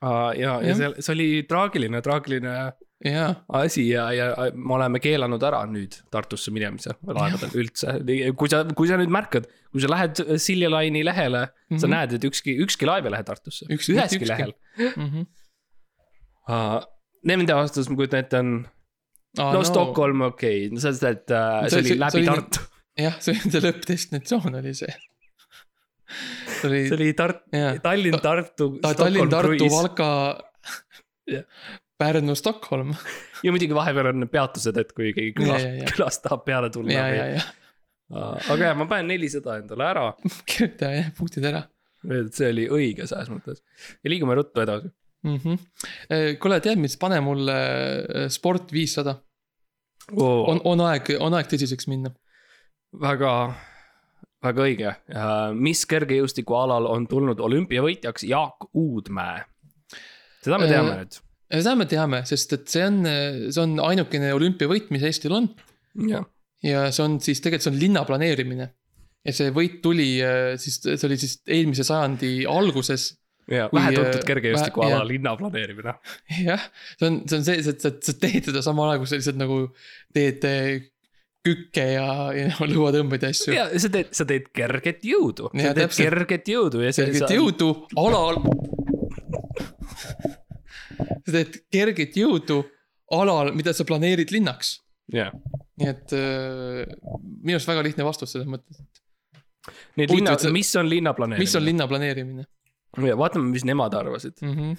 ja, 0.00 0.14
ja 0.36 0.54
Jah. 0.70 0.78
see, 0.78 0.92
see 1.04 1.16
oli 1.16 1.28
traagiline, 1.48 2.00
traagiline 2.04 2.56
jaa, 3.04 3.30
asi 3.48 3.86
ja, 3.88 4.10
ja 4.12 4.26
me 4.54 4.74
oleme 4.76 5.00
keelanud 5.00 5.42
ära 5.48 5.62
nüüd 5.70 5.94
Tartusse 6.12 6.50
minemise 6.52 6.92
laevadel 7.06 7.54
üldse. 7.62 7.94
kui 8.36 8.48
sa, 8.52 8.64
kui 8.76 8.88
sa 8.90 8.98
nüüd 9.00 9.08
märkad, 9.14 9.46
kui 9.72 9.80
sa 9.80 9.88
lähed 9.88 10.20
Silja 10.42 10.68
Line'i 10.68 11.04
lehele 11.06 11.46
mm, 11.46 11.52
-hmm. 11.76 11.78
sa 11.80 11.86
Mhm. 11.86 11.94
näed, 11.94 12.12
et 12.18 12.24
ükski, 12.28 12.56
ükski 12.64 12.86
laev 12.86 13.06
ei 13.06 13.12
lähe 13.16 13.24
Tartusse. 13.24 13.64
Ükski- 13.70 13.94
üheski 13.96 14.18
mitte 14.20 14.32
ükski. 14.32 14.42
lehel. 14.42 14.52
Mhm. 14.96 15.22
Nende 17.24 17.54
vastus, 17.54 17.88
ma 17.90 17.96
kujutan 17.96 18.20
ette, 18.24 18.38
on 18.38 18.66
Aa, 19.38 19.52
no 19.54 19.60
Stockholm, 19.64 20.20
okei 20.26 20.66
okay., 20.66 20.70
no 20.74 20.80
selles 20.80 20.98
mõttes, 20.98 21.10
et 21.20 21.30
äh, 21.30 21.60
See- 21.62 21.70
see 21.70 21.78
oli 21.80 21.88
see- 21.88 21.98
läbi 22.00 22.10
see 22.10 22.20
oli- 22.20 22.30
Tartu, 22.30 22.60
jah, 22.98 23.18
see, 23.20 23.34
see 23.34 23.60
lõppdestinatsioon 23.66 24.56
oli 24.58 24.72
see. 24.74 24.94
see 26.60 26.68
oli 26.70 26.80
see 26.88 26.96
oli 26.96 27.12
Tart-, 27.14 27.44
jah, 27.54 27.76
Tallinn, 27.84 28.18
Tartu, 28.24 28.66
Ta- 28.80 28.94
Tallinn, 28.94 29.28
Stockholm 29.28 29.30
Tartu, 29.30 29.52
kruiis. 29.56 29.72
Valka 29.76 30.08
Jah., 31.30 31.44
Pärnu, 32.00 32.34
Stockholm. 32.38 32.94
ja 33.44 33.52
muidugi 33.52 33.76
vahepeal 33.76 34.12
on 34.14 34.28
peatused, 34.32 34.80
et 34.80 34.94
kui 34.96 35.12
keegi 35.16 35.34
külas 35.38 35.66
külas 35.92 36.22
tahab 36.24 36.46
peale 36.48 36.72
tulla. 36.72 36.96
ja, 36.96 37.08
ja, 37.14 37.26
ja 37.36 37.48
aga 38.10 38.64
jah, 38.64 38.74
ma 38.74 38.88
panen 38.90 39.12
nelisada 39.12 39.60
endale 39.60 39.86
ära, 39.86 40.08
kirjuta 40.50 40.90
jah 40.96 41.12
punktid 41.18 41.46
ära 41.46 41.68
et 42.08 42.32
see 42.34 42.50
oli 42.52 42.66
õige 42.72 43.06
selles 43.08 43.30
mõttes 43.32 43.60
ja 44.00 44.12
liigume 44.12 44.36
ruttu 44.38 44.62
edasi. 44.62 44.90
mm. 45.26 45.36
-hmm. 45.36 46.38
kuule, 46.40 46.60
tead 46.64 46.80
mis, 46.80 46.96
pane 46.96 47.20
mulle 47.20 47.56
äh, 47.56 48.28
sport 48.28 48.72
viissada, 48.72 49.20
on, 50.16 50.60
on 50.64 50.86
aeg, 50.88 51.12
on 51.20 51.34
aeg 51.36 51.50
tõsiseks 51.50 51.88
minna. 51.88 52.14
väga, 53.00 53.54
väga 54.42 54.62
õige. 54.62 54.94
mis 55.54 55.84
kergejõustikualal 55.86 56.86
on 56.86 57.06
tulnud 57.06 57.40
olümpiavõitjaks 57.40 58.24
Jaak 58.24 58.70
Uudmäe? 58.74 59.44
seda 60.42 60.58
me 60.58 60.64
Äh, 60.64 60.70
teame 60.70 60.96
nüüd. 61.02 61.20
Seda 61.58 61.74
me 61.78 61.86
teame, 61.90 62.22
sest 62.28 62.54
et 62.54 62.68
see 62.70 62.84
on, 62.86 63.00
see 63.50 63.62
on 63.62 63.78
ainukene 63.82 64.30
olümpiavõit, 64.36 64.92
mis 64.94 65.06
Eestil 65.08 65.34
on 65.34 65.50
ja 66.64 66.90
see 66.92 67.06
on 67.06 67.16
siis 67.22 67.40
tegelikult 67.42 67.66
see 67.66 67.72
on 67.74 67.80
linna 67.80 68.04
planeerimine. 68.08 68.68
ja 69.26 69.34
see 69.36 69.52
võit 69.54 69.80
tuli 69.84 70.12
äh, 70.24 70.54
siis, 70.60 70.78
see 70.84 71.08
oli 71.08 71.18
siis 71.20 71.40
eelmise 71.48 71.84
sajandi 71.86 72.44
alguses 72.48 73.10
ja 73.50 73.66
vähetuntud 73.72 74.20
äh, 74.20 74.26
kergejõustikuala 74.28 75.00
jah. 75.00 75.08
linna 75.08 75.34
planeerimine. 75.40 75.96
jah, 76.44 76.70
see 76.98 77.10
on, 77.10 77.20
see 77.26 77.40
on 77.40 77.44
see, 77.48 77.66
et 77.74 77.84
sa, 77.84 77.92
sa 77.92 78.16
teed 78.22 78.48
seda 78.50 78.64
samal 78.64 78.92
ajal, 78.92 79.02
kui 79.02 79.10
sa 79.10 79.20
lihtsalt 79.20 79.40
nagu 79.40 79.60
teed 80.16 80.46
eh, 80.48 80.88
kükke 81.46 81.86
ja, 81.94 82.08
ja 82.36 82.50
lõuatõmbeid 82.74 83.26
ja 83.26 83.32
asju. 83.34 83.56
ja 83.56 83.68
sa 83.80 83.92
teed, 83.92 84.12
sa 84.16 84.28
teed 84.28 84.50
kerget 84.56 85.04
jõudu, 85.08 85.50
sa 85.54 85.72
teed 85.72 85.82
täpselt. 85.86 86.06
kerget 86.06 86.52
jõudu 86.54 86.84
ja 86.84 86.92
see. 86.94 87.08
kerget 87.10 87.36
jõudu 87.36 87.72
alal. 88.00 88.44
Sa 91.26 91.32
teed 91.32 91.58
kerget 91.72 92.16
jõudu 92.20 92.60
alal, 93.16 93.52
mida 93.56 93.72
sa 93.76 93.84
planeerid 93.88 94.30
linnaks. 94.34 94.76
jah, 95.12 95.32
nii 95.80 95.88
et 95.90 96.12
äh, 96.14 96.86
minu 97.42 97.56
arust 97.58 97.68
väga 97.70 97.82
lihtne 97.86 98.04
vastus 98.06 98.30
selles 98.34 98.46
mõttes, 98.50 98.78
nii 99.96 100.04
et 100.06 100.12
linna 100.14 100.30
Huvitav,, 100.30 100.38
et 100.38 100.44
see- 100.46 100.52
mis 100.54 100.70
on 100.78 100.88
linna 100.90 101.12
planeerimine? 101.16 101.42
mis 101.48 101.56
on 101.58 101.64
linna 101.66 101.86
planeerimine 101.90 102.44
ja 103.08 103.16
vaatame, 103.18 103.50
mis 103.50 103.64
nemad 103.66 103.94
arvasid. 103.94 104.36
mm. 104.42 104.54
-hmm. 104.54 104.76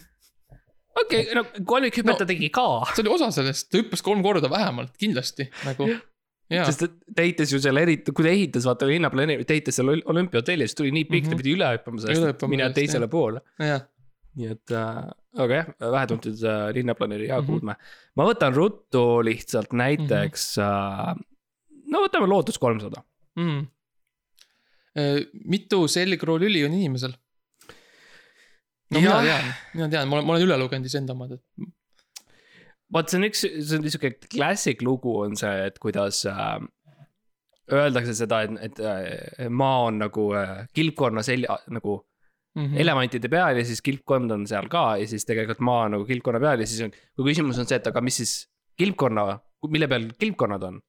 okei 1.02 1.22
okay,, 1.26 1.36
no 1.36 1.44
kolmikhüpet 1.66 2.18
ta 2.18 2.24
No. 2.24 2.28
tegi 2.32 2.50
ka. 2.50 2.68
see 2.96 3.04
oli 3.04 3.14
osa 3.18 3.32
sellest, 3.32 3.70
ta 3.72 3.78
hüppas 3.82 4.02
kolm 4.06 4.24
korda 4.24 4.50
vähemalt 4.50 4.96
kindlasti 5.00 5.50
nagu. 5.66 5.88
jaa, 6.52 6.66
sest 6.72 6.84
ta 7.16 7.22
ehitas 7.24 7.52
ju 7.54 7.60
selle 7.64 7.82
eriti, 7.84 8.12
kui 8.12 8.24
ta 8.26 8.32
ehitas, 8.32 8.66
vaata 8.68 8.88
linna 8.88 9.10
planeerimine, 9.12 9.46
ta 9.48 9.54
ehitas 9.56 9.76
seal 9.80 9.90
ol- 9.94 10.04
olümpiahotelli, 10.14 10.68
siis 10.68 10.76
tuli 10.80 10.92
nii 10.92 11.06
pikk 11.12 11.26
mm, 11.26 11.28
-hmm. 11.28 11.28
Mhm. 11.28 11.38
ta 11.38 11.44
pidi 11.44 11.56
üle 11.58 11.68
hüppama 11.76 12.00
sellest, 12.02 12.24
et 12.30 12.40
sellest, 12.40 12.76
teisele 12.76 13.08
poole. 13.08 13.42
nii 14.36 14.48
et 14.48 14.72
äh,, 14.72 15.12
aga 15.40 15.56
jah, 15.62 15.68
vähetuntud 15.80 16.42
äh, 16.44 16.70
linnaplaneeri 16.76 17.28
Jaak 17.30 17.46
Mhm. 17.46 17.54
Uudmäe. 17.54 17.76
ma 18.16 18.26
võtan 18.28 18.56
ruttu 18.56 19.04
lihtsalt 19.24 19.72
näiteks 19.74 20.58
äh,, 20.60 21.14
no 21.92 22.02
võtame 22.06 22.28
Loodus 22.28 22.58
kolmsada. 22.60 23.04
mm.. 23.40 23.68
mitu 25.48 25.86
selgroolüli 25.88 26.66
on 26.68 26.74
inimesel? 26.76 27.14
no 28.92 29.00
mina 29.00 29.22
Jah. 29.24 29.24
tean, 29.24 29.54
mina 29.74 29.88
tean, 29.94 30.10
ma 30.10 30.18
olen, 30.18 30.28
ma 30.28 30.34
olen 30.36 30.48
üle 30.50 30.58
lugenud 30.60 30.90
iseenda 30.90 31.14
omad, 31.16 31.38
et 31.38 31.70
vaat 32.92 33.08
see 33.08 33.22
on 33.22 33.28
üks, 33.30 33.46
see 33.48 33.78
on 33.78 33.86
niisugune 33.86 34.30
klassik 34.34 34.82
lugu 34.84 35.14
on 35.24 35.38
see, 35.40 35.54
et 35.70 35.80
kuidas 35.80 36.26
äh, 36.28 36.60
öeldakse 37.72 38.18
seda, 38.20 38.42
et, 38.44 38.58
et 38.68 38.82
äh, 38.84 39.48
maa 39.48 39.86
on 39.88 40.02
nagu 40.04 40.26
äh, 40.36 40.66
kilpkonna 40.76 41.24
selja 41.24 41.56
nagu 41.72 42.02
mm 42.56 42.66
-hmm. 42.66 42.80
elevantide 42.84 43.30
peal 43.32 43.60
ja 43.62 43.66
siis 43.66 43.82
kilpkond 43.86 44.32
on 44.32 44.48
seal 44.48 44.70
ka 44.72 44.86
ja 45.02 45.08
siis 45.08 45.26
tegelikult 45.28 45.60
maa 45.68 45.86
on 45.88 45.98
nagu 45.98 46.08
kilpkonna 46.08 46.40
peal 46.44 46.64
ja 46.64 46.68
siis 46.68 46.88
on, 46.88 46.96
kui 47.16 47.32
küsimus 47.32 47.60
on 47.60 47.70
see, 47.70 47.80
et 47.80 47.92
aga 47.92 48.02
mis 48.02 48.18
siis 48.24 48.34
kilpkonna, 48.80 49.28
mille 49.70 49.88
peal 49.92 50.10
kilpkonnad 50.20 50.64
on, 50.68 50.80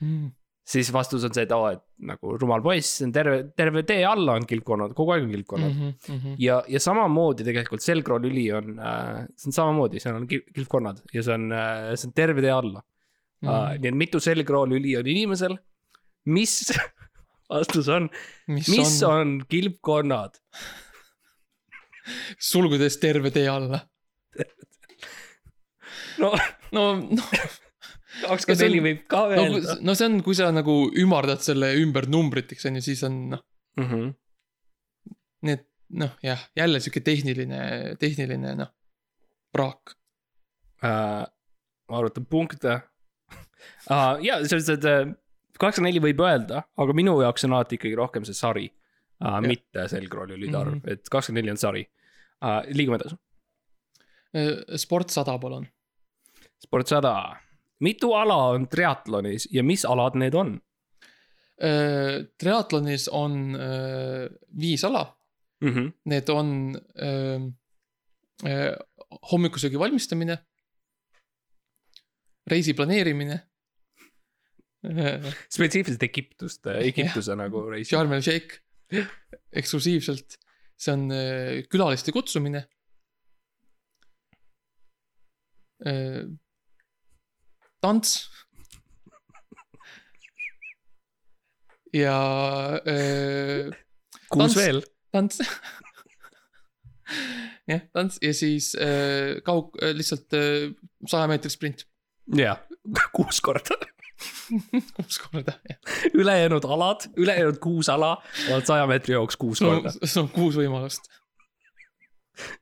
mm.. 0.00 0.30
siis 0.66 0.90
vastus 0.92 1.24
on 1.28 1.34
see, 1.36 1.46
et 1.46 1.54
oo, 1.54 1.68
et 1.70 1.82
nagu 2.10 2.36
rumal 2.40 2.64
poiss, 2.64 3.02
terve, 3.14 3.38
terve 3.56 3.84
tee 3.88 4.02
alla 4.04 4.36
on 4.40 4.46
kilpkonnad, 4.48 4.96
kogu 4.98 5.14
aeg 5.14 5.28
on 5.28 5.32
kilpkonnad 5.36 5.72
mm. 5.72 5.84
Mm 5.84 5.92
-hmm. 5.92 6.12
Mm 6.12 6.20
-hmm. 6.24 6.36
ja, 6.48 6.62
ja 6.68 6.80
samamoodi 6.80 7.44
tegelikult 7.44 7.82
Selgro 7.82 8.18
lüli 8.18 8.50
on 8.52 8.78
äh,, 8.78 9.24
see 9.36 9.48
on 9.48 9.58
samamoodi, 9.60 10.00
seal 10.00 10.16
on 10.16 10.28
kil- 10.28 10.46
kilpkonnad 10.54 11.00
ja 11.14 11.22
see 11.22 11.34
on 11.34 11.52
äh,, 11.52 11.94
see 11.94 12.08
on 12.08 12.12
terve 12.12 12.40
tee 12.40 12.50
alla 12.50 12.82
mm.. 13.42 13.48
Uh, 13.48 13.76
nii 13.80 13.92
et 13.92 13.96
mitu 14.04 14.20
Selgro 14.20 14.64
lüli 14.68 14.96
on 14.98 15.06
inimesel, 15.06 15.56
mis, 16.26 16.72
vastus 17.52 17.88
on, 17.88 18.08
mis, 18.48 19.02
on, 19.02 19.12
on 19.12 19.38
kilpkonnad? 19.48 20.40
Sulgudes 22.38 22.98
terve 23.02 23.32
tee 23.34 23.48
alla. 23.50 23.80
no 26.22 26.32
no, 26.74 26.84
noh, 27.00 27.30
kakskümmend 28.24 28.64
neli 28.64 28.82
võib 28.84 29.04
ka 29.10 29.24
no, 29.30 29.44
öelda 29.44 29.76
no 29.84 29.96
see 29.98 30.08
on, 30.10 30.20
kui 30.26 30.36
sa 30.38 30.48
nagu 30.54 30.76
ümardad 30.98 31.42
selle 31.44 31.72
ümber 31.80 32.08
numbriteks 32.12 32.68
on 32.70 32.78
ju, 32.80 32.86
siis 32.88 33.04
on 33.06 33.18
noh, 33.34 33.44
mm. 33.80 33.88
-hmm. 33.90 34.10
nii 35.48 35.58
et 35.58 35.66
noh 36.02 36.16
jah, 36.24 36.42
jälle 36.56 36.80
sihuke 36.82 37.00
tehniline, 37.06 37.60
tehniline 38.02 38.56
noh, 38.62 38.72
praak. 39.52 39.96
uh,. 40.82 41.24
ma 41.86 41.98
arvutan 42.00 42.26
punkte 42.26 42.80
uh,. 43.90 44.16
ja 44.22 44.40
selles 44.44 44.66
mõttes, 44.66 44.82
et 44.82 45.58
kaheksakümmend 45.58 45.94
neli 45.94 46.04
võib 46.10 46.24
öelda, 46.24 46.64
aga 46.76 46.96
minu 46.96 47.20
jaoks 47.22 47.46
on 47.46 47.56
alati 47.56 47.78
ikkagi 47.78 47.96
rohkem 47.98 48.26
see 48.28 48.36
sari 48.36 48.70
uh,, 49.24 49.40
mitte 49.40 49.88
selgroolide 49.88 50.56
arv 50.56 50.74
mm. 50.74 50.80
-hmm. 50.80 50.92
et 50.92 51.08
kakskümmend 51.10 51.42
neli 51.42 51.54
on 51.54 51.62
sari 51.62 51.86
uh,. 52.42 52.62
liigume 52.72 53.00
edasi. 53.00 53.16
sport 54.76 55.10
sada, 55.10 55.38
palun. 55.38 55.66
sport 56.60 56.88
sada, 56.88 57.36
mitu 57.80 58.12
ala 58.12 58.36
on 58.52 58.68
triatlonis 58.68 59.48
ja 59.52 59.62
mis 59.62 59.84
alad 59.84 60.14
need 60.14 60.34
on 60.34 60.58
triatlonis 62.38 63.08
on 63.08 63.54
öö, 63.54 64.28
viis 64.60 64.84
ala, 64.84 65.16
mm? 65.60 65.68
-hmm. 65.68 65.92
need 66.04 66.28
on 66.28 66.76
öö, 67.02 67.38
öö, 68.46 68.76
hommikusöögi 69.32 69.78
valmistamine, 69.78 70.38
reisi 72.46 72.74
planeerimine, 72.74 73.40
spetsiifiliselt 75.48 76.02
Egiptust, 76.02 76.66
Egiptuse 76.66 77.36
nagu 77.36 77.70
reis. 77.70 77.88
Sharm 77.88 78.12
el 78.12 78.22
Sheikh 78.22 78.60
eksklusiivselt, 79.52 80.38
see 80.78 80.92
on 80.94 81.10
öö, 81.12 81.62
külaliste 81.70 82.12
kutsumine. 82.14 82.66
tants. 87.80 88.30
ja 91.92 92.16
öö, 92.86 93.70
kuus 94.28 94.42
tants- 94.42 94.56
veel. 94.56 94.82
tants. 95.12 95.38
jah, 97.70 97.82
tants 97.92 98.18
ja 98.22 98.34
siis 98.34 98.74
äh, 98.74 99.38
kaug, 99.44 99.76
lihtsalt 99.94 100.32
äh, 100.36 100.72
saja 101.06 101.28
meetri 101.30 101.50
sprint, 101.52 101.86
jah, 102.36 102.58
kuus 103.14 103.40
korda. 103.44 103.78
kuus 104.96 105.18
korda, 105.20 105.56
jah. 105.68 105.94
ülejäänud 106.14 106.64
alad, 106.64 107.08
ülejäänud 107.20 107.58
kuus 107.62 107.90
ala 107.92 108.16
on 108.54 108.64
saja 108.66 108.86
meetri 108.88 109.16
jooks 109.16 109.36
kuus 109.40 109.60
korda., 109.64 109.92
sul 110.02 110.24
on 110.24 110.30
kuus 110.32 110.58
võimalust. 110.60 111.10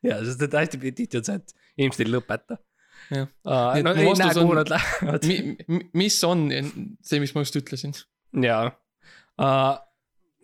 ja, 0.03 0.19
sest 0.23 0.43
et 0.47 0.57
hästi 0.59 0.81
tihti 0.91 1.21
on 1.21 1.27
see, 1.27 1.39
et 1.39 1.55
inimesed 1.77 2.05
ei 2.05 2.11
lõpeta. 2.11 2.59
Jah. 3.13 3.29
Uh, 3.45 3.75
no 3.85 3.93
ei 3.93 4.13
näe, 4.17 4.33
kuhu 4.33 4.49
on- 4.49 4.59
nad 4.63 4.71
lähevad. 4.71 5.25
Mi, 5.29 5.79
mis 5.93 6.17
on 6.25 6.47
see, 7.05 7.19
mis 7.21 7.35
ma 7.35 7.45
just 7.45 7.59
ütlesin? 7.61 7.95
jaa 8.43 8.69
uh,. 8.69 9.73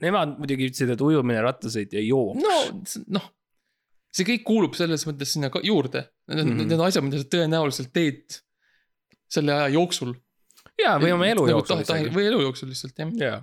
Nemad 0.01 0.39
muidugi 0.41 0.65
ütlesid, 0.71 0.89
et 0.89 1.01
ujumine, 1.05 1.43
rattasõit 1.45 1.91
ja 1.93 2.01
jooks. 2.01 2.41
no, 2.41 3.19
noh, 3.19 3.25
see 4.09 4.25
kõik 4.27 4.41
kuulub 4.47 4.73
selles 4.77 5.05
mõttes 5.05 5.35
sinna 5.35 5.51
juurde. 5.61 6.07
Need 6.31 6.41
on 6.41 6.47
mm. 6.47 6.55
-hmm. 6.57 6.71
need 6.71 6.83
asjad, 6.87 7.05
mida 7.05 7.19
sa 7.21 7.29
tõenäoliselt 7.35 7.91
teed 7.93 8.39
selle 9.31 9.53
aja 9.55 9.69
jooksul. 9.75 10.15
jaa, 10.81 10.97
või 11.01 11.15
oma 11.15 11.29
elu 11.31 11.47
jooksul 11.51 11.81
isegi. 11.83 12.11
või 12.15 12.27
elu 12.29 12.43
jooksul 12.45 12.71
lihtsalt, 12.71 13.01
jah. 13.01 13.11
jaa. 13.21 13.39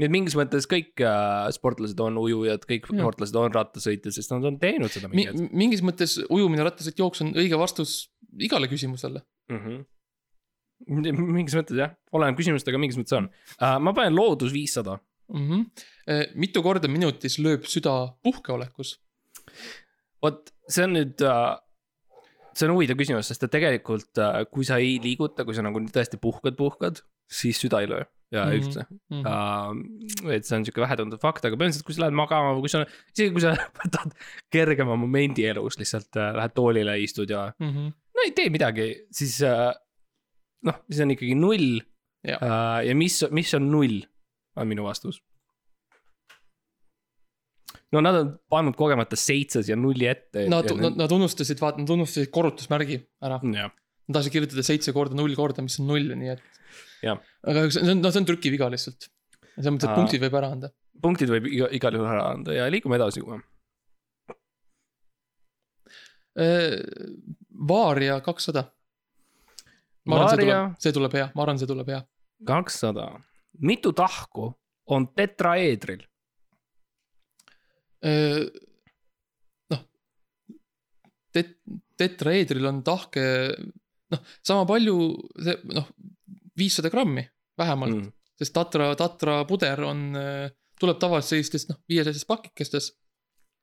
nii 0.00 0.08
et 0.08 0.14
mingis 0.14 0.36
mõttes 0.38 0.68
kõik 0.70 1.02
uh, 1.04 1.48
sportlased 1.54 2.00
on 2.04 2.18
ujujad, 2.22 2.64
kõik 2.68 2.88
Jaa. 2.88 3.02
sportlased 3.02 3.38
on 3.40 3.54
rattasõitjad, 3.56 4.16
sest 4.16 4.34
nad 4.34 4.48
on 4.50 4.58
teinud 4.62 4.92
seda 4.92 5.10
Mi, 5.10 5.24
mingi 5.24 5.30
hetk 5.44 5.56
mingis 5.62 5.84
mõttes 5.86 6.16
ujumine, 6.26 6.66
rattasõit, 6.66 6.98
jooks 7.00 7.24
on 7.24 7.32
õige 7.36 7.60
vastus 7.60 8.02
igale 8.38 8.70
küsimusele. 8.70 9.22
mm. 9.52 9.62
-hmm. 9.64 11.22
mingis 11.38 11.56
mõttes 11.58 11.80
jah, 11.80 11.94
oleneb 12.16 12.38
küsimust, 12.40 12.68
aga 12.68 12.80
mingis 12.82 13.00
mõttes 13.00 13.18
on 13.18 13.30
uh,. 13.30 13.78
ma 13.82 13.94
panen 13.96 14.16
loodus 14.16 14.54
viissada. 14.56 14.98
mm. 15.32 15.48
-hmm. 15.48 16.36
mitu 16.36 16.62
korda 16.62 16.88
minutis 16.88 17.38
lööb 17.38 17.68
süda 17.68 18.14
puhkeolekus? 18.22 18.98
vot 20.22 20.52
see 20.68 20.84
on 20.86 20.96
nüüd 20.96 21.26
uh,, 21.26 21.58
see 22.60 22.68
on 22.68 22.74
huvitav 22.76 22.98
küsimus, 23.00 23.28
sest 23.30 23.44
et 23.46 23.52
tegelikult 23.54 24.20
uh, 24.22 24.42
kui 24.52 24.66
sa 24.68 24.78
ei 24.82 24.98
liiguta, 25.02 25.46
kui 25.48 25.56
sa 25.56 25.64
nagu 25.66 25.80
tõesti 25.92 26.20
puhkad, 26.22 26.56
puhkad, 26.58 27.00
siis 27.30 27.60
süda 27.62 27.80
ei 27.82 27.88
löö 27.90 28.04
ja 28.30 28.44
mm. 28.44 28.50
-hmm. 28.50 28.58
üldse 28.60 28.84
Mhm. 29.10 29.24
uh,. 29.26 30.30
et 30.36 30.44
see 30.46 30.56
on 30.58 30.64
sihuke 30.66 30.82
vähetuntud 30.84 31.20
fakt, 31.22 31.44
aga 31.44 31.56
põhimõtteliselt, 31.56 31.86
kui 31.88 31.96
sa 31.96 32.04
lähed 32.04 32.14
magama 32.20 32.52
või 32.54 32.66
kui 32.66 32.72
sa, 32.72 32.84
isegi 33.16 33.32
kui 33.34 33.42
sa 33.42 33.54
võtad 33.80 34.14
kergema 34.52 34.96
momendi 34.96 35.46
elus, 35.50 35.78
lihtsalt 35.80 36.14
uh, 36.16 36.30
lähed 36.38 36.54
toolile, 36.54 36.98
istud 37.02 37.30
ja 37.30 37.48
Mhm. 37.58 37.90
no 38.14 38.24
ei 38.26 38.32
tee 38.36 38.50
midagi, 38.50 38.90
siis 39.10 39.40
noh, 40.62 40.76
siis 40.90 41.00
on 41.00 41.10
ikkagi 41.16 41.34
null 41.34 41.80
ja 42.24 42.94
mis, 42.94 43.22
mis 43.32 43.54
on 43.56 43.70
null, 43.72 44.02
on 44.60 44.68
minu 44.68 44.84
vastus. 44.84 45.22
No 47.94 48.02
nad 48.04 48.18
on 48.20 48.32
pannud 48.52 48.76
kogemata 48.78 49.18
seitses 49.18 49.68
ja 49.70 49.76
nulli 49.78 50.08
ette. 50.10 50.46
Nad, 50.50 50.70
nad, 50.78 50.98
nad 50.98 51.14
unustasid, 51.14 51.60
vaata, 51.62 51.82
nad 51.82 51.92
unustasid 51.96 52.30
korrutusmärgi 52.34 53.00
ära. 53.26 53.40
Nad 53.42 54.16
tahtsid 54.16 54.34
kirjutada 54.34 54.64
seitse 54.66 54.94
korda 54.96 55.18
null 55.18 55.34
korda, 55.38 55.62
mis 55.66 55.78
on 55.82 55.90
null, 55.90 56.10
nii 56.18 56.32
et. 56.34 56.44
Aga 57.06 57.66
see 57.72 57.82
on, 57.86 58.02
no 58.02 58.12
see 58.12 58.22
on 58.22 58.28
trükiviga 58.28 58.68
lihtsalt. 58.72 59.08
selles 59.54 59.74
mõttes, 59.74 59.88
et 59.88 59.98
punktid 59.98 60.22
võib 60.22 60.36
ära 60.40 60.50
anda. 60.54 60.70
punktid 61.02 61.32
võib 61.32 61.48
iga, 61.50 61.70
igal 61.76 61.96
juhul 61.96 62.10
ära 62.10 62.26
anda 62.34 62.54
ja 62.54 62.68
liigume 62.72 62.98
edasi 63.00 63.22
kohe. 63.24 63.40
Vaaria 67.70 68.20
kakssada. 68.24 68.68
ma 70.08 70.22
arvan, 70.22 70.30
see 70.30 70.44
tuleb, 70.44 70.76
see 70.84 70.94
tuleb 70.96 71.16
hea, 71.18 71.26
ma 71.34 71.44
arvan, 71.44 71.58
see 71.60 71.70
tuleb 71.70 71.90
hea. 71.92 72.00
kakssada, 72.46 73.08
mitu 73.60 73.92
tahku 73.96 74.52
on 74.90 75.08
tetraeedril? 75.16 76.06
noh, 79.70 79.82
tet-, 81.34 81.58
tetraeedril 82.00 82.70
on 82.70 82.80
tahke, 82.86 83.24
noh, 84.14 84.24
sama 84.46 84.64
palju, 84.68 84.96
see 85.40 85.58
noh, 85.74 85.90
viissada 86.58 86.92
grammi 86.92 87.26
vähemalt 87.60 87.98
mm., 87.98 88.08
sest 88.40 88.54
tatra, 88.56 88.94
tatra 88.96 89.42
puder 89.48 89.84
on, 89.84 90.06
tuleb 90.80 91.00
tavaliselt 91.00 91.34
sellistest 91.34 91.72
noh, 91.72 91.80
viiesajasest 91.90 92.28
pakikestes 92.28 92.94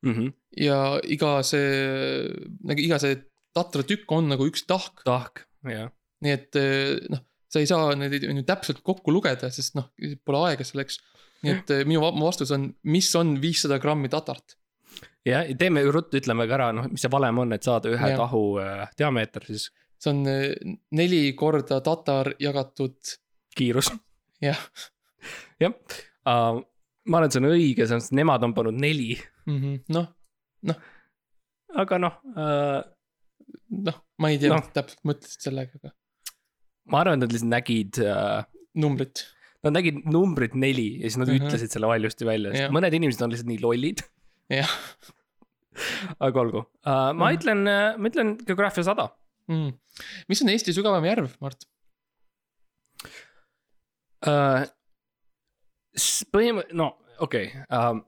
Mm 0.06 0.14
-hmm. 0.14 0.32
ja 0.56 1.00
iga 1.04 1.42
see, 1.42 2.30
nagu 2.62 2.80
iga 2.80 2.98
see 3.02 3.16
tatra 3.54 3.82
tükk 3.82 4.12
on 4.14 4.28
nagu 4.30 4.46
üks 4.46 4.62
tahk, 4.66 5.02
tahk, 5.04 5.42
jah. 5.66 5.90
nii 6.22 6.32
et 6.32 6.58
noh, 7.10 7.22
sa 7.50 7.58
ei 7.58 7.66
saa 7.66 7.94
neid 7.98 8.22
ju 8.22 8.44
täpselt 8.46 8.82
kokku 8.86 9.10
lugeda, 9.10 9.50
sest 9.50 9.74
noh, 9.74 9.90
pole 10.24 10.44
aega 10.50 10.64
selleks. 10.64 11.00
Nii 11.44 11.54
et 11.54 11.74
eh, 11.74 11.84
minu 11.88 12.02
vastus 12.22 12.52
on, 12.54 12.68
mis 12.90 13.10
on 13.18 13.36
viissada 13.42 13.78
grammi 13.82 14.10
tatart? 14.12 14.56
ja 15.26 15.42
teeme 15.58 15.84
ruttu, 15.92 16.18
ütleme 16.20 16.46
ka 16.48 16.56
ära, 16.58 16.70
noh, 16.76 16.88
mis 16.90 17.04
see 17.04 17.12
valem 17.12 17.38
on, 17.44 17.52
et 17.56 17.66
saada 17.66 17.90
ühe 17.92 18.00
Jah. 18.00 18.14
ja. 18.14 18.20
tahu 18.24 18.42
äh, 18.62 18.84
diameeter 18.98 19.46
siis 19.46 19.68
see 19.98 20.12
on 20.14 20.22
eh, 20.30 20.76
neli 20.94 21.22
korda 21.38 21.80
tatar 21.84 22.32
jagatud 22.42 23.14
kiirus. 23.58 23.90
jah 24.44 24.60
jah 25.62 25.74
uh,, 25.74 26.60
ma 27.08 27.18
arvan, 27.18 27.28
et 27.28 27.34
see 27.34 27.42
on 27.42 27.50
õige, 27.50 27.88
sest 27.90 28.14
nemad 28.16 28.44
on 28.46 28.54
pannud 28.56 28.78
neli, 28.78 29.16
mm 29.48 29.58
-hmm., 29.58 29.80
noh, 29.96 30.76
aga 31.82 31.98
noh 32.02 32.20
uh,, 32.34 32.82
noh, 33.88 34.02
ma 34.18 34.30
ei 34.32 34.38
tea 34.42 34.52
Noh. 34.54 34.62
no., 34.62 34.74
täpselt 34.74 35.02
mõtlesid 35.08 35.48
sellega, 35.50 35.80
aga 35.80 35.94
ma 36.92 37.02
arvan, 37.02 37.18
et 37.18 37.26
nad 37.26 37.34
lihtsalt 37.34 37.52
nägid 37.52 38.00
uh, 38.04 38.46
numbrit. 38.78 39.26
Nad 39.66 39.74
nägid 39.74 40.04
numbrit 40.06 40.54
neli 40.54 41.00
ja 41.00 41.08
siis 41.10 41.16
nad 41.18 41.28
Mhm. 41.28 41.36
-huh. 41.36 41.48
ütlesid 41.50 41.72
selle 41.74 41.86
valjusti 41.90 42.24
välja, 42.26 42.52
sest 42.52 42.62
Jah. 42.62 42.72
mõned 42.74 42.94
inimesed 42.94 43.22
on 43.24 43.30
lihtsalt 43.32 43.48
nii 43.50 43.58
lollid, 43.62 44.02
jah 44.50 44.70
aga 46.26 46.40
olgu 46.40 46.58
uh,. 46.58 47.10
ma 47.14 47.30
Mhm. 47.30 47.34
ütlen 47.38 47.60
uh,, 47.66 47.98
ma 47.98 48.08
ütlen 48.12 48.36
geograafia 48.46 48.84
sada 48.86 49.08
mm.. 49.48 49.72
mis 50.28 50.42
on 50.42 50.48
Eesti 50.54 50.72
sügavaim 50.76 51.04
järv, 51.10 51.34
Mart? 51.40 51.66
uh,. 54.26 54.64
põhimõ-, 56.34 56.68
no 56.72 56.92
okei 57.18 57.50
okay, 57.50 57.62
uh,. 57.70 58.00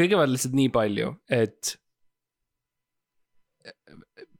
kõigepealt 0.00 0.30
lihtsalt 0.36 0.54
nii 0.56 0.70
palju, 0.72 1.14
et 1.28 1.76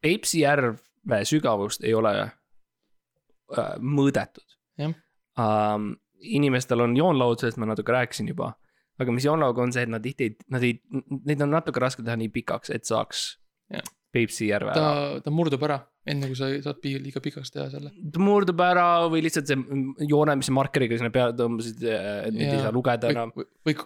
Peipsi 0.01 0.41
järve 0.47 1.19
sügavust 1.29 1.83
ei 1.85 1.93
ole 1.95 2.13
uh, 2.25 3.75
mõõdetud 3.85 4.55
Jah. 4.81 4.95
um,. 5.39 5.93
inimestel 6.21 6.83
on 6.85 6.93
joonlaud, 6.97 7.41
sellest 7.41 7.57
ma 7.57 7.71
natuke 7.71 7.95
rääkisin 7.95 8.27
juba, 8.29 8.51
aga 9.01 9.13
mis 9.17 9.25
joonlauga 9.25 9.63
on 9.65 9.71
see, 9.73 9.87
et 9.87 9.89
nad 9.89 10.03
tihti 10.05 10.27
ei, 10.27 10.35
nad 10.53 10.65
ei, 10.67 10.75
neid 11.25 11.41
on 11.41 11.55
natuke 11.55 11.81
raske 11.81 12.05
teha 12.05 12.19
nii 12.21 12.29
pikaks, 12.35 12.73
et 12.75 12.85
saaks 12.85 13.23
Jah. 13.71 13.87
Peipsi 14.11 14.49
järve 14.49 14.75
ta 14.75 14.83
ära, 14.83 15.21
ta 15.23 15.31
murdub 15.31 15.63
ära, 15.63 15.77
enne 16.11 16.27
kui 16.27 16.37
sa 16.37 16.49
saad 16.65 16.81
pi- 16.83 16.99
liiga 16.99 17.23
pikaks 17.23 17.55
teha 17.55 17.69
selle. 17.71 17.93
ta 18.13 18.21
murdub 18.21 18.61
ära 18.67 18.87
või 19.07 19.23
lihtsalt 19.23 19.47
see 19.47 20.07
joone, 20.11 20.35
mis 20.37 20.51
sa 20.51 20.57
markeriga 20.57 20.99
sinna 20.99 21.13
peale 21.15 21.37
tõmbasid, 21.39 21.85
et 21.87 22.35
neid 22.35 22.49
ei 22.49 22.57
Jaa. 22.57 22.65
saa 22.67 22.75
lugeda 22.75 23.07
või 23.07 23.17
enam., 23.17 23.35
või 23.69 23.77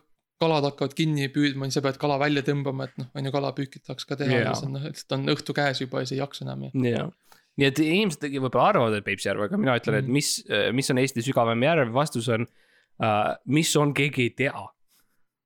kalad 0.40 0.66
hakkavad 0.70 0.96
kinni 0.96 1.28
püüdma, 1.32 1.68
sa 1.72 1.82
pead 1.84 2.00
kala 2.00 2.16
välja 2.22 2.42
tõmbama, 2.46 2.88
et 2.88 2.96
noh, 3.02 3.10
on 3.14 3.28
ju 3.28 3.34
kalapüüki 3.34 3.84
tahaks 3.84 4.08
ka 4.08 4.16
teha 4.20 4.40
yeah., 4.40 4.64
noh, 4.72 4.88
et 4.88 5.16
on 5.16 5.28
õhtu 5.34 5.56
käes 5.56 5.84
juba 5.84 6.02
ja 6.02 6.08
sa 6.08 6.16
ei 6.16 6.22
jaksa 6.22 6.46
enam 6.48 6.66
ja. 6.66 6.72
jah, 6.88 7.12
nii 7.60 7.66
et 7.70 7.78
inimesed 7.84 8.24
võib-olla 8.34 8.68
arvavad, 8.72 8.94
et 8.98 9.04
Peipsi 9.06 9.28
järv, 9.30 9.44
aga 9.46 9.58
mina 9.60 9.76
ütlen, 9.78 10.00
et 10.00 10.06
Mhm. 10.08 10.12
mis, 10.12 10.30
mis 10.74 10.90
on 10.90 10.98
Eesti 11.02 11.22
sügavaim 11.22 11.62
järv, 11.62 11.92
vastus 11.94 12.28
on 12.34 12.46
uh,, 12.48 13.34
mis 13.46 13.70
on, 13.80 13.92
keegi 13.94 14.22
ei 14.28 14.30
tea 14.42 14.54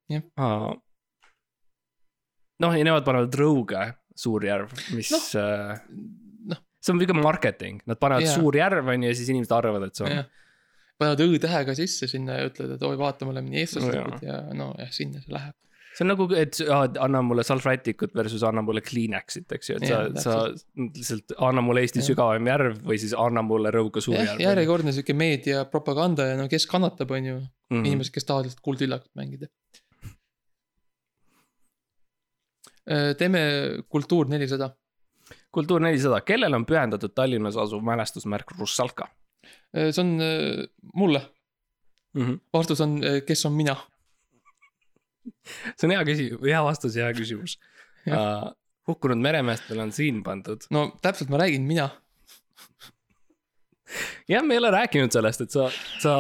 Jah. 0.09 0.23
uh,. 0.41 0.71
noh, 2.65 2.75
ja 2.79 2.87
nemad 2.89 3.05
panevad 3.07 3.35
Rõuge 3.39 3.83
Suurjärv, 4.19 4.73
mis 4.97 5.13
Noh. 5.15 5.27
äh, 5.39 5.79
noh. 6.51 6.59
see 6.83 6.95
on 6.95 6.99
pigem 7.03 7.21
marketing, 7.23 7.83
nad 7.87 8.01
panevad 8.03 8.25
yeah. 8.27 8.35
Suurjärv 8.35 8.89
on 8.91 9.05
ju 9.07 9.13
ja 9.13 9.19
siis 9.21 9.29
inimesed 9.31 9.53
arvavad, 9.55 9.85
et 9.87 9.95
see 10.01 10.09
on 10.09 10.15
jah. 10.17 10.27
panevad 10.99 11.23
õ-tähega 11.29 11.77
sisse 11.79 12.09
sinna 12.11 12.41
ja 12.41 12.49
ütlevad, 12.51 12.75
et 12.81 12.83
oi, 12.89 12.97
vaata, 12.99 13.29
me 13.29 13.37
oleme 13.37 13.53
nii 13.53 13.63
eestlaslikud 13.63 14.25
ja 14.27 14.41
nojah, 14.59 14.91
sinna 14.97 15.21
see 15.23 15.37
läheb. 15.37 15.55
See 15.99 16.05
on 16.05 16.13
nagu, 16.13 16.29
et 16.39 16.55
aa, 16.71 16.85
anna 17.03 17.21
mulle 17.27 17.43
salvrätikut 17.47 18.13
versus 18.15 18.45
anna 18.47 18.63
mulle 18.63 18.83
Kleenexit, 18.87 19.51
eks 19.57 19.71
ju, 19.73 19.79
et 19.81 19.89
sa 19.91 19.99
sa 20.23 20.37
lihtsalt 20.79 21.35
anna 21.49 21.65
mulle 21.65 21.83
Eesti 21.83 21.99
Jah. 21.99 22.09
sügavaim 22.13 22.51
järv 22.53 22.79
või 22.87 23.01
siis 23.03 23.17
anna 23.19 23.43
mulle 23.43 23.73
Rõuga 23.75 23.99
jah, 23.99 24.07
Suurjärv. 24.07 24.43
järjekordne 24.45 24.95
sihuke 24.95 25.17
meediapropaganda 25.19 26.31
ja 26.31 26.39
no 26.39 26.47
kes 26.53 26.69
kannatab, 26.71 27.11
on 27.19 27.31
ju, 27.33 27.37
mm. 27.75 27.85
inimesed, 27.85 28.15
kes 28.15 28.29
tahavad 28.29 28.47
lihtsalt 28.49 28.65
kuldvillakut 28.71 29.11
mängida. 29.19 29.51
teeme 33.19 33.41
Kultuur 33.93 34.31
nelisada. 34.31 34.71
kultuur 35.53 35.83
nelisada, 35.83 36.23
kellele 36.25 36.57
on 36.57 36.65
pühendatud 36.65 37.13
Tallinnas 37.15 37.57
asuv 37.61 37.83
mälestusmärk 37.85 38.55
Russalka 38.59 39.11
see 39.73 40.01
on 40.01 40.21
äh, 40.21 40.67
mulle, 40.95 41.23
mm? 42.15 42.27
-hmm. 42.27 42.39
vastus 42.53 42.81
on, 42.81 43.01
kes 43.27 43.47
on 43.47 43.53
mina. 43.53 43.77
See 45.75 45.89
on 45.89 45.95
hea 45.97 46.05
küsimus, 46.09 46.43
hea 46.47 46.63
vastus 46.67 46.97
ja 46.99 47.09
hea 47.09 47.17
küsimus 47.19 47.59
uh,. 48.09 48.49
hukkunud 48.89 49.21
meremeestel 49.21 49.81
on 49.85 49.91
siin 49.93 50.23
pandud. 50.27 50.65
no 50.75 50.87
täpselt, 51.05 51.29
ma 51.33 51.41
räägin 51.43 51.67
mina. 51.69 51.89
jah, 54.29 54.45
me 54.45 54.57
ei 54.57 54.61
ole 54.63 54.71
rääkinud 54.75 55.13
sellest, 55.15 55.45
et 55.47 55.55
sa, 55.55 55.69
sa, 56.03 56.13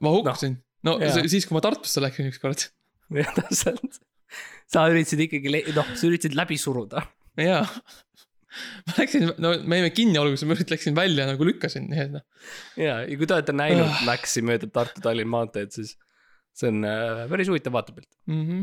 ma 0.00 0.12
hukkusin, 0.14 0.56
no, 0.86 0.96
no 0.96 1.04
jaa. 1.04 1.14
see- 1.18 1.30
siis, 1.36 1.46
kui 1.48 1.56
ma 1.56 1.62
Tartusse 1.64 2.02
läksin 2.04 2.30
ükskord. 2.32 2.68
jah 3.20 3.32
täpselt. 3.36 4.00
sa 4.72 4.86
üritasid 4.90 5.22
ikkagi, 5.28 5.62
noh, 5.76 5.88
sa 5.94 6.08
üritasid 6.08 6.36
läbi 6.38 6.58
suruda. 6.60 7.04
jaa. 7.40 7.64
ma 8.88 8.96
läksin, 8.96 9.28
no 9.42 9.52
me 9.68 9.80
jäime 9.82 9.92
kinni 9.94 10.20
alguses, 10.20 10.46
ma 10.48 10.56
läksin 10.56 10.96
välja 10.96 11.28
nagu 11.28 11.44
lükkasin, 11.48 11.88
nii 11.92 12.02
et 12.06 12.14
noh. 12.16 12.24
ja, 12.80 13.02
ja 13.04 13.18
kui 13.20 13.28
te 13.28 13.36
olete 13.36 13.56
näinud 13.56 13.84
Ah. 13.88 14.02
Maxi 14.08 14.44
mööda 14.44 14.68
Tartu-Tallinna 14.72 15.32
maanteed, 15.36 15.72
siis 15.76 15.96
see 16.56 16.72
on 16.72 16.84
äh, 16.88 17.24
päris 17.30 17.50
huvitav 17.52 17.74
vaatepilt 17.76 18.08
Mhm, 18.26 18.62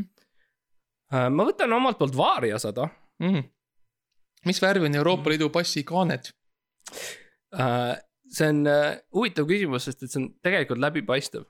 uh,. 1.14 1.28
ma 1.30 1.50
võtan 1.50 1.76
omalt 1.80 2.00
poolt 2.00 2.18
Varia 2.18 2.60
sada 2.62 2.88
mhm. 3.24 3.46
mis 4.50 4.62
värvi 4.62 4.90
on 4.90 5.02
Euroopa 5.02 5.34
Liidu 5.34 5.52
passi 5.54 5.86
kaaned? 5.88 6.32
uh,. 7.58 7.94
see 8.34 8.50
on 8.50 8.66
huvitav 9.14 9.46
küsimus, 9.50 9.86
sest 9.90 10.04
et 10.04 10.12
see 10.12 10.24
on 10.24 10.32
tegelikult 10.42 10.82
läbipaistev 10.82 11.46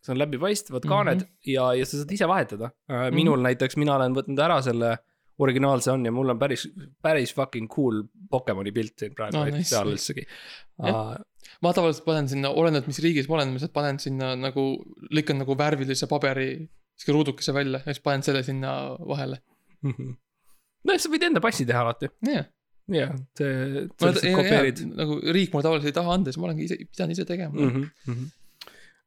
see 0.00 0.14
on 0.14 0.18
läbipaistvad 0.18 0.86
kaaned 0.88 1.20
mm. 1.20 1.26
-hmm. 1.26 1.52
ja, 1.52 1.74
ja 1.74 1.86
sa 1.86 2.00
saad 2.00 2.12
ise 2.12 2.28
vahetada 2.28 2.70
minul 3.10 3.36
mm 3.36 3.40
-hmm. 3.40 3.42
näiteks, 3.48 3.76
mina 3.76 3.94
olen 3.96 4.14
võtnud 4.16 4.40
ära 4.44 4.62
selle 4.62 4.98
originaalse 5.40 5.92
on 5.92 6.04
ja 6.06 6.12
mul 6.14 6.32
on 6.34 6.38
päris, 6.40 6.66
päris 7.02 7.34
fucking 7.36 7.70
cool 7.72 8.02
Pokemoni 8.30 8.72
pilt 8.76 8.96
siin 9.00 9.16
praegu 9.16 9.38
No, 9.38 9.44
no, 9.46 9.56
nice, 9.56 9.72
peal 9.72 9.90
nice. 9.90 9.96
üldsegi 9.96 10.26
Jah. 10.26 10.94
uh,. 10.94 11.50
ma 11.64 11.72
tavaliselt 11.76 12.06
panen 12.06 12.30
sinna, 12.30 12.52
olenevalt 12.56 12.88
mis 12.90 13.00
riigis 13.04 13.28
ma 13.30 13.38
olen, 13.38 13.52
ma 13.52 13.58
lihtsalt 13.58 13.76
panen 13.76 14.00
sinna 14.02 14.32
nagu, 14.38 14.66
lõikan 15.10 15.40
nagu 15.42 15.56
värvilise 15.58 16.08
paberi, 16.10 16.52
sihuke 17.00 17.16
ruudukese 17.16 17.54
välja 17.56 17.82
ja 17.82 17.94
siis 17.94 18.04
panen 18.04 18.24
selle 18.26 18.42
sinna 18.46 18.74
vahele. 19.08 19.40
no 19.84 20.96
sa 20.96 21.12
võid 21.12 21.28
enda 21.30 21.42
passi 21.44 21.68
teha 21.68 21.84
alati, 21.84 22.10
jah, 22.28 22.48
jah, 22.90 23.14
see, 23.38 23.86
sa 24.00 24.12
lihtsalt 24.12 24.36
kopeerid 24.40 24.84
nagu 24.92 25.20
riik 25.36 25.54
mulle 25.54 25.68
tavaliselt 25.68 25.92
ei 25.92 25.96
taha 26.00 26.18
anda, 26.18 26.32
siis 26.32 26.40
ma 26.40 26.50
olengi 26.50 26.68
ise, 26.68 26.78
pidanud 26.88 27.16
ise 27.16 27.26
tegema 27.28 27.56
mm. 27.56 27.72
mm. 27.72 27.88
-hmm. 28.12 28.36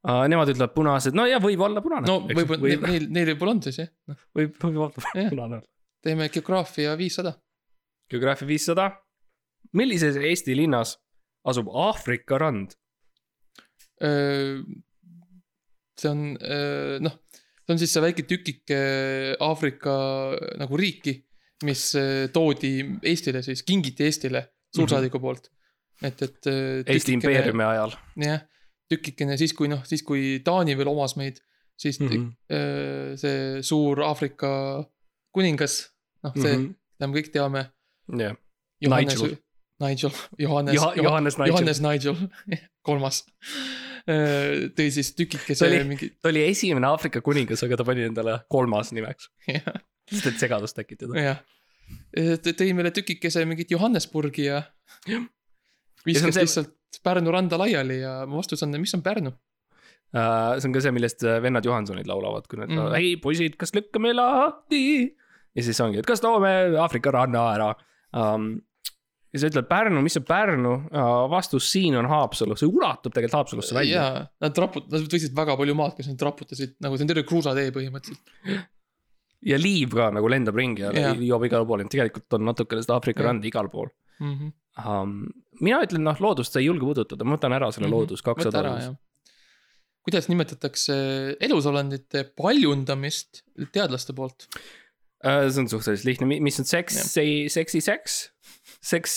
Uh, 0.04 0.26
nemad 0.28 0.50
ütlevad 0.52 0.74
punased, 0.76 1.16
no 1.16 1.24
ja 1.24 1.38
võib 1.40 1.62
olla 1.64 1.80
punane. 1.80 2.04
no 2.10 2.18
võib-olla 2.28 2.90
neil, 2.90 3.06
neil, 3.08 3.30
võib-olla 3.30 3.54
on 3.54 3.62
siis 3.64 3.78
jah, 3.80 3.88
noh, 4.12 4.18
võib, 4.36 4.58
võib 4.60 4.82
olla 4.84 5.04
Jah. 5.16 5.30
punane. 5.32 5.60
Teeme 6.04 6.30
geograafia 6.30 6.98
viissada. 7.00 7.34
geograafia 8.10 8.48
viissada. 8.48 8.92
millises 9.74 10.16
Eesti 10.16 10.56
linnas 10.56 10.98
asub 11.44 11.68
Aafrika 11.68 12.38
rand? 12.38 12.76
see 16.00 16.10
on 16.10 16.34
noh, 17.06 17.14
see 17.64 17.74
on 17.74 17.80
siis 17.80 17.94
see 17.94 18.04
väike 18.04 18.26
tükike 18.28 18.80
Aafrika 19.40 19.94
nagu 20.60 20.80
riiki, 20.80 21.16
mis 21.64 21.86
öö, 21.96 22.28
toodi 22.34 22.74
Eestile 23.08 23.44
siis, 23.46 23.64
kingiti 23.64 24.04
Eestile 24.10 24.44
suursaadiku 24.76 25.22
poolt. 25.24 25.48
et, 26.04 26.22
et. 26.22 26.52
Eesti 26.90 27.16
impeeriumi 27.16 27.64
ajal 27.64 27.96
jah, 28.26 28.44
tükikene 28.92 29.38
siis, 29.40 29.54
kui 29.56 29.72
noh, 29.72 29.86
siis 29.88 30.04
kui 30.04 30.42
Taani 30.44 30.76
veel 30.78 30.92
omas 30.92 31.16
meid, 31.16 31.40
siis 31.80 32.00
mm 32.00 32.10
mm. 32.10 32.28
-hmm. 32.28 33.18
see 33.22 33.64
suur 33.64 34.04
Aafrika 34.04 34.84
kuningas, 35.34 35.93
noh, 36.24 36.36
see 36.36 36.42
mm, 36.42 36.60
-hmm. 36.60 36.68
-hmm. 36.68 36.76
mida 36.98 37.08
me 37.08 37.20
kõik 37.20 37.32
teame. 37.34 37.64
jah, 38.20 38.36
Johannes 38.82 39.22
Nigel., 39.22 39.38
Nigel, 39.84 40.12
Johannes 40.40 40.76
Johannes, 40.76 41.04
Johannes 41.04 41.38
Nigel, 41.38 41.54
Johannes 41.54 41.82
Nigel, 41.82 42.16
kolmas. 42.88 43.24
tõi 44.78 44.90
siis 44.92 45.14
tükikese 45.16 45.70
mingi, 45.88 46.10
ta 46.22 46.30
oli 46.30 46.44
esimene 46.50 46.88
Aafrika 46.88 47.22
kuningas, 47.24 47.64
aga 47.64 47.78
ta 47.80 47.86
pani 47.88 48.04
endale 48.10 48.40
kolmas 48.52 48.92
nimeks, 48.92 49.30
jah, 49.48 49.80
sest 50.12 50.28
et 50.34 50.40
segadust 50.42 50.76
tekitada. 50.76 51.16
jah. 51.20 51.40
tõi 52.44 52.74
meile 52.76 52.92
tükikese 52.92 53.46
mingit 53.46 53.72
Johannesburgi 53.72 54.50
ja 54.50 54.64
Jah. 55.08 55.24
viskas 56.06 56.36
see- 56.36 56.44
lihtsalt 56.44 56.80
Pärnu 57.04 57.32
randa 57.32 57.58
laiali 57.58 58.00
ja 58.00 58.26
mu 58.30 58.38
vastus 58.38 58.62
on, 58.64 58.76
mis 58.80 58.94
on 58.94 59.02
Pärnu? 59.02 59.34
Uh, 60.14 60.60
see 60.62 60.70
on 60.70 60.76
ka 60.76 60.82
see, 60.86 60.94
millest 60.94 61.24
äh, 61.26 61.40
vennad 61.42 61.66
Johansonid 61.66 62.06
laulavad, 62.06 62.46
kui 62.46 62.60
nad 62.62 62.70
mm., 62.70 62.94
ei 63.00 63.16
poisid, 63.18 63.56
kas 63.58 63.74
lükkame 63.74 64.12
lahti. 64.14 65.16
Ja 65.56 65.66
siis 65.66 65.80
ongi, 65.84 66.02
et 66.02 66.10
kas 66.10 66.22
toome 66.24 66.52
Aafrika 66.82 67.14
ranna 67.14 67.48
ära 67.54 67.72
um,. 68.18 68.54
ja 69.34 69.42
sa 69.42 69.50
ütled 69.50 69.68
Pärnu, 69.70 70.04
mis 70.06 70.18
on 70.20 70.26
Pärnu 70.28 70.76
uh,, 70.76 71.10
vastus 71.32 71.70
siin 71.74 71.98
on 72.00 72.10
Haapsalu, 72.10 72.58
see 72.60 72.70
ulatub 72.70 73.14
tegelikult 73.14 73.40
Haapsalusse 73.42 73.78
välja. 73.78 74.04
jaa, 74.04 74.24
nad 74.46 74.64
raput-, 74.66 74.90
nad 74.92 75.06
võtsid 75.08 75.36
väga 75.38 75.58
palju 75.60 75.78
maad, 75.80 75.98
kes 75.98 76.12
nad 76.12 76.30
raputasid, 76.30 76.78
nagu 76.84 76.98
see 76.98 77.08
on 77.08 77.14
terve 77.14 77.26
kruusatee 77.30 77.74
põhimõtteliselt. 77.76 78.64
ja 79.54 79.60
liiv 79.60 79.98
ka 79.98 80.10
nagu 80.16 80.32
lendab 80.32 80.58
ringi 80.58 80.86
ja 80.86 81.14
joob 81.14 81.50
igale 81.50 81.70
poole, 81.70 81.90
tegelikult 81.92 82.40
on 82.40 82.50
natukene 82.52 82.86
seda 82.86 83.00
Aafrika 83.00 83.30
randa 83.30 83.50
igal 83.50 83.72
pool 83.74 83.94
Mm 84.22 84.34
-hmm. 84.38 84.90
um,. 84.90 85.14
mina 85.60 85.80
ütlen, 85.82 86.04
noh, 86.06 86.20
loodust 86.22 86.54
sa 86.54 86.60
ei 86.62 86.68
julge 86.68 86.86
puudutada, 86.86 87.26
ma 87.26 87.36
võtan 87.36 87.56
ära 87.58 87.72
selle 87.72 87.88
mm 87.88 87.94
-hmm. 87.94 87.98
loodus 87.98 88.22
kakssada 88.22 88.94
kuidas 90.04 90.28
nimetatakse 90.28 90.96
elusolendite 91.44 92.26
paljundamist 92.38 93.44
teadlaste 93.76 94.16
poolt? 94.16 94.48
See 95.24 95.62
on 95.62 95.70
suhteliselt 95.72 96.06
lihtne, 96.06 96.28
mis 96.44 96.60
on 96.60 96.68
seks 96.68 96.98
seksi 97.54 97.82
seks, 97.82 98.18
seks 98.84 99.14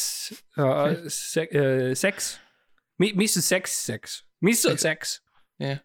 se- 1.09 1.95
seks. 1.95 2.41
Mi-, 2.99 3.13
mis 3.19 3.37
on 3.37 3.43
seks, 3.43 3.75
seks, 3.87 4.23
mis 4.41 4.65
on 4.67 4.79
seks? 4.79 5.21
jah, 5.61 5.83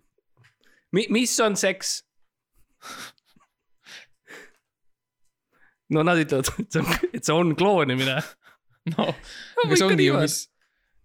Mi-, 0.93 1.07
mis 1.09 1.39
on 1.39 1.55
seks? 1.55 2.03
no 5.91 6.03
nad 6.07 6.21
ütlevad, 6.21 6.51
et 6.61 6.71
see 6.71 6.81
on, 6.83 6.93
et 7.11 7.25
see 7.25 7.35
on 7.35 7.55
kloonimine. 7.57 8.19
no 8.93 9.09
aga 9.11 9.75
see 9.75 9.87
ongi 9.87 10.07
ju, 10.07 10.19
mis, 10.21 10.37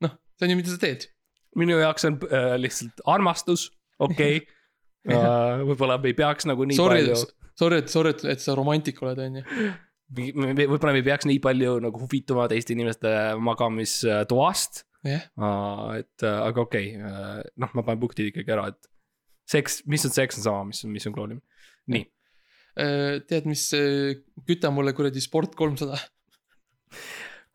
noh, 0.04 0.14
see 0.36 0.48
on 0.48 0.54
ju, 0.54 0.58
mida 0.60 0.74
sa 0.74 0.82
teed. 0.82 1.08
minu 1.56 1.80
jaoks 1.80 2.06
on 2.08 2.20
äh, 2.28 2.54
lihtsalt 2.60 3.02
armastus, 3.08 3.70
okei 3.98 4.42
okay. 4.42 5.16
uh,. 5.16 5.64
võib-olla 5.70 5.98
me 6.02 6.12
ei 6.12 6.18
peaks 6.18 6.48
nagu 6.48 6.68
nii 6.68 6.78
Sorry 6.78 7.02
palju,, 7.06 7.45
sorry, 7.58 7.82
et, 7.82 7.92
sorry, 7.92 8.14
et, 8.14 8.24
et 8.36 8.42
sa 8.42 8.56
romantik 8.58 9.00
oled, 9.04 9.22
on 9.24 9.40
ju. 9.40 9.44
võib-olla 10.16 10.94
me 10.94 11.00
ei 11.02 11.06
peaks 11.06 11.26
nii 11.26 11.40
palju 11.42 11.78
nagu 11.82 12.02
huvituma 12.04 12.46
teiste 12.50 12.76
inimeste 12.76 13.10
magamistoast 13.42 14.84
uh,. 15.02 15.96
et 15.96 16.26
uh, 16.26 16.44
aga 16.46 16.62
okei 16.62 16.92
okay. 16.94 17.00
uh,, 17.00 17.40
noh, 17.58 17.72
ma 17.74 17.86
panen 17.86 18.02
punktid 18.04 18.30
ikkagi 18.30 18.54
ära, 18.54 18.68
et 18.70 18.92
seks, 19.50 19.80
mis 19.90 20.06
on 20.06 20.14
seks, 20.14 20.38
on 20.40 20.46
sama, 20.46 20.68
mis 20.70 20.84
on, 20.86 20.94
mis 20.94 21.08
on 21.10 21.16
kloonimine. 21.16 21.42
nii, 21.90 22.06
Äh, 22.76 23.22
tead, 23.24 23.46
mis 23.48 23.70
äh, 23.72 24.18
küta 24.44 24.68
mulle 24.68 24.92
kuradi 24.92 25.20
sport 25.24 25.54
kolmsada. 25.56 25.96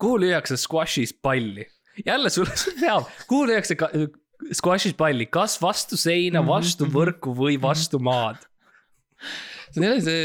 kuhu 0.02 0.18
lüüakse 0.18 0.56
squash'is 0.58 1.12
palli? 1.14 1.68
jälle 2.06 2.30
sul 2.30 2.48
peab, 2.80 3.06
kuhu 3.30 3.46
lüüakse 3.46 3.76
squash'is 4.50 4.96
palli, 4.98 5.28
kas 5.30 5.60
vastu 5.62 5.96
seina, 5.96 6.42
vastu 6.42 6.88
võrku 6.96 7.36
või 7.38 7.54
vastu 7.62 8.02
maad? 8.02 8.42
See 9.72 9.80
on 9.80 9.86
jälle 9.88 10.02
see, 10.04 10.24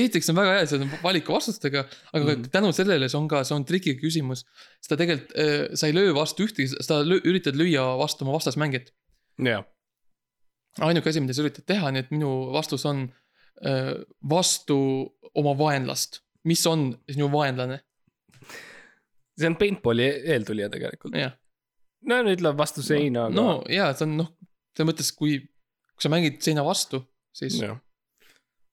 esiteks 0.00 0.30
on 0.32 0.38
väga 0.38 0.54
hea, 0.56 0.66
see 0.70 0.80
on 0.80 0.90
valikuvastustega, 1.02 1.84
aga 2.12 2.24
Mhm. 2.24 2.38
mm. 2.38 2.50
tänu 2.54 2.72
sellele 2.76 3.08
see 3.12 3.18
on 3.20 3.28
ka, 3.28 3.42
see 3.44 3.56
on 3.56 3.66
trikiga 3.68 4.00
küsimus. 4.00 4.44
seda 4.80 4.98
tegelikult 5.02 5.36
äh,, 5.36 5.76
sa 5.76 5.86
ei 5.90 5.96
löö 5.96 6.14
vastu 6.16 6.46
ühtegi, 6.46 6.72
sa 6.80 7.02
löö, 7.04 7.20
üritad 7.28 7.58
lüüa 7.58 7.84
vastu 8.00 8.24
oma 8.24 8.38
vastasmängijat. 8.38 8.92
jah, 9.44 9.64
ainuke 10.80 11.10
asi, 11.12 11.20
mida 11.20 11.36
sa 11.36 11.44
üritad 11.44 11.66
teha, 11.68 11.92
nii 11.92 12.06
et 12.06 12.10
minu 12.14 12.32
vastus 12.54 12.86
on 12.88 13.06
äh, 13.66 13.94
vastu 14.28 14.78
oma 15.34 15.56
vaenlast. 15.58 16.22
mis 16.44 16.64
on 16.66 16.92
sinu 17.10 17.28
vaenlane? 17.32 17.80
see 19.38 19.48
on 19.48 19.56
paintball'i 19.60 20.08
eeltulija 20.34 20.68
tegelikult. 20.72 21.14
jah. 21.18 21.36
no 22.08 22.20
nüüd 22.26 22.42
läheb 22.44 22.58
vastu 22.58 22.84
seina, 22.84 23.28
aga 23.28 23.36
no 23.36 23.46
jaa, 23.70 23.92
see 23.96 24.08
on 24.08 24.16
noh, 24.24 24.32
selles 24.72 24.88
mõttes, 24.90 25.12
kui, 25.16 25.38
kui 25.92 26.04
sa 26.04 26.10
mängid 26.12 26.40
seina 26.44 26.64
vastu, 26.66 27.02
siis 27.36 27.60
jah. 27.60 27.78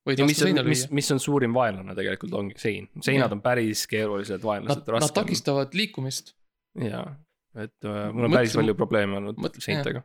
Võid 0.10 0.20
ja 0.22 0.26
mis 0.28 0.36
vastu 0.38 0.46
on 0.46 0.50
seina, 0.52 0.64
mis 0.68 0.84
lüüa., 0.86 0.96
mis 1.00 1.12
on 1.16 1.20
suurim 1.24 1.54
vaenlane 1.56 1.96
tegelikult 1.98 2.34
ongi 2.40 2.58
sein, 2.62 2.90
seinad 3.06 3.28
Jah. 3.30 3.36
on 3.38 3.42
päris 3.46 3.86
keerulised 3.92 4.44
vaenlased 4.46 4.84
Nad, 4.88 5.02
nad. 5.06 5.14
takistavad 5.16 5.74
liikumist. 5.78 6.34
jaa, 6.84 7.06
et 7.56 7.76
äh, 7.88 8.02
mul 8.14 8.26
on 8.26 8.32
Mõtle- 8.32 8.42
päris 8.42 8.58
palju 8.60 8.76
probleeme 8.80 9.18
olnud 9.22 9.60
seintega. 9.64 10.04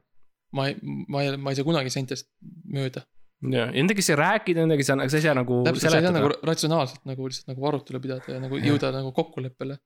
ma 0.54 0.68
ei, 0.70 0.76
ma 1.08 1.24
ei, 1.24 1.36
ma 1.36 1.50
ei 1.52 1.58
saa 1.58 1.66
kunagi 1.66 1.90
seintest 1.92 2.28
mööda. 2.76 3.02
ja, 3.44 3.66
ja 3.66 3.72
nendega 3.74 4.00
ei 4.00 4.08
saa 4.08 4.20
rääkida, 4.20 4.62
nendega 4.64 4.84
ei 4.84 4.88
saa, 4.88 5.08
sa 5.08 5.18
ei 5.20 5.26
saa 5.26 5.34
nagu 5.40 5.62
täpselt, 5.66 5.90
sa 5.90 5.98
ei 5.98 6.06
saa 6.06 6.14
nagu 6.14 6.30
ratsionaalselt 6.46 7.04
nagu 7.10 7.26
lihtsalt 7.28 7.50
nagu 7.52 7.66
arutelu 7.72 8.00
pidada 8.06 8.36
ja 8.36 8.40
nagu 8.44 8.60
Jah. 8.60 8.70
jõuda 8.72 8.92
nagu 8.94 9.12
kokkuleppele. 9.16 9.78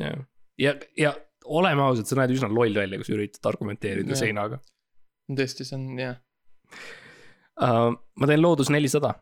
ja, 0.00 0.14
ja, 0.58 0.74
ja 0.96 1.14
oleme 1.46 1.82
ausad, 1.84 2.08
sa 2.10 2.16
näed 2.18 2.32
üsna 2.34 2.48
loll 2.50 2.74
välja, 2.74 2.98
kui 2.98 3.06
sa 3.06 3.14
üritad 3.14 3.46
argumenteerida 3.52 4.14
Jah. 4.14 4.22
seinaga 4.24 4.58
tõesti, 5.30 5.64
see 5.66 5.74
on 5.78 5.98
jah. 5.98 6.16
uh,. 7.60 7.92
ma 8.16 8.28
teen 8.30 8.42
loodus 8.42 8.70
nelisada, 8.72 9.14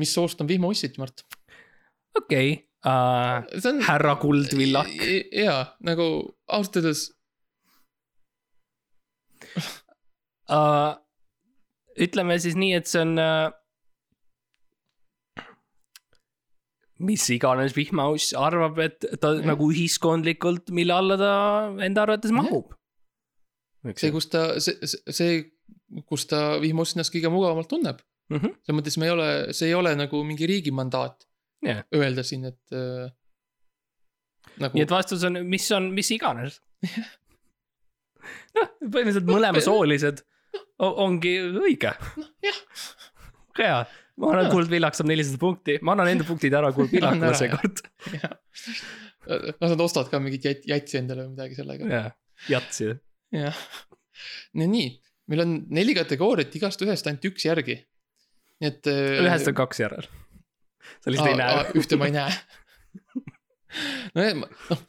mis 0.00 0.14
soost 0.14 0.40
on 0.40 0.48
vihmaussid, 0.48 0.98
Mart? 0.98 1.24
okei 2.18 2.52
okay. 2.52 2.62
uh,. 2.86 3.44
see 3.58 3.72
on. 3.72 3.82
härra 3.88 4.16
Kuldvillak. 4.22 4.94
jaa, 5.32 5.64
nagu 5.86 6.06
ausalt 6.46 6.80
öeldes 6.82 7.08
uh,. 10.50 10.94
ütleme 12.00 12.38
siis 12.42 12.56
nii, 12.58 12.72
et 12.78 12.90
see 12.90 13.02
on 13.04 13.18
uh,. 13.18 13.50
mis 17.04 17.26
iganes 17.34 17.74
vihmauss 17.76 18.32
arvab, 18.38 18.78
et 18.84 19.02
ta 19.20 19.34
Jah. 19.34 19.44
nagu 19.50 19.68
ühiskondlikult, 19.72 20.70
mille 20.76 20.94
alla 20.94 21.18
ta 21.20 21.34
enda 21.84 22.06
arvates 22.06 22.32
mahub. 22.34 22.72
see, 23.92 24.12
kus 24.14 24.30
ta, 24.32 24.46
see, 24.64 24.78
see, 25.12 25.42
kus 26.08 26.28
ta 26.30 26.54
vihmauss 26.62 26.94
ennast 26.96 27.12
kõige 27.14 27.32
mugavamalt 27.32 27.68
tunneb. 27.70 28.00
mm. 28.30 28.36
-hmm. 28.36 28.54
selles 28.64 28.78
mõttes 28.78 28.98
me 29.00 29.08
ei 29.08 29.14
ole, 29.14 29.28
see 29.52 29.70
ei 29.70 29.76
ole 29.78 29.94
nagu 29.98 30.22
mingi 30.26 30.48
riigi 30.50 30.72
mandaat 30.74 31.26
Jah. 31.64 31.84
öelda 31.96 32.24
siin, 32.26 32.44
et 32.50 32.76
äh,. 32.76 33.10
nagu 34.60 34.76
nii 34.76 34.84
et 34.84 34.94
vastus 34.94 35.24
on, 35.24 35.40
mis 35.48 35.70
on, 35.72 35.90
mis 35.96 36.10
iganes. 36.14 36.60
noh, 38.56 38.70
põhimõtteliselt 38.80 39.28
mõlemasoolised 39.28 40.24
ongi 40.84 41.36
õige. 41.62 41.92
jah, 42.44 42.60
hea, 43.58 43.78
ma 44.20 44.32
annan 44.32 44.48
Jaa. 44.48 44.54
Kuldvillak 44.54 44.98
saab 44.98 45.10
nelisada 45.10 45.40
punkti, 45.40 45.78
ma 45.82 45.94
annan 45.94 46.12
enda 46.12 46.26
punktid 46.28 46.54
ära 46.56 46.72
Kuldvillakule 46.74 47.32
seekord. 47.40 47.82
las 49.24 49.72
nad 49.72 49.80
ostavad 49.80 50.10
ka 50.12 50.20
mingit 50.20 50.44
jät-, 50.44 50.68
jätsi 50.68 51.00
endale 51.00 51.24
või 51.24 51.34
midagi 51.36 51.58
sellega. 51.58 51.88
jah, 51.90 52.12
jatsi. 52.50 52.92
jah, 53.34 53.64
no 54.60 54.68
nii, 54.70 54.92
meil 55.32 55.44
on 55.46 55.56
neli 55.74 55.96
kategooriat, 55.96 56.54
igast 56.60 56.84
ühest 56.84 57.08
ainult 57.10 57.30
üks 57.32 57.48
järgi. 57.48 57.80
Nii 58.62 58.70
et. 58.70 58.90
ühest 59.24 59.50
on 59.50 59.56
kaks 59.62 59.80
järel. 59.84 60.10
sa 61.02 61.14
lihtsalt 61.14 61.32
ei 61.32 61.40
näe. 61.40 61.64
ühte 61.80 61.98
ma 62.00 62.10
ei 62.10 62.16
näe. 62.16 62.36
nojah, 64.14 64.42
noh. 64.42 64.84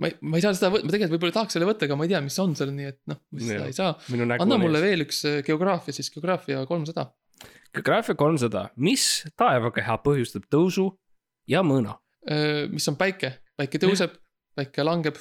ma 0.00 0.10
ei, 0.10 0.18
ma 0.22 0.38
ei 0.38 0.44
saa 0.44 0.54
seda 0.56 0.72
võtta, 0.74 0.86
ma 0.86 0.94
tegelikult 0.94 1.16
võib-olla 1.16 1.38
tahaks 1.40 1.58
selle 1.58 1.70
võtta, 1.70 1.88
aga 1.88 1.98
ma 1.98 2.06
ei 2.06 2.12
tea, 2.12 2.20
mis 2.26 2.38
on 2.42 2.54
seal, 2.58 2.74
nii 2.76 2.90
et 2.92 3.00
noh, 3.10 3.22
ma 3.30 3.46
seda 3.46 3.70
ei 3.70 3.76
saa. 3.76 3.96
anna 4.38 4.60
mulle 4.60 4.82
veel 4.84 5.06
üks 5.06 5.24
äh, 5.28 5.40
geograafia 5.46 5.96
siis, 5.96 6.12
geograafia 6.14 6.62
kolmsada. 6.70 7.08
geograafia 7.74 8.18
kolmsada, 8.18 8.68
mis 8.76 9.08
taevakeha 9.40 9.98
põhjustab 10.04 10.46
tõusu 10.52 10.90
ja 11.50 11.64
mõõna 11.66 11.98
mis 12.70 12.84
on 12.90 12.96
päike, 13.00 13.32
päike 13.56 13.80
tõuseb, 13.80 14.12
päike 14.56 14.84
langeb, 14.84 15.16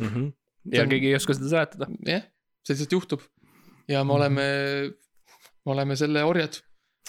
mm? 0.00 0.08
-hmm. 0.08 0.32
Ja 0.72 0.82
on- 0.82 0.88
keegi 0.88 1.10
ei 1.10 1.14
oska 1.14 1.34
seda 1.34 1.48
seletada. 1.48 1.86
jah, 2.06 2.22
see 2.64 2.74
lihtsalt 2.74 2.92
juhtub. 2.92 3.20
ja 3.88 4.04
me 4.04 4.12
oleme, 4.12 4.44
me 5.64 5.72
oleme 5.72 5.96
selle 5.96 6.24
orjad, 6.24 6.60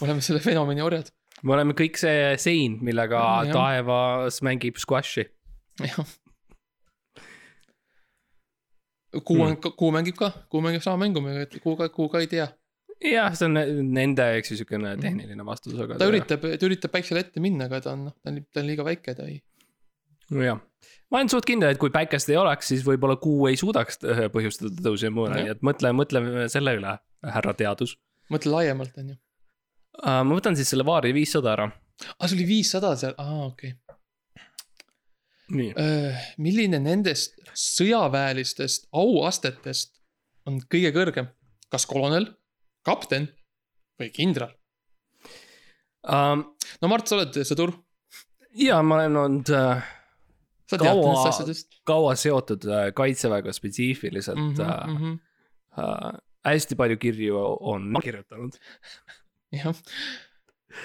me 0.02 0.08
oleme 0.08 0.24
selle 0.26 0.42
fenomeni 0.44 0.84
orjad. 0.84 1.12
me 1.44 1.56
oleme 1.58 1.76
kõik 1.78 2.00
see 2.00 2.36
sein, 2.42 2.78
millega 2.86 3.22
Jah. 3.50 3.56
taevas 3.56 4.42
mängib 4.46 4.80
squash'i. 4.82 5.28
jah. 5.84 6.14
kuu 9.26 9.42
on, 9.44 9.58
kuu 9.64 9.90
mängib 9.96 10.20
ka, 10.20 10.32
kuu 10.52 10.64
mängib 10.64 10.84
sama 10.84 11.06
mängu, 11.06 11.24
kuu 11.64 11.76
ka, 11.80 11.90
kuu 11.94 12.08
ka 12.12 12.24
ei 12.24 12.30
tea. 12.32 12.48
jah, 13.04 13.36
see 13.36 13.50
on 13.50 13.60
nende, 13.96 14.30
eks 14.40 14.54
ju, 14.54 14.62
siukene 14.64 14.96
tehniline 15.02 15.48
vastus, 15.48 15.76
aga. 15.76 15.96
Mhm. 15.96 16.00
ta 16.00 16.12
üritab, 16.12 16.48
ta 16.56 16.70
üritab 16.70 16.96
päiksele 16.96 17.26
ette 17.26 17.44
minna, 17.44 17.68
aga 17.70 17.84
ta 17.84 17.94
on, 17.96 18.08
noh, 18.10 18.16
ta 18.22 18.32
on, 18.32 18.40
ta 18.52 18.64
on 18.64 18.72
liiga 18.72 18.88
väike, 18.88 19.18
ta 19.18 19.28
ei. 19.28 19.42
jah, 20.32 20.64
ma 21.12 21.20
olen 21.20 21.32
suht 21.32 21.48
kindel, 21.48 21.76
et 21.76 21.82
kui 21.82 21.92
päikest 21.94 22.32
ei 22.32 22.40
oleks, 22.40 22.72
siis 22.72 22.88
võib-olla 22.88 23.20
kuu 23.22 23.52
ei 23.52 23.60
suudaks 23.60 24.00
põhjustada 24.34 24.88
tõusu 24.88 25.10
ja 25.10 25.14
mõõna, 25.14 25.44
nii 25.44 25.56
et 25.58 25.64
mõtle, 25.68 25.92
mõtle 25.96 26.48
selle 26.52 26.80
üle, 26.80 26.98
härra 27.36 27.54
teadus 27.60 27.98
mõtle 28.34 28.54
laiemalt, 28.54 28.98
on 29.02 29.14
ju. 29.14 29.18
uh,. 30.04 30.22
ma 30.26 30.38
võtan 30.38 30.58
siis 30.58 30.72
selle 30.74 30.88
Vaari 30.88 31.14
viissada 31.16 31.54
ära. 31.54 31.70
aa, 31.70 32.28
see 32.28 32.38
oli 32.38 32.48
viissada 32.50 32.96
seal, 33.00 33.18
aa, 33.22 33.46
okei 33.50 33.76
nii, 35.54 35.72
okay.. 35.72 36.14
milline 36.42 36.80
nendest 36.82 37.38
sõjaväelistest 37.54 38.90
auastetest 38.96 39.94
on 40.50 40.62
kõige 40.72 40.94
kõrgem? 40.96 41.30
kas 41.70 41.88
kolonel, 41.90 42.30
kapten 42.86 43.28
või 44.00 44.12
kindral? 44.16 44.54
um,. 46.06 46.48
no 46.82 46.92
Mart, 46.92 47.10
sa 47.10 47.20
oled 47.20 47.42
sõdur, 47.48 47.74
ja 48.58 48.82
ma 48.86 49.02
olen 49.02 49.22
olnud 49.24 49.54
uh, 49.54 49.84
sa 50.66 50.80
tead 50.82 51.02
nendest 51.02 51.32
asjadest 51.34 51.82
kaua 51.88 52.16
seotud 52.20 52.66
uh, 52.70 52.88
kaitseväega 52.98 53.54
spetsiifiliselt 53.54 54.40
mm. 54.40 54.56
mm. 54.56 55.02
-hmm. 55.02 56.22
Uh, 56.46 56.54
hästi 56.54 56.78
palju 56.78 56.98
kirju 57.02 57.42
on 57.74 57.92
kirjutanud. 58.04 58.58
jah, 59.56 59.76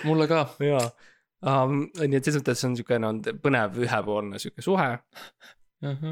mulle 0.09 0.29
ka, 0.31 0.47
jaa 0.65 0.89
um,. 1.47 1.87
nii 2.01 2.19
et 2.19 2.27
selles 2.27 2.41
mõttes 2.43 2.67
on 2.69 2.77
siukene 2.79 3.09
on 3.09 3.23
põnev 3.45 3.81
ühepoolne 3.85 4.41
sihuke 4.43 4.65
suhe 4.65 4.89
uh,. 5.85 6.05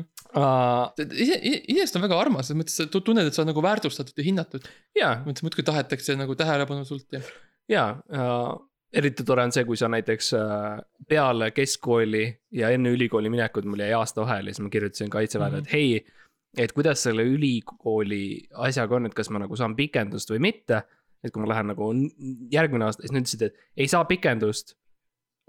ise, 1.05 1.37
iseenesest 1.39 1.99
on 1.99 2.07
väga 2.07 2.21
armas, 2.21 2.49
selles 2.49 2.63
mõttes 2.63 2.79
sa 2.81 2.89
tu- 2.93 3.05
tunned, 3.05 3.29
et 3.29 3.37
sa 3.37 3.43
oled 3.43 3.53
nagu 3.53 3.65
väärtustatud 3.65 4.17
ja 4.17 4.29
hinnatud. 4.29 4.69
jaa, 4.99 5.19
mõttes 5.27 5.45
muudkui 5.47 5.67
tahetakse 5.67 6.17
nagu 6.19 6.37
tähelepanu 6.39 6.89
sult 6.89 7.19
ja. 7.19 7.23
jaa 7.69 7.91
uh,, 7.97 8.57
eriti 8.93 9.25
tore 9.27 9.45
on 9.45 9.53
see, 9.53 9.67
kui 9.69 9.77
sa 9.77 9.91
näiteks 9.93 10.33
uh, 10.39 10.79
peale 11.09 11.51
keskkooli 11.57 12.25
ja 12.57 12.71
enne 12.73 12.93
ülikooli 12.95 13.33
minekut, 13.33 13.69
mul 13.69 13.85
jäi 13.85 13.93
aasta 13.97 14.25
vahele, 14.25 14.55
siis 14.55 14.65
ma 14.65 14.73
kirjutasin 14.73 15.13
kaitseväele 15.13 15.61
mm, 15.61 15.65
-hmm. 15.65 15.69
et 15.69 15.73
hei. 15.73 16.15
Et 16.59 16.73
kuidas 16.75 17.03
selle 17.07 17.25
ülikooli 17.29 18.49
asjaga 18.67 18.99
on, 18.99 19.07
et 19.09 19.15
kas 19.15 19.31
ma 19.31 19.43
nagu 19.43 19.57
saan 19.57 19.77
pikendust 19.79 20.31
või 20.35 20.43
mitte. 20.51 20.83
et 21.25 21.33
kui 21.35 21.43
ma 21.43 21.49
lähen 21.51 21.67
nagu 21.73 21.89
järgmine 22.53 22.85
aasta, 22.87 23.03
siis 23.03 23.11
nad 23.11 23.25
ütlesid, 23.25 23.41
et 23.43 23.57
ei 23.83 23.89
saa 23.91 24.05
pikendust. 24.07 24.77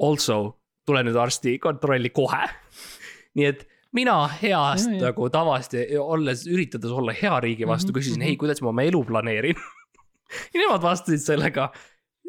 Also, 0.01 0.57
tule 0.87 1.03
nüüd 1.05 1.17
arsti 1.21 1.59
kontrolli 1.61 2.09
kohe. 2.09 2.47
nii 3.37 3.45
et 3.45 3.67
mina 3.93 4.15
heast 4.41 4.89
Ja, 4.89 4.95
ja. 4.95 5.01
nagu 5.09 5.29
tavast 5.29 5.75
ja 5.77 6.01
olles, 6.01 6.47
üritades 6.49 6.89
olla 6.89 7.13
hea 7.13 7.39
riigi 7.45 7.67
vastu, 7.69 7.91
Mhm, 7.91 7.97
küsisin, 7.99 8.17
mhm. 8.17 8.25
hei, 8.31 8.37
kuidas 8.37 8.61
ma 8.61 8.69
oma 8.73 8.81
elu 8.87 9.03
planeerin. 9.05 9.61
ja 10.53 10.61
nemad 10.63 10.81
vastasid 10.81 11.21
sellega 11.21 11.69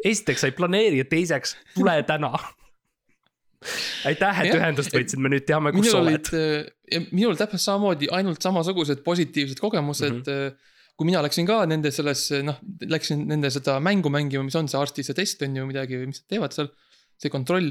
esiteks 0.05 0.41
sa 0.41 0.49
ei 0.51 0.57
planeeri 0.57 1.01
ja 1.01 1.05
teiseks 1.09 1.57
tule 1.75 2.03
täna. 2.09 2.33
aitäh, 4.09 4.41
et 4.41 4.53
Jah, 4.53 4.57
ühendust 4.61 4.95
võtsid, 4.95 5.21
me 5.21 5.33
nüüd 5.33 5.45
teame, 5.49 5.73
kus 5.77 5.91
sa 5.93 6.01
olid 6.01 6.29
oled., 6.91 7.13
minul 7.17 7.39
täpselt 7.39 7.63
samamoodi 7.65 8.11
ainult 8.17 8.43
samasugused 8.43 9.05
positiivsed 9.07 9.61
kogemused 9.63 10.17
mm. 10.17 10.23
-hmm. 10.27 10.57
kui 10.97 11.09
mina 11.09 11.23
läksin 11.25 11.47
ka 11.49 11.63
nende 11.69 11.93
sellesse, 11.95 12.43
noh, 12.47 12.59
läksin 12.85 13.27
nende 13.29 13.51
seda 13.51 13.79
mängu 13.81 14.13
mängima, 14.13 14.45
mis 14.45 14.59
on 14.59 14.69
see 14.69 14.81
arsti 14.81 15.07
see 15.07 15.17
test 15.17 15.47
on 15.47 15.57
ju 15.57 15.69
midagi 15.69 16.01
või 16.01 16.11
mis 16.11 16.21
nad 16.23 16.35
teevad 16.35 16.57
seal, 16.57 16.69
see 17.21 17.33
kontroll. 17.33 17.71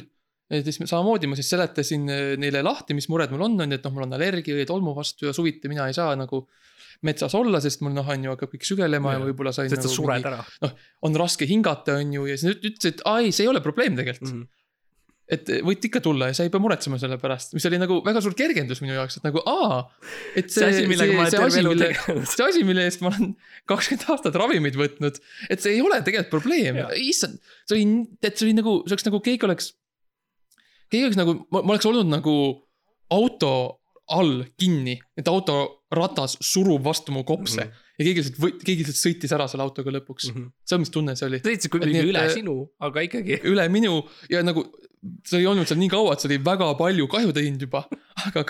ja 0.50 0.64
siis 0.66 0.80
samamoodi 0.82 1.28
ma 1.30 1.38
siis 1.38 1.52
seletasin 1.54 2.10
eh, 2.10 2.32
neile 2.42 2.64
lahti, 2.66 2.96
mis 2.98 3.06
mured 3.10 3.30
mul 3.30 3.46
on, 3.46 3.60
on 3.62 3.70
ju, 3.70 3.78
et 3.78 3.84
noh, 3.86 3.94
mul 3.94 4.08
on 4.08 4.18
allergia 4.18 4.66
tolmu 4.66 4.96
vastu 4.98 5.30
ja 5.30 5.34
suviti 5.34 5.70
mina 5.70 5.86
ei 5.86 5.94
saa 5.94 6.16
nagu 6.18 6.48
metsas 7.06 7.36
olla, 7.38 7.62
sest 7.64 7.84
mul 7.86 7.94
noh, 7.96 8.08
on 8.12 8.26
ju 8.26 8.34
hakkab 8.34 8.56
kõik 8.56 8.66
sügelema 8.68 9.14
ja, 9.14 9.20
ja 9.20 9.28
võib-olla 9.30 9.54
sain 9.56 9.70
sest 9.72 9.86
sa 9.86 9.88
nagu 9.88 9.96
sured 9.96 10.24
mingi, 10.24 10.32
ära. 10.34 10.72
on 11.08 11.20
raske 11.22 11.48
hingata, 11.48 12.00
on 12.02 12.16
ju, 12.18 12.26
ja 12.28 12.40
siis 12.40 12.50
nad 12.50 12.66
ütlesid, 12.66 12.98
et 12.98 13.06
aa 13.08 13.22
ei, 13.24 13.36
see 13.36 13.46
ei 13.46 13.52
ole 13.52 13.62
probleem 13.64 13.96
tegelikult 14.00 14.34
mm. 14.34 14.42
-hmm. 14.42 14.59
Et 15.30 15.50
võite 15.66 15.90
ikka 15.90 16.02
tulla 16.04 16.30
ja 16.32 16.36
sa 16.38 16.46
ei 16.46 16.52
pea 16.54 16.62
muretsema 16.62 16.98
selle 17.02 17.20
pärast, 17.22 17.54
mis 17.54 17.66
oli 17.70 17.80
nagu 17.82 18.00
väga 18.06 18.22
suur 18.26 18.36
kergendus 18.38 18.82
minu 18.82 18.96
jaoks, 18.96 19.20
et 19.20 19.28
nagu 19.28 19.44
aa. 19.50 19.82
et 20.40 20.50
see 20.54 20.66
asi, 20.66 20.86
millega 20.90 21.14
ma 21.14 21.26
olen 21.26 21.30
see 21.30 21.38
terve 21.38 21.52
asi, 21.52 21.62
elu 21.62 21.74
mille, 21.74 21.90
tegelenud. 21.92 22.30
see 22.32 22.48
asi, 22.48 22.64
mille 22.66 22.86
eest 22.90 23.04
ma 23.06 23.12
olen 23.14 23.36
kakskümmend 23.70 24.08
aastat 24.16 24.40
ravimeid 24.42 24.80
võtnud, 24.80 25.20
et 25.54 25.62
see 25.62 25.76
ei 25.78 25.84
ole 25.86 26.02
tegelikult 26.06 26.34
probleem 26.40 26.82
issand, 26.98 27.38
see 27.70 27.78
oli, 27.78 28.08
et 28.26 28.34
see 28.34 28.50
oli 28.50 28.58
nagu, 28.58 28.80
see 28.88 28.98
oleks 28.98 29.10
nagu 29.10 29.22
keegi 29.30 29.50
oleks. 29.50 29.74
keegi 30.90 31.12
oleks 31.12 31.22
nagu, 31.22 31.38
ma 31.54 31.66
oleks 31.68 31.90
olnud 31.90 32.10
nagu 32.10 32.36
auto 33.14 33.54
all 34.10 34.42
kinni, 34.58 34.98
et 35.14 35.30
autoratas 35.30 36.40
surub 36.42 36.82
vastu 36.90 37.14
mu 37.14 37.22
kopse 37.22 37.62
mm. 37.62 37.70
-hmm. 37.70 37.96
ja 38.00 38.06
keegi 38.08 38.24
lihtsalt 38.24 38.64
keegi 38.66 38.82
lihtsalt 38.82 39.02
sõitis 39.04 39.34
ära 39.38 39.46
selle 39.52 39.68
autoga 39.68 39.94
lõpuks 39.94 40.32
mm. 40.32 40.36
-hmm. 40.36 40.52
see 40.66 40.76
on, 40.76 40.82
mis 40.82 40.94
tunne 40.96 41.16
see 41.16 41.30
oli, 41.30 41.42
kuidagi 41.46 42.00
et, 42.02 42.10
üle 42.10 42.24
äh, 42.26 42.34
sinu, 42.34 42.56
aga 42.82 43.06
ikkagi. 43.06 43.42
üle 43.46 43.70
minu 43.70 44.02
ja 44.34 44.42
nagu 44.42 44.66
see 45.00 45.40
oli 45.40 45.48
olnud 45.48 45.70
seal 45.70 45.80
nii 45.80 45.92
kaua, 45.92 46.14
et 46.14 46.24
see 46.24 46.30
oli 46.32 46.40
väga 46.44 46.74
palju 46.80 47.08
kahju 47.12 47.32
teinud 47.36 47.64
juba, 47.64 47.84
aga, 48.28 48.44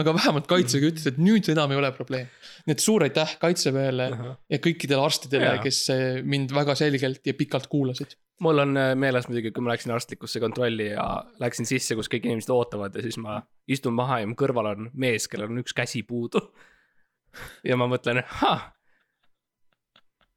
aga 0.00 0.14
vähemalt 0.16 0.48
kaitsega 0.50 0.90
ütles, 0.90 1.06
et 1.08 1.20
nüüd 1.22 1.48
enam 1.52 1.72
ei 1.74 1.78
ole 1.78 1.92
probleem. 1.94 2.26
nii 2.66 2.74
et 2.74 2.82
suur 2.82 3.04
aitäh 3.06 3.36
kaitseväele 3.42 4.08
Ahah. 4.16 4.34
ja 4.50 4.60
kõikidele 4.62 5.06
arstidele 5.06 5.54
kes 5.62 5.80
eh, 5.94 6.20
mind 6.26 6.54
väga 6.56 6.76
selgelt 6.78 7.26
ja 7.26 7.36
pikalt 7.38 7.68
kuulasid. 7.72 8.16
mul 8.42 8.64
on 8.64 8.76
äh, 8.80 8.92
meeles 8.98 9.28
muidugi, 9.30 9.54
kui 9.54 9.64
ma 9.64 9.74
läksin 9.74 9.94
arstlikusse 9.94 10.42
kontrolli 10.42 10.90
ja 10.90 11.06
läksin 11.42 11.68
sisse, 11.68 11.96
kus 11.98 12.10
kõik 12.10 12.26
inimesed 12.26 12.50
ootavad 12.54 12.98
ja 12.98 13.06
siis 13.06 13.20
ma 13.22 13.38
istun 13.70 13.94
maha 13.98 14.22
ja 14.22 14.30
mu 14.30 14.38
kõrval 14.38 14.72
on 14.74 14.90
mees, 14.94 15.28
kellel 15.30 15.52
on 15.52 15.62
üks 15.62 15.76
käsi 15.76 16.02
puudu. 16.06 16.42
ja 17.68 17.78
ma 17.78 17.90
mõtlen, 17.90 18.24
ahah. 18.26 18.72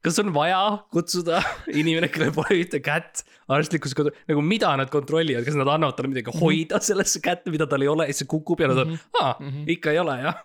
Kas 0.06 0.20
on 0.22 0.30
vaja 0.36 0.60
kutsuda 0.94 1.40
inimene, 1.82 2.08
kellel 2.14 2.32
pole 2.36 2.60
ühte 2.62 2.80
kätt 2.86 3.24
arstlikus 3.52 3.94
kodu, 3.98 4.14
nagu 4.30 4.42
mida 4.46 4.72
nad 4.80 4.92
kontrollivad, 4.94 5.46
kas 5.48 5.58
nad 5.58 5.70
annavad 5.74 5.98
talle 5.98 6.12
midagi 6.14 6.34
hoida 6.40 6.80
sellesse 6.86 7.22
kätte, 7.26 7.52
mida 7.54 7.66
tal 7.70 7.82
ei 7.86 7.90
ole 7.92 8.06
ja 8.10 8.14
siis 8.14 8.24
see 8.26 8.32
kukub 8.36 8.62
ja 8.64 8.70
nad 8.72 8.84
on, 8.86 8.94
aa, 9.22 9.34
Mhm. 9.42 9.66
ikka 9.76 9.92
ei 9.96 10.00
ole 10.04 10.20
jah 10.24 10.40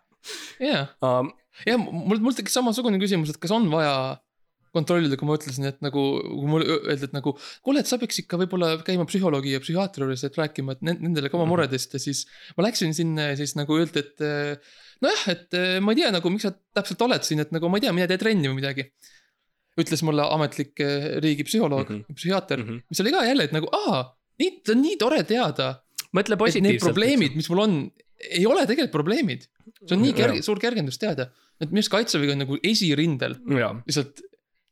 jaa, 0.61 0.83
um,. 1.07 1.31
ja 1.69 1.77
mul, 1.81 2.19
mul 2.21 2.35
tekkis 2.37 2.57
samasugune 2.59 2.99
küsimus, 3.01 3.31
et 3.33 3.39
kas 3.41 3.53
on 3.57 3.69
vaja 3.73 3.95
kontrollida, 4.71 5.17
kui 5.19 5.27
ma 5.27 5.35
ütlesin, 5.35 5.65
et 5.67 5.81
nagu, 5.83 6.03
kui 6.23 6.47
mulle 6.47 6.67
öeldi, 6.77 7.09
et 7.09 7.15
nagu 7.17 7.33
kuule, 7.67 7.81
et 7.83 7.89
sa 7.91 7.97
peaks 7.99 8.21
ikka 8.23 8.39
võib-olla 8.39 8.69
käima 8.87 9.03
psühholoogi 9.09 9.57
ja 9.57 9.61
psühhiaatri 9.65 10.05
juures, 10.05 10.23
et 10.29 10.37
rääkima, 10.39 10.77
et 10.77 10.85
ne- 10.87 10.95
nendele 11.01 11.27
ka 11.33 11.35
oma 11.41 11.43
Mhm. 11.49 11.51
muredest 11.57 11.97
ja 11.97 11.99
siis 12.05 12.21
ma 12.57 12.69
läksin 12.69 12.95
sinna 12.95 13.31
ja 13.33 13.37
siis 13.41 13.57
nagu 13.59 13.75
öeldi, 13.81 13.99
et 14.05 14.23
nojah, 15.03 15.25
et 15.35 15.55
eh, 15.59 15.81
ma 15.83 15.91
ei 15.91 15.99
tea 16.03 16.13
nagu, 16.15 16.31
miks 16.31 16.47
sa 16.47 16.53
täpselt 16.77 17.03
oled 17.03 17.27
siin, 17.27 17.41
et 17.43 17.51
nagu 17.57 17.69
ma 17.69 17.81
ei 17.81 17.87
tea, 17.89 17.93
mine 17.97 18.07
tee 18.07 18.21
trenni 18.23 18.47
või 18.53 18.61
midagi. 18.61 18.87
Ütles 19.79 20.03
mulle 20.07 20.25
ametlik 20.35 20.81
eh, 20.83 21.21
riigi 21.23 21.47
psühholoog 21.47 21.89
mm. 21.89 22.01
-hmm. 22.01 22.19
psühhiaater 22.19 22.63
mm. 22.63 22.69
-hmm. 22.69 22.83
mis 22.91 23.01
oli 23.05 23.13
ka 23.15 23.25
jälle, 23.27 23.47
et 23.49 23.55
nagu 23.57 23.71
aa, 23.73 24.03
nii, 24.41 24.51
see 24.67 24.75
on 24.75 24.83
nii 24.83 24.97
tore 25.01 25.23
teada, 25.29 25.69
mõtle 26.17 26.35
et 26.35 26.41
need 26.41 26.45
positiivselt. 26.45 26.89
probleemid, 26.89 27.37
mis 27.39 27.51
mul 27.53 27.63
on, 27.67 27.77
ei 28.31 28.47
ole 28.47 28.67
tegelikult 28.67 28.97
probleemid. 28.99 29.47
see 29.87 29.97
on 29.97 30.03
nii 30.03 30.17
kerge, 30.17 30.43
suur 30.47 30.61
kergendus 30.63 30.99
teada, 30.99 31.31
et 31.61 31.71
minu 31.71 31.85
arust 31.85 31.95
kaitsevägi 31.95 32.35
on 32.35 32.45
nagu 32.47 32.59
esirindel 32.73 33.39
lihtsalt 33.87 34.27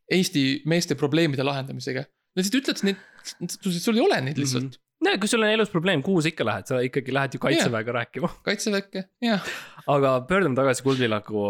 Eesti 0.08 0.62
meeste 0.64 0.96
probleemide 0.96 1.44
lahendamisega. 1.44 2.00
Nad 2.32 2.40
lihtsalt 2.40 2.62
ütlevad, 2.62 2.78
et 2.78 2.84
neid, 2.88 3.56
sul 3.60 3.98
ei 3.98 4.00
ole 4.00 4.20
neid 4.24 4.38
lihtsalt 4.40 4.64
mm. 4.64 4.70
-hmm. 4.72 5.04
no 5.04 5.18
kui 5.20 5.28
sul 5.28 5.44
on 5.44 5.52
elus 5.52 5.72
probleem, 5.72 6.02
kuhu 6.02 6.22
sa 6.24 6.30
ikka 6.32 6.46
lähed, 6.48 6.70
sa 6.70 6.80
ikkagi 6.80 7.12
lähed 7.12 7.34
ju 7.36 7.40
kaitseväega 7.42 7.92
rääkima. 7.92 8.30
kaitseväkke, 8.48 9.04
jah, 9.22 9.44
aga 9.86 10.20
pöördume 10.30 10.56
tagasi 10.56 10.82
Kuldvillaku 10.82 11.42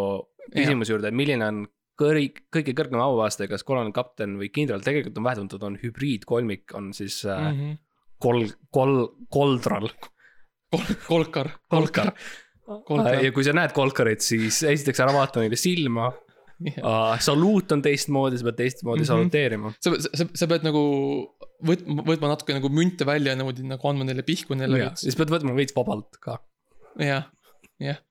küsimuse 0.55 0.96
juurde, 0.96 1.11
milline 1.14 1.46
on 1.46 1.66
kõri-, 1.99 2.30
kõige 2.55 2.74
kõrgem 2.78 3.03
auaste, 3.03 3.49
kas 3.51 3.66
kolonel 3.66 3.94
kapten 3.96 4.36
või 4.40 4.51
kindral, 4.55 4.84
tegelikult 4.84 5.18
on 5.20 5.28
vähetuntud, 5.28 5.66
on 5.68 5.78
hübriidkolmik, 5.82 6.74
on 6.78 6.92
siis 6.96 7.20
äh, 7.26 7.40
mm 7.40 7.59
-hmm. 7.59 7.80
kol-, 8.24 8.55
kol-, 8.74 9.09
koldral. 9.34 9.90
Kol,. 10.68 10.94
kolkar, 11.07 11.55
kolkar. 11.70 12.12
Kolkar. 12.68 13.22
ja 13.24 13.32
kui 13.32 13.44
sa 13.46 13.55
näed 13.57 13.72
kolkarit, 13.72 14.20
siis 14.20 14.61
esiteks 14.62 15.01
ära 15.01 15.12
vaata 15.14 15.40
neile 15.40 15.57
silma 15.57 16.11
uh,. 16.66 17.14
saluut 17.20 17.72
on 17.72 17.82
teistmoodi, 17.82 18.38
sa 18.38 18.49
pead 18.51 18.59
teistmoodi 18.59 19.01
mm. 19.01 19.05
-hmm. 19.05 19.09
saluteerima. 19.09 19.72
sa, 19.80 19.94
sa, 19.99 20.26
sa 20.34 20.49
pead 20.51 20.66
nagu 20.66 20.82
võtma, 21.64 22.05
võtma 22.11 22.32
natuke 22.34 22.57
nagu 22.57 22.70
münte 22.72 23.07
välja 23.09 23.36
niimoodi 23.38 23.66
nagu 23.66 23.88
andma 23.88 24.07
neile 24.09 24.24
pihku 24.26 24.59
neile 24.59 24.82
ja 24.82 24.90
siis 24.99 25.16
pead 25.18 25.32
võtma 25.32 25.55
veits 25.57 25.76
vabalt 25.76 26.18
ka 26.20 26.38
jah, 27.01 27.30
jah, 27.82 28.03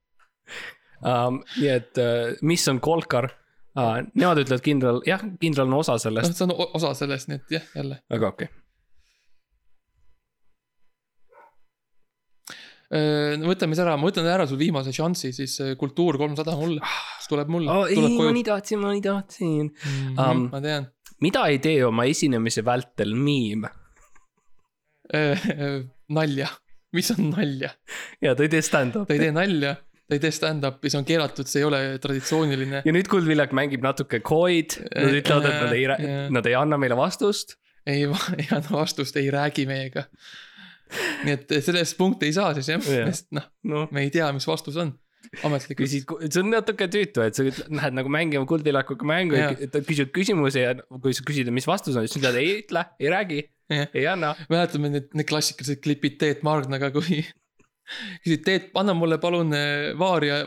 um,. 1.04 1.42
nii 1.60 1.74
et 1.76 2.02
uh, 2.02 2.34
mis 2.42 2.68
on 2.72 2.82
kolkar 2.84 3.30
uh,? 3.78 3.98
Nemad 4.14 4.44
ütlevad 4.44 4.64
kindral, 4.66 5.02
jah, 5.08 5.26
kindral 5.42 5.70
on 5.70 5.80
osa 5.82 5.98
noh, 5.98 6.04
sellest, 6.06 6.38
see 6.38 6.48
on 6.48 6.56
osa 6.58 6.94
sellest, 6.98 7.32
nii 7.32 7.42
et 7.42 7.60
jah, 7.60 7.70
jälle. 7.78 8.00
aga 8.14 8.32
okei 8.34 8.50
okay.. 8.50 8.64
no 13.38 13.50
võtame 13.52 13.76
siis 13.76 13.84
ära, 13.86 13.96
ma 14.00 14.10
võtan 14.10 14.28
ära 14.32 14.46
sul 14.50 14.60
viimase 14.62 14.94
šansi, 14.96 15.34
siis 15.36 15.58
äh, 15.64 15.74
kultuur 15.80 16.20
kolmsada 16.20 16.56
mulle, 16.60 16.84
siis 17.20 17.32
tuleb 17.32 17.50
mulle 17.52 17.74
oh,. 17.74 17.88
ei, 17.88 18.04
ma 18.18 18.30
nii 18.36 18.46
tahtsin, 18.48 18.84
ma 18.84 18.94
nii 18.96 19.04
tahtsin. 19.06 19.66
mm. 19.72 20.14
um, 20.14 20.20
-hmm, 20.20 20.46
ma 20.54 20.64
tean 20.64 20.94
mida 21.24 21.48
ei 21.52 21.60
tee 21.64 21.82
oma 21.86 22.06
esinemise 22.10 22.64
vältel 22.66 23.16
miim? 23.18 23.66
nalja, 26.18 26.50
mis 26.96 27.12
on 27.16 27.30
nalja? 27.32 27.72
ja 28.22 28.36
ta 28.36 28.46
ei 28.46 28.52
tee 28.52 28.64
stand-up'i 28.66 29.08
ta 29.08 29.16
ei 29.16 29.24
tee 29.26 29.36
nalja, 29.36 29.76
ta 30.08 30.16
ei 30.16 30.24
tee 30.24 30.34
stand-up'i, 30.34 30.92
see 30.92 31.02
on 31.02 31.08
keelatud, 31.08 31.50
see 31.52 31.62
ei 31.62 31.68
ole 31.68 31.80
traditsiooniline. 32.04 32.82
ja 32.88 32.96
nüüd 32.96 33.10
Kuldvillak 33.12 33.56
mängib 33.58 33.84
natuke 33.84 34.22
coy'd, 34.26 34.78
nad 34.96 35.16
ütlevad, 35.20 35.48
et 35.50 35.64
nad 35.66 35.74
ei 35.76 36.12
nad 36.34 36.48
ei 36.48 36.56
anna 36.60 36.80
meile 36.80 36.98
vastust. 37.00 37.58
ei, 37.88 38.06
ei 38.42 38.48
anna 38.56 38.78
vastust, 38.80 39.20
ei 39.20 39.32
räägi 39.34 39.68
meiega. 39.70 40.08
nii 41.28 41.34
et 41.36 41.52
sellest 41.66 41.98
punkti 42.00 42.30
ei 42.30 42.38
saa 42.38 42.54
siis 42.56 42.72
jah 42.72 42.88
yeah., 42.88 43.12
sest 43.12 43.34
noh, 43.36 43.50
noh, 43.68 43.92
me 43.92 44.06
ei 44.06 44.14
tea, 44.14 44.30
mis 44.36 44.48
vastus 44.48 44.80
on 44.80 44.94
ametlikult. 45.44 45.82
küsid, 45.84 46.14
see 46.32 46.40
on 46.40 46.54
natuke 46.54 46.88
tüütu, 46.92 47.26
et 47.26 47.36
sa 47.36 47.44
lähed 47.44 47.98
nagu 47.98 48.12
mängima 48.14 48.48
Kuldvillakuga 48.48 49.08
mängu 49.10 49.36
ja 49.36 49.50
küsib 49.76 50.14
küsimusi 50.16 50.64
ja 50.64 50.78
kui 51.04 51.16
sa 51.16 51.26
küsid, 51.28 51.52
mis 51.52 51.68
vastus 51.68 51.98
on, 52.00 52.08
siis 52.08 52.22
ütled 52.22 52.40
ei 52.40 52.54
ütle, 52.62 52.86
ei 53.02 53.12
räägi, 53.12 53.42
ei 53.90 54.06
anna. 54.08 54.32
mäletame 54.48 54.94
need, 54.94 55.12
need 55.18 55.28
klassikalised 55.28 55.84
klipid 55.84 56.16
Teet 56.22 56.48
Margnaga, 56.48 56.94
kui 56.96 57.26
küsid, 58.24 58.42
Teet, 58.46 58.66
anna 58.76 58.94
mulle 58.98 59.18
palun 59.24 59.54
eh, 59.56 59.94
Vaaria, 60.00 60.42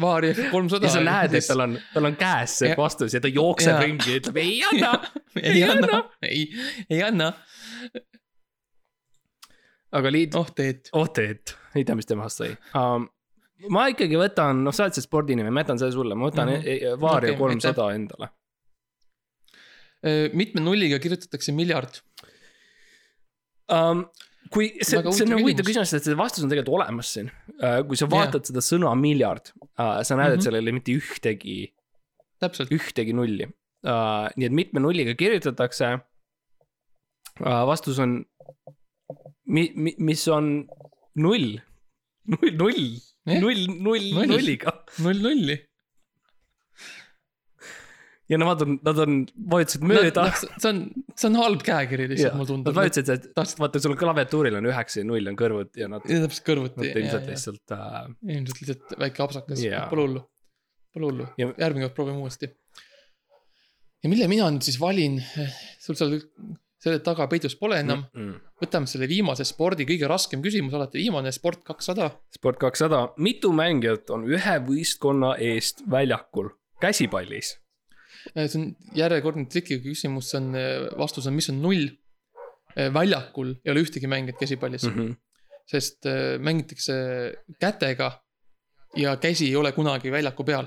Vaaria 0.00 0.34
kolmsada. 0.50 0.86
ja 0.86 0.92
sa 0.92 1.00
näed, 1.06 1.34
et 1.38 1.46
tal 1.48 1.64
on, 1.64 1.78
tal 1.94 2.04
on 2.10 2.16
käes 2.20 2.58
see 2.62 2.68
Ja- 2.72 2.76
vastus 2.78 3.14
ja 3.16 3.20
ta 3.24 3.28
jookseb 3.32 3.78
ringi 3.80 4.10
ja 4.12 4.20
ütleb 4.20 4.36
ei 4.42 4.58
anna. 4.70 4.92
ei 5.42 5.62
anna, 5.64 6.02
ei, 6.28 6.42
ei 6.90 7.02
anna, 7.02 7.30
aga 9.98 10.12
liit, 10.12 10.34
oh 10.38 10.50
Teet. 10.56 10.88
oh 10.96 11.08
Teet, 11.12 11.56
ei 11.76 11.84
tea, 11.84 11.96
mis 11.98 12.08
temast 12.08 12.42
sai 12.42 12.52
um,. 12.78 13.08
ma 13.72 13.86
ikkagi 13.92 14.16
võtan, 14.20 14.62
noh, 14.66 14.74
sa 14.74 14.86
oled 14.86 14.96
see 14.96 15.04
spordiinimene, 15.04 15.52
ma 15.54 15.62
jätan 15.64 15.78
selle 15.80 15.94
sulle, 15.94 16.16
ma 16.18 16.28
võtan 16.30 16.48
mm 16.50 16.62
-hmm. 16.64 17.08
Okei, 17.16 17.36
kolmsada 17.38 17.90
endale. 17.94 18.28
mitme 20.34 20.60
nulliga 20.64 20.98
kirjutatakse 20.98 21.52
miljard? 21.54 22.00
um,. 23.70 24.06
Kui 24.52 24.68
see, 24.80 24.98
see 25.00 25.24
on 25.24 25.30
nagu 25.32 25.42
huvitav 25.46 25.66
küsimus. 25.68 25.92
sest 25.94 26.08
see 26.08 26.18
vastus 26.18 26.44
on 26.44 26.50
tegelikult 26.52 26.76
olemas 26.80 27.12
siin 27.16 27.30
uh,. 27.58 27.80
kui 27.88 27.96
sa 28.00 28.08
vaatad 28.10 28.44
seda 28.48 28.62
sõna 28.64 28.92
miljard 28.98 29.52
uh,, 29.54 30.02
sa 30.06 30.16
näed 30.18 30.28
-hmm. 30.28 30.28
Mhm. 30.28 30.38
et 30.38 30.42
seal 30.46 30.54
ei 30.58 30.64
ole 30.64 30.72
mitte 30.78 30.92
ühtegi, 30.98 31.58
ühtegi 32.78 33.14
nulli 33.16 33.46
uh,. 33.48 34.28
nii 34.36 34.46
et 34.50 34.56
mitme 34.60 34.80
nulliga 34.84 35.14
kirjutatakse 35.18 35.92
vastus 37.40 37.98
on, 37.98 38.18
mi-, 39.46 39.72
mi-, 39.74 39.96
mis 39.98 40.28
on 40.28 40.52
null, 41.16 41.58
null, 42.28 42.52
null, 42.60 42.86
null, 43.26 43.66
Null. 43.86 44.26
nulliga. 44.26 44.72
null 44.98 45.20
nulli. 45.22 45.56
Ja 48.30 48.38
nemad 48.38 48.62
on, 48.64 48.76
nad 48.86 49.00
on, 49.02 49.18
vajutasid 49.52 49.84
mööda. 49.88 50.26
see 50.38 50.70
on, 50.70 50.80
see 51.18 51.28
on 51.28 51.38
halb 51.40 51.64
käekiri 51.66 52.08
lihtsalt, 52.10 52.36
mulle 52.38 52.46
Nad 52.46 52.52
tundub. 52.52 52.78
vajutasid, 52.78 53.10
et 53.12 53.58
vaata, 53.60 53.82
sul 53.82 53.96
klaviatuuril 53.98 54.58
on 54.60 54.70
üheksa 54.70 55.02
ja 55.02 55.08
null 55.08 55.32
on 55.32 55.38
kõrvud 55.38 55.80
ja 55.80 55.90
nad, 55.90 56.06
täpselt 56.06 56.46
kõrvuti 56.46 56.80
nad. 56.80 56.90
ilmselt 57.02 57.28
lihtsalt 57.32 57.76
äh, 57.76 58.00
ilmselt 58.38 58.62
lihtsalt 58.62 58.96
väike 59.02 59.26
apsakas 59.26 59.62
pole 59.90 60.06
hullu, 60.06 60.24
pole 60.94 61.10
hullu 61.10 61.28
Ja-, 61.40 61.52
järgmine 61.66 61.88
kord 61.88 61.98
proovime 61.98 62.22
uuesti. 62.22 62.50
ja 64.02 64.12
mille 64.12 64.30
mina 64.30 64.50
nüüd 64.54 64.66
siis 64.66 64.80
valin, 64.82 65.18
sul 65.82 65.98
seal 65.98 66.20
selle 66.82 66.98
taga 67.04 67.28
peidus 67.30 67.54
pole 67.58 67.78
enam 67.82 68.04
mm., 68.08 68.22
mm.. 68.22 68.52
võtame 68.62 68.90
selle 68.90 69.06
viimase 69.10 69.46
spordi 69.46 69.86
kõige 69.88 70.08
raskem 70.10 70.42
küsimus 70.44 70.74
alati, 70.78 71.02
viimane 71.02 71.30
sport 71.34 71.62
kakssada. 71.66 72.10
sport 72.34 72.58
kakssada, 72.62 73.08
mitu 73.22 73.52
mängijat 73.54 74.10
on 74.14 74.26
ühe 74.30 74.56
võistkonna 74.66 75.36
eest 75.42 75.84
väljakul 75.90 76.50
käsipallis? 76.82 77.56
Äh, 78.36 78.46
see 78.48 78.60
on 78.60 78.68
järjekordne 78.96 79.46
trikiga 79.52 79.82
küsimus, 79.84 80.30
see 80.32 80.40
on, 80.40 80.54
vastus 80.98 81.26
on, 81.28 81.36
mis 81.36 81.50
on 81.52 81.60
null. 81.62 81.90
väljakul 82.72 83.50
ei 83.66 83.68
ole 83.68 83.82
ühtegi 83.84 84.08
mängijat 84.08 84.38
käsipallis 84.40 84.86
mm. 84.88 84.94
-hmm. 84.96 85.16
sest 85.68 86.06
mängitakse 86.40 86.94
kätega 87.60 88.06
ja 88.96 89.16
käsi 89.16 89.50
ei 89.50 89.56
ole 89.56 89.72
kunagi 89.72 90.12
väljaku 90.12 90.44
peal. 90.44 90.66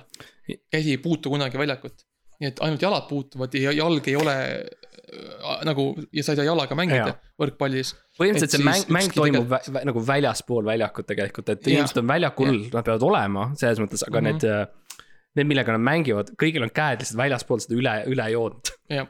käsi 0.72 0.91
ei 0.91 0.97
puutu 0.97 1.30
kunagi 1.30 1.57
väljakut. 1.57 2.05
nii 2.39 2.47
et 2.47 2.59
ainult 2.61 2.82
jalad 2.82 3.07
puutuvad 3.09 3.53
ja 3.53 3.72
jalg 3.72 4.07
ei 4.07 4.16
ole 4.16 4.36
nagu 5.66 5.86
ja 6.13 6.24
sa 6.24 6.34
ei 6.34 6.39
saa 6.39 6.47
jalaga 6.47 6.76
mängida 6.78 7.09
Jaa. 7.11 7.18
võrkpallis. 7.41 7.93
põhimõtteliselt 8.20 8.57
see 8.57 8.66
mäng 8.66 8.89
mäng 8.93 9.13
toimub 9.16 9.49
vä 9.51 9.59
vä 9.74 9.84
nagu 9.89 10.03
väljaspool 10.07 10.66
väljakut 10.66 11.07
tegelikult, 11.07 11.49
et 11.49 11.61
Jah. 11.68 11.74
inimesed 11.74 12.01
on 12.01 12.07
väljakul, 12.07 12.57
nad 12.74 12.88
peavad 12.88 13.05
olema 13.09 13.45
selles 13.59 13.82
mõttes, 13.84 14.05
aga 14.07 14.22
Mhm. 14.22 14.26
need, 14.30 14.68
need, 15.36 15.50
millega 15.50 15.76
nad 15.76 15.84
mängivad, 15.84 16.32
kõigil 16.40 16.66
on 16.66 16.72
käed 16.76 17.04
lihtsalt 17.04 17.20
väljaspool 17.20 17.62
seda 17.64 17.78
üle, 17.78 17.96
ülejoont. 18.12 18.72
jah, 18.92 19.10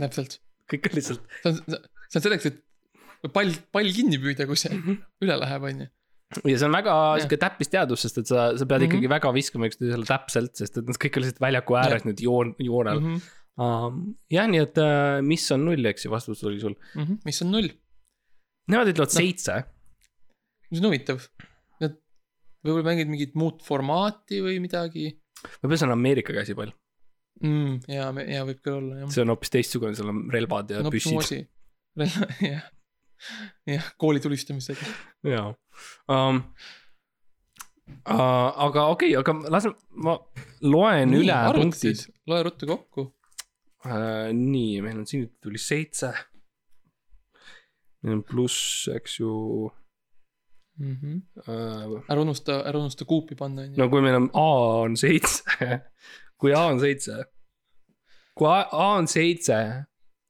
täpselt. 0.00 0.38
kõik 0.70 0.88
on 0.90 0.96
lihtsalt, 1.00 1.26
see 1.42 1.52
on, 1.52 1.60
see 2.08 2.20
on 2.20 2.26
selleks, 2.28 2.48
et 2.50 3.30
pall, 3.34 3.52
pall 3.74 3.92
kinni 3.96 4.20
püüda, 4.22 4.48
kui 4.48 4.58
see 4.60 4.74
üle 5.24 5.38
läheb, 5.42 5.68
on 5.70 5.84
ju. 5.84 5.90
ja 6.50 6.58
see 6.58 6.68
on 6.68 6.76
väga 6.78 6.96
sihuke 7.20 7.40
täppisteadus, 7.44 8.04
sest 8.06 8.24
et 8.24 8.32
sa, 8.32 8.50
sa 8.58 8.66
pead 8.66 8.84
Mhm. 8.84 8.90
ikkagi 8.90 9.12
väga 9.12 9.32
viskama 9.36 9.70
üksteisele 9.70 10.08
täpselt, 10.08 10.56
sest 10.58 10.80
et 10.80 10.90
nad 10.90 11.00
kõik 11.00 11.18
on 11.18 11.26
lihtsalt 11.26 11.46
väljaku 11.46 11.78
ääres 11.80 12.06
nüüd 12.08 12.20
joon, 12.24 12.54
joonel 12.58 13.00
mm. 13.00 13.16
-hmm. 13.16 14.12
jah, 14.34 14.50
nii 14.50 14.62
et 14.64 14.82
äh, 14.82 15.22
mis 15.22 15.46
on 15.54 15.64
null, 15.68 15.90
eks 15.92 16.06
ju, 16.06 16.10
vastus 16.14 16.44
oli 16.44 16.60
sul. 16.60 16.76
mhm. 16.94 17.22
mis 17.24 17.42
on 17.42 17.50
null, 17.54 17.70
Nemad 18.70 18.88
ütlevad 18.88 19.12
seitse. 19.12 19.58
mis 20.70 20.80
on 20.80 20.88
huvitav. 20.88 21.26
Nad, 21.82 21.98
võib-olla 22.64 22.86
mängid 22.86 23.10
mingit 23.12 23.34
muud 23.36 23.60
formaati 23.64 24.40
või 24.44 24.56
midagi 24.64 25.10
võib-olla 25.42 25.80
see 25.80 25.88
on 25.88 25.96
Ameerika 25.96 26.36
käsipall, 26.36 26.72
mm,. 27.42 27.82
ja, 27.90 28.08
ja 28.28 28.46
võib 28.48 28.62
küll 28.64 28.78
olla 28.78 29.02
jah. 29.02 29.10
see 29.14 29.24
on 29.24 29.34
hoopis 29.34 29.52
teistsugune, 29.54 29.98
seal 29.98 30.12
on 30.12 30.22
relvad 30.34 30.72
ja 30.74 30.84
no 30.84 30.92
püssid. 30.94 31.48
jah, 32.52 32.70
jah, 33.70 33.92
kooli 34.00 34.22
tulistamisega. 34.24 34.94
jaa 35.34 35.52
um,. 36.12 36.42
Uh, 37.84 38.48
aga 38.64 38.86
okei 38.94 39.10
okay,, 39.12 39.20
aga 39.20 39.52
lase, 39.52 39.70
ma 40.00 40.14
loen 40.64 41.10
Nii, 41.12 41.18
üle 41.20 41.34
punktid. 41.52 42.06
loe 42.30 42.38
ruttu 42.46 42.68
kokku. 42.68 43.04
Uh, 43.84 44.30
nii, 44.32 44.78
meil 44.80 45.02
on 45.02 45.08
siin 45.08 45.26
tuli 45.44 45.60
seitse. 45.60 46.08
meil 48.00 48.16
on 48.16 48.22
pluss, 48.24 48.86
eks 48.92 49.18
ju 49.20 49.34
Mm 50.78 50.96
-hmm. 50.96 51.22
uh,. 51.48 52.02
ära 52.08 52.20
unusta, 52.20 52.62
ära 52.66 52.78
unusta 52.78 53.04
kuupi 53.04 53.34
panna, 53.38 53.66
no 53.76 53.88
kui 53.90 54.02
meil 54.02 54.16
on 54.18 54.30
A 54.34 54.48
on 54.82 54.96
seitse, 54.96 55.42
kui 56.40 56.52
A 56.52 56.64
on 56.66 56.80
seitse, 56.80 57.24
kui 58.34 58.48
A, 58.48 58.66
A 58.72 58.88
on 58.98 59.06
seitse 59.08 59.60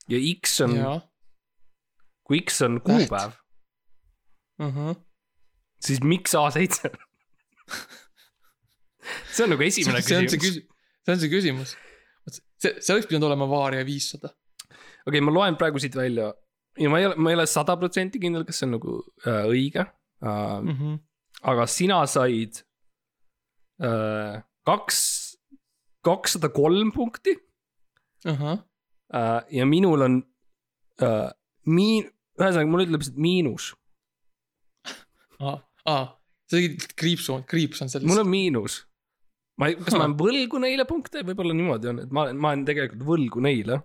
ja 0.08 0.18
X 0.42 0.60
on, 0.60 0.76
kui 2.24 2.42
X 2.44 2.60
on 2.62 2.80
kuupäev, 2.84 3.32
siis 5.80 6.02
miks 6.02 6.34
A 6.34 6.50
seitse? 6.50 6.90
see 9.34 9.44
on 9.44 9.52
nagu 9.54 9.62
esimene 9.64 10.02
see 10.02 10.18
on 10.18 10.28
see 10.28 10.38
küsimus. 10.38 10.68
küsimus, 10.68 11.04
see 11.04 11.12
on 11.14 11.20
see 11.20 11.32
küsimus. 11.32 11.76
see, 12.60 12.72
see 12.80 12.94
oleks 12.94 13.08
pidanud 13.10 13.28
olema 13.30 13.48
Varia 13.48 13.84
viissada. 13.86 14.28
okei 15.06 15.18
okay,, 15.18 15.24
ma 15.24 15.34
loen 15.34 15.56
praegu 15.60 15.80
siit 15.82 15.96
välja 15.96 16.32
ja 16.80 16.90
ma 16.90 17.00
ei 17.00 17.08
ole, 17.08 17.16
ma 17.16 17.32
ei 17.32 17.38
ole 17.38 17.46
sada 17.50 17.76
protsenti 17.80 18.20
kindel, 18.22 18.46
kas 18.48 18.60
see 18.60 18.68
on 18.68 18.76
nagu 18.78 18.96
äh, 19.26 19.44
õige 19.50 19.84
äh,. 20.22 20.60
Mhm. 20.62 20.98
aga 21.42 21.66
sina 21.66 22.06
said 22.06 22.62
äh, 23.82 24.40
kaks, 24.64 25.00
kakssada 26.04 26.48
kolm 26.48 26.92
punkti 26.92 27.36
ahah, 28.24 28.58
äh, 29.12 29.40
ja 29.58 29.66
minul 29.68 30.06
on 30.06 30.18
äh, 31.02 31.30
miin-, 31.66 32.10
ühesõnaga 32.40 32.70
mul 32.70 32.84
ütleb 32.86 33.02
lihtsalt 33.02 33.20
miinus, 33.20 33.70
aa, 35.40 35.58
aa, 35.84 36.04
sa 36.48 36.56
tegid 36.56 36.94
kriipsu, 36.98 37.40
kriips 37.50 37.84
on 37.84 37.92
selles. 37.92 38.08
mul 38.08 38.22
on 38.24 38.30
miinus. 38.30 38.82
ma 39.60 39.70
ei, 39.70 39.76
kas 39.78 39.94
ma 39.94 40.06
olen 40.06 40.16
võlgu 40.18 40.60
neile 40.62 40.86
punkte, 40.88 41.22
võib-olla 41.26 41.56
niimoodi 41.56 41.92
on, 41.92 42.00
et 42.06 42.14
ma 42.14 42.26
olen, 42.26 42.40
ma 42.40 42.54
olen 42.54 42.64
tegelikult 42.68 43.04
võlgu 43.06 43.44
neile. 43.44 43.82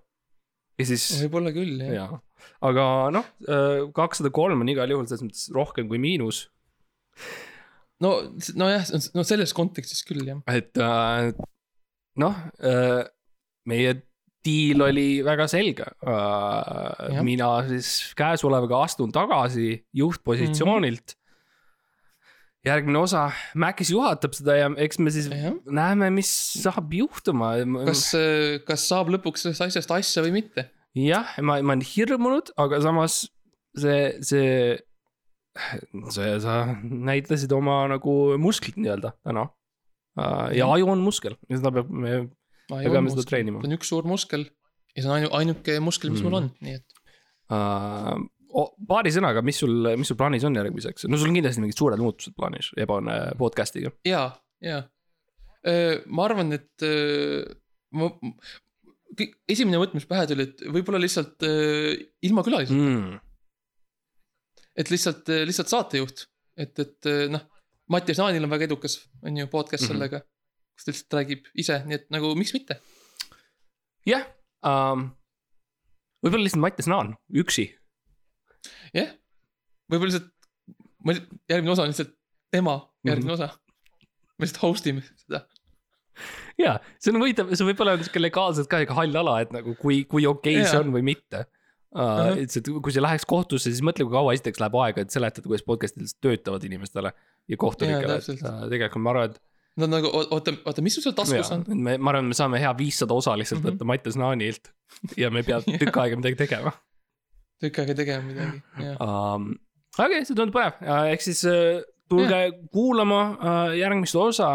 Ja 0.80 0.88
siis, 0.88 1.05
võib-olla 1.25 1.53
küll 1.55 1.84
jah. 1.84 1.93
jaa, 1.97 2.19
aga 2.69 2.88
noh, 3.13 3.30
kakssada 3.95 4.32
kolm 4.34 4.63
on 4.63 4.71
igal 4.71 4.91
juhul 4.91 5.07
selles 5.09 5.25
mõttes 5.27 5.47
rohkem 5.55 5.91
kui 5.91 6.01
miinus 6.01 6.47
no, 8.03 8.11
nojah, 8.59 8.86
no 9.15 9.25
selles 9.27 9.55
kontekstis 9.55 10.03
küll 10.07 10.25
jah. 10.27 10.43
et 10.51 10.77
äh, 10.80 11.32
noh 12.19 12.43
äh,, 12.63 13.03
meie 13.69 13.95
diil 14.45 14.82
oli 14.86 15.07
väga 15.25 15.49
selge 15.51 15.88
äh, 16.07 17.19
mina 17.27 17.51
siis 17.67 18.13
käesolevaga 18.17 18.86
astun 18.88 19.11
tagasi 19.15 19.71
juhtpositsioonilt 19.99 21.03
mm. 21.03 21.13
-hmm. 21.13 21.18
Järgmine 22.68 22.99
osa, 22.99 23.30
Mäkis 23.60 23.91
juhatab 23.93 24.36
seda 24.36 24.57
ja 24.57 24.70
eks 24.84 24.99
me 24.99 25.14
siis 25.14 25.30
jah, 25.32 25.55
näeme, 25.66 26.10
mis 26.14 26.30
saab 26.60 26.91
juhtuma. 26.93 27.53
kas, 27.88 28.10
kas 28.68 28.88
saab 28.89 29.14
lõpuks 29.16 29.45
sellest 29.45 29.66
asjast 29.70 29.95
asja 29.95 30.26
või 30.26 30.36
mitte? 30.41 30.70
jah, 30.97 31.36
ma, 31.39 31.60
ma 31.62 31.76
olen 31.76 31.86
hirmunud, 31.86 32.51
aga 32.60 32.82
samas 32.84 33.22
see, 33.78 34.18
see, 34.26 34.76
see, 36.12 36.34
sa 36.43 36.57
näitasid 36.84 37.53
oma 37.55 37.84
nagu 37.91 38.18
musklit 38.41 38.80
nii-öelda 38.80 39.14
täna 39.22 39.47
uh,. 39.47 40.49
ja 40.55 40.68
aju 40.74 40.91
on 40.95 41.05
muskel 41.05 41.38
ja 41.47 41.62
seda 41.62 41.74
peab, 41.80 41.93
me 41.93 42.20
Me 42.70 42.86
peame 42.86 43.10
seda 43.10 43.26
treenima. 43.26 43.62
see 43.64 43.72
on 43.72 43.78
üks 43.80 43.89
suur 43.89 44.05
muskel 44.05 44.43
ja 44.45 45.01
see 45.01 45.10
on 45.10 45.16
ainu-, 45.16 45.32
ainuke 45.39 45.78
muskel, 45.82 46.12
mis 46.14 46.22
mm. 46.22 46.28
mul 46.28 46.39
on, 46.41 46.51
nii 46.66 46.76
et. 46.78 46.99
uh,. 47.53 48.20
Paari 48.89 49.11
sõnaga, 49.13 49.43
mis 49.45 49.59
sul, 49.61 49.91
mis 49.99 50.09
sul 50.09 50.17
plaanis 50.19 50.45
on 50.47 50.57
järgmiseks, 50.57 51.07
no 51.09 51.19
sul 51.19 51.29
on 51.29 51.37
kindlasti 51.37 51.63
mingid 51.63 51.77
suured 51.77 52.01
muutused 52.01 52.35
plaanis 52.37 52.71
Ebane 52.79 53.19
podcast'iga. 53.39 53.93
ja, 54.07 54.23
ja. 54.65 54.81
ma 56.07 56.25
arvan, 56.25 56.55
et 56.57 56.85
öö, 56.87 57.43
ma, 57.99 58.09
esimene 59.49 59.81
mõte, 59.81 59.97
mis 59.97 60.07
pähe 60.09 60.25
tuli, 60.29 60.47
et 60.49 60.65
võib-olla 60.69 61.01
lihtsalt 61.01 61.45
ilma 62.25 62.45
külaliseta 62.45 62.79
mm., 62.79 63.21
et 64.79 64.91
lihtsalt, 64.93 65.29
lihtsalt 65.49 65.71
saatejuht, 65.71 66.27
et, 66.57 66.85
et 66.85 67.09
noh. 67.33 67.47
Mattias 67.89 68.19
Naanil 68.21 68.45
on 68.45 68.51
väga 68.53 68.67
edukas, 68.67 68.99
on 69.25 69.37
ju, 69.37 69.47
podcast 69.49 69.81
mm 69.83 69.87
-hmm. 69.87 69.97
sellega, 69.97 70.19
kus 70.77 70.85
ta 70.85 70.91
lihtsalt 70.91 71.15
räägib 71.17 71.47
ise, 71.57 71.77
nii 71.89 71.95
et 71.95 72.05
nagu 72.13 72.35
miks 72.37 72.53
mitte. 72.53 72.77
jah 74.05 74.27
um,, 74.63 75.09
võib-olla 76.21 76.45
lihtsalt 76.45 76.61
Mattias 76.61 76.87
Naan, 76.87 77.15
üksi. 77.33 77.65
jah, 78.93 79.13
võib-olla 79.91 80.11
lihtsalt, 80.11 80.31
ma, 81.05 81.15
järgmine 81.51 81.75
osa 81.75 81.85
on 81.85 81.93
lihtsalt 81.93 82.15
tema 82.51 82.75
järgmine 83.05 83.33
mm 83.33 83.37
-hmm. 83.37 83.43
osa. 83.43 83.59
me 84.37 84.45
lihtsalt 84.47 84.61
host 84.63 84.87
ime 84.87 85.03
seda. 85.15 85.45
ja 86.57 86.79
see 86.99 87.13
on 87.13 87.21
huvitav, 87.21 87.53
see 87.55 87.67
võib 87.69 87.81
olla 87.85 87.97
sihuke 88.01 88.21
legaalselt 88.21 88.67
ka 88.71 88.81
sihuke 88.81 88.97
hall 88.97 89.15
ala, 89.23 89.39
et 89.41 89.51
nagu 89.55 89.75
kui, 89.79 90.03
kui 90.05 90.27
okei 90.27 90.59
okay 90.59 90.67
see 90.67 90.77
Jaa. 90.77 90.83
on 90.85 90.93
või 90.95 91.05
mitte 91.13 91.45
uh,. 91.95 92.37
Et 92.37 92.51
see, 92.51 92.61
kui 92.61 92.93
see 92.93 93.01
läheks 93.01 93.25
kohtusse, 93.25 93.71
siis 93.71 93.81
mõtle, 93.85 94.05
kui 94.05 94.13
kaua 94.13 94.33
esiteks 94.37 94.59
läheb 94.61 94.75
aega, 94.83 95.01
et 95.01 95.13
seletada, 95.15 95.47
kuidas 95.47 95.65
podcast'id 95.65 96.11
töötavad 96.21 96.63
inimestele 96.63 97.13
ja 97.47 97.57
kohtunikele, 97.57 98.19
et 98.19 98.43
uh, 98.43 98.67
tegelikult 98.69 99.03
ma 99.03 99.15
arvan, 99.15 99.31
et 99.31 99.39
Nad 99.79 99.89
nagu, 99.93 100.09
oota, 100.11 100.51
oota, 100.67 100.81
mis 100.83 100.95
sul 100.97 101.03
seal 101.05 101.13
taskus 101.15 101.51
on? 101.55 101.63
me, 101.71 101.93
ma 101.97 102.11
arvan, 102.11 102.25
me 102.27 102.35
saame 102.35 102.59
hea 102.59 102.71
viissada 102.77 103.13
osa 103.15 103.37
lihtsalt 103.39 103.61
Mhm. 103.61 103.69
võtta 103.69 103.85
Mattias 103.87 104.17
Naanilt 104.19 104.71
ja 105.17 105.29
me 105.31 105.39
ei 105.39 105.47
pea 105.47 105.61
tükk 105.81 105.97
aega 106.03 106.17
midagi 106.19 106.35
tegema 106.35 106.73
tükk 107.60 107.82
aega 107.84 107.95
tegema 107.97 108.26
midagi, 108.26 108.62
jah. 108.80 108.99
um,. 109.03 109.51
okei 109.97 110.05
okay,, 110.05 110.28
see 110.28 110.38
tundub 110.38 110.55
põnev 110.55 110.80
uh,, 110.84 111.07
ehk 111.14 111.26
siis 111.26 111.43
uh, 111.49 111.82
tulge 112.10 112.39
kuulama 112.74 113.22
uh, 113.36 113.74
järgmist 113.78 114.18
osa 114.20 114.51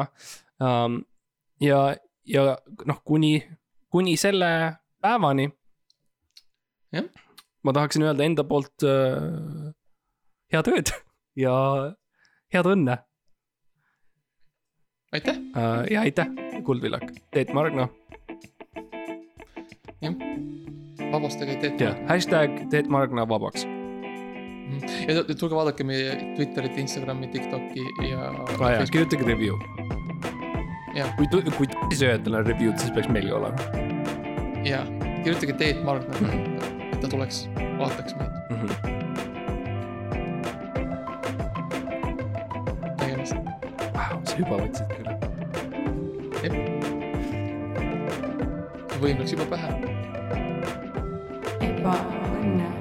um,. 0.60 1.02
ja, 1.62 1.80
ja 2.28 2.46
noh, 2.88 3.00
kuni, 3.04 3.36
kuni 3.92 4.16
selle 4.20 4.50
päevani. 5.04 5.50
Jah. 6.94 7.08
ma 7.64 7.72
tahaksin 7.74 8.04
öelda 8.06 8.24
enda 8.24 8.44
poolt 8.46 8.84
uh, 8.86 9.72
head 10.54 10.70
ööd 10.70 10.94
ja 11.44 11.54
head 12.54 12.68
õnne 12.70 13.00
aitäh, 15.14 15.38
uh, 15.54 15.82
ja 15.90 16.06
aitäh, 16.06 16.30
Kuldvillak, 16.64 17.10
Teet 17.34 17.52
Margna 17.54 17.88
vabastage 21.14 21.56
Teet 21.62 21.80
ja 21.80 21.94
hashtag 22.10 22.58
Teet 22.70 22.88
Margna 22.92 23.24
vabaks. 23.28 23.66
ja 25.08 25.14
tu- 25.22 25.34
tulge 25.34 25.54
vaadake 25.56 25.84
meie 25.86 26.14
Twitterit, 26.36 26.78
Instagrami, 26.78 27.28
Tiktoki 27.32 27.84
ja 28.10 28.30
Ah, 28.60 28.84
kirjutage 28.90 29.24
review. 29.28 29.58
ja, 30.94 31.06
kui, 31.18 31.26
kui 31.58 31.68
sööjatel 31.94 32.34
on 32.40 32.46
review'd, 32.46 32.78
siis 32.78 32.90
peaks 32.96 33.08
meil 33.08 33.28
ka 33.30 33.36
olema 33.36 33.58
ja 34.64 34.82
kirjutage 35.24 35.52
Teet 35.60 35.84
Margna, 35.84 36.14
Mhm. 36.20 36.92
et 36.92 37.00
ta 37.00 37.08
tuleks, 37.08 37.46
vaataks 37.78 38.16
meid, 38.18 38.30
mm. 38.50 38.56
-hmm. 38.56 38.92
sa 44.24 44.36
juba 44.38 44.56
võtsid 44.58 44.86
küll. 44.90 45.08
võim 49.04 49.18
läks 49.20 49.34
juba 49.36 49.44
pähe. 49.52 49.93
Ebaõnne 51.84 52.73